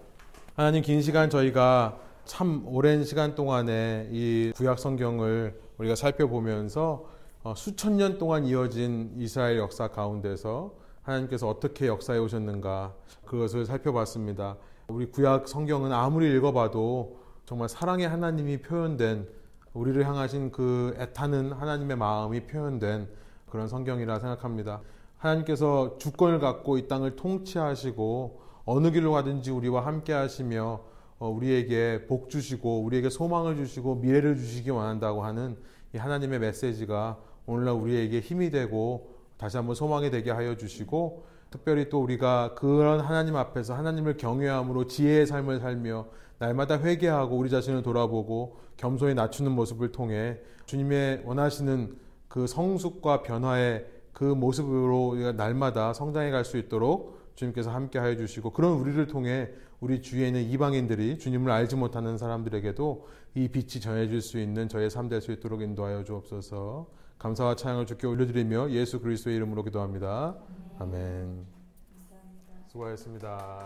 하나님 0.55 0.81
긴 0.83 1.01
시간 1.01 1.29
저희가 1.29 1.97
참 2.25 2.63
오랜 2.67 3.03
시간 3.03 3.33
동안에 3.35 4.09
이 4.11 4.51
구약 4.55 4.77
성경을 4.79 5.59
우리가 5.77 5.95
살펴보면서 5.95 6.93
어, 6.93 7.20
수천 7.55 7.97
년 7.97 8.19
동안 8.19 8.45
이어진 8.45 9.13
이스라엘 9.17 9.57
역사 9.57 9.87
가운데서 9.87 10.75
하나님께서 11.01 11.49
어떻게 11.49 11.87
역사해 11.87 12.19
오셨는가 12.19 12.93
그것을 13.25 13.65
살펴봤습니다. 13.65 14.57
우리 14.87 15.07
구약 15.07 15.47
성경은 15.47 15.91
아무리 15.91 16.31
읽어봐도 16.35 17.19
정말 17.45 17.67
사랑의 17.67 18.07
하나님이 18.07 18.61
표현된 18.61 19.27
우리를 19.73 20.05
향하신 20.05 20.51
그 20.51 20.95
애타는 20.99 21.53
하나님의 21.53 21.97
마음이 21.97 22.45
표현된 22.45 23.09
그런 23.49 23.67
성경이라 23.67 24.19
생각합니다. 24.19 24.81
하나님께서 25.17 25.97
주권을 25.97 26.39
갖고 26.39 26.77
이 26.77 26.87
땅을 26.87 27.15
통치하시고 27.15 28.41
어느 28.65 28.91
길로 28.91 29.13
가든지 29.13 29.49
우리와 29.49 29.83
함께 29.83 30.13
하시며 30.13 30.81
어, 31.17 31.27
우리에게 31.27 32.05
복 32.07 32.29
주시고 32.29 32.83
우리에게 32.83 33.09
소망을 33.09 33.55
주시고 33.55 33.95
미래를 33.95 34.37
주시기 34.37 34.69
원한다고 34.69 35.23
하는 35.23 35.57
이 35.93 35.97
하나님의 35.97 36.39
메시지가 36.39 37.30
오늘날 37.45 37.73
우리에게 37.75 38.19
힘이 38.19 38.49
되고 38.51 39.15
다시 39.37 39.57
한번 39.57 39.75
소망이 39.75 40.11
되게 40.11 40.31
하여 40.31 40.55
주시고 40.55 41.25
특별히 41.49 41.89
또 41.89 42.01
우리가 42.01 42.53
그런 42.55 42.99
하나님 42.99 43.35
앞에서 43.35 43.73
하나님을 43.75 44.17
경외함으로 44.17 44.87
지혜의 44.87 45.27
삶을 45.27 45.59
살며 45.59 46.07
날마다 46.39 46.79
회개하고 46.79 47.37
우리 47.37 47.49
자신을 47.49 47.83
돌아보고 47.83 48.57
겸손히 48.77 49.13
낮추는 49.15 49.51
모습을 49.51 49.91
통해 49.91 50.39
주님의 50.65 51.23
원하시는 51.25 51.95
그 52.27 52.47
성숙과 52.47 53.21
변화의 53.23 53.85
그 54.13 54.23
모습으로 54.23 55.09
우리가 55.09 55.31
날마다 55.33 55.93
성장해 55.93 56.31
갈 56.31 56.45
수 56.45 56.57
있도록 56.57 57.19
주님께서 57.35 57.71
함께 57.71 57.99
하여 57.99 58.15
주시고 58.15 58.51
그런 58.51 58.73
우리를 58.73 59.05
통해 59.07 59.49
우리 59.79 60.01
주위에 60.01 60.27
있는 60.27 60.43
이방인들이 60.43 61.17
주님을 61.17 61.51
알지 61.51 61.75
못하는 61.75 62.17
사람들에게도 62.17 63.07
이 63.35 63.47
빛이 63.47 63.81
전해질 63.81 64.21
수 64.21 64.39
있는 64.39 64.69
저의 64.69 64.89
삶 64.89 65.09
될 65.09 65.21
수 65.21 65.31
있도록 65.31 65.61
인도하여 65.61 66.03
주옵소서. 66.03 66.87
감사와 67.21 67.55
찬양을 67.55 67.85
주께 67.85 68.07
올려드리며 68.07 68.71
예수 68.71 68.99
그리스도의 68.99 69.35
이름으로 69.35 69.61
기도합니다. 69.61 70.35
아멘. 70.79 71.45
수고하셨습니다. 72.67 73.63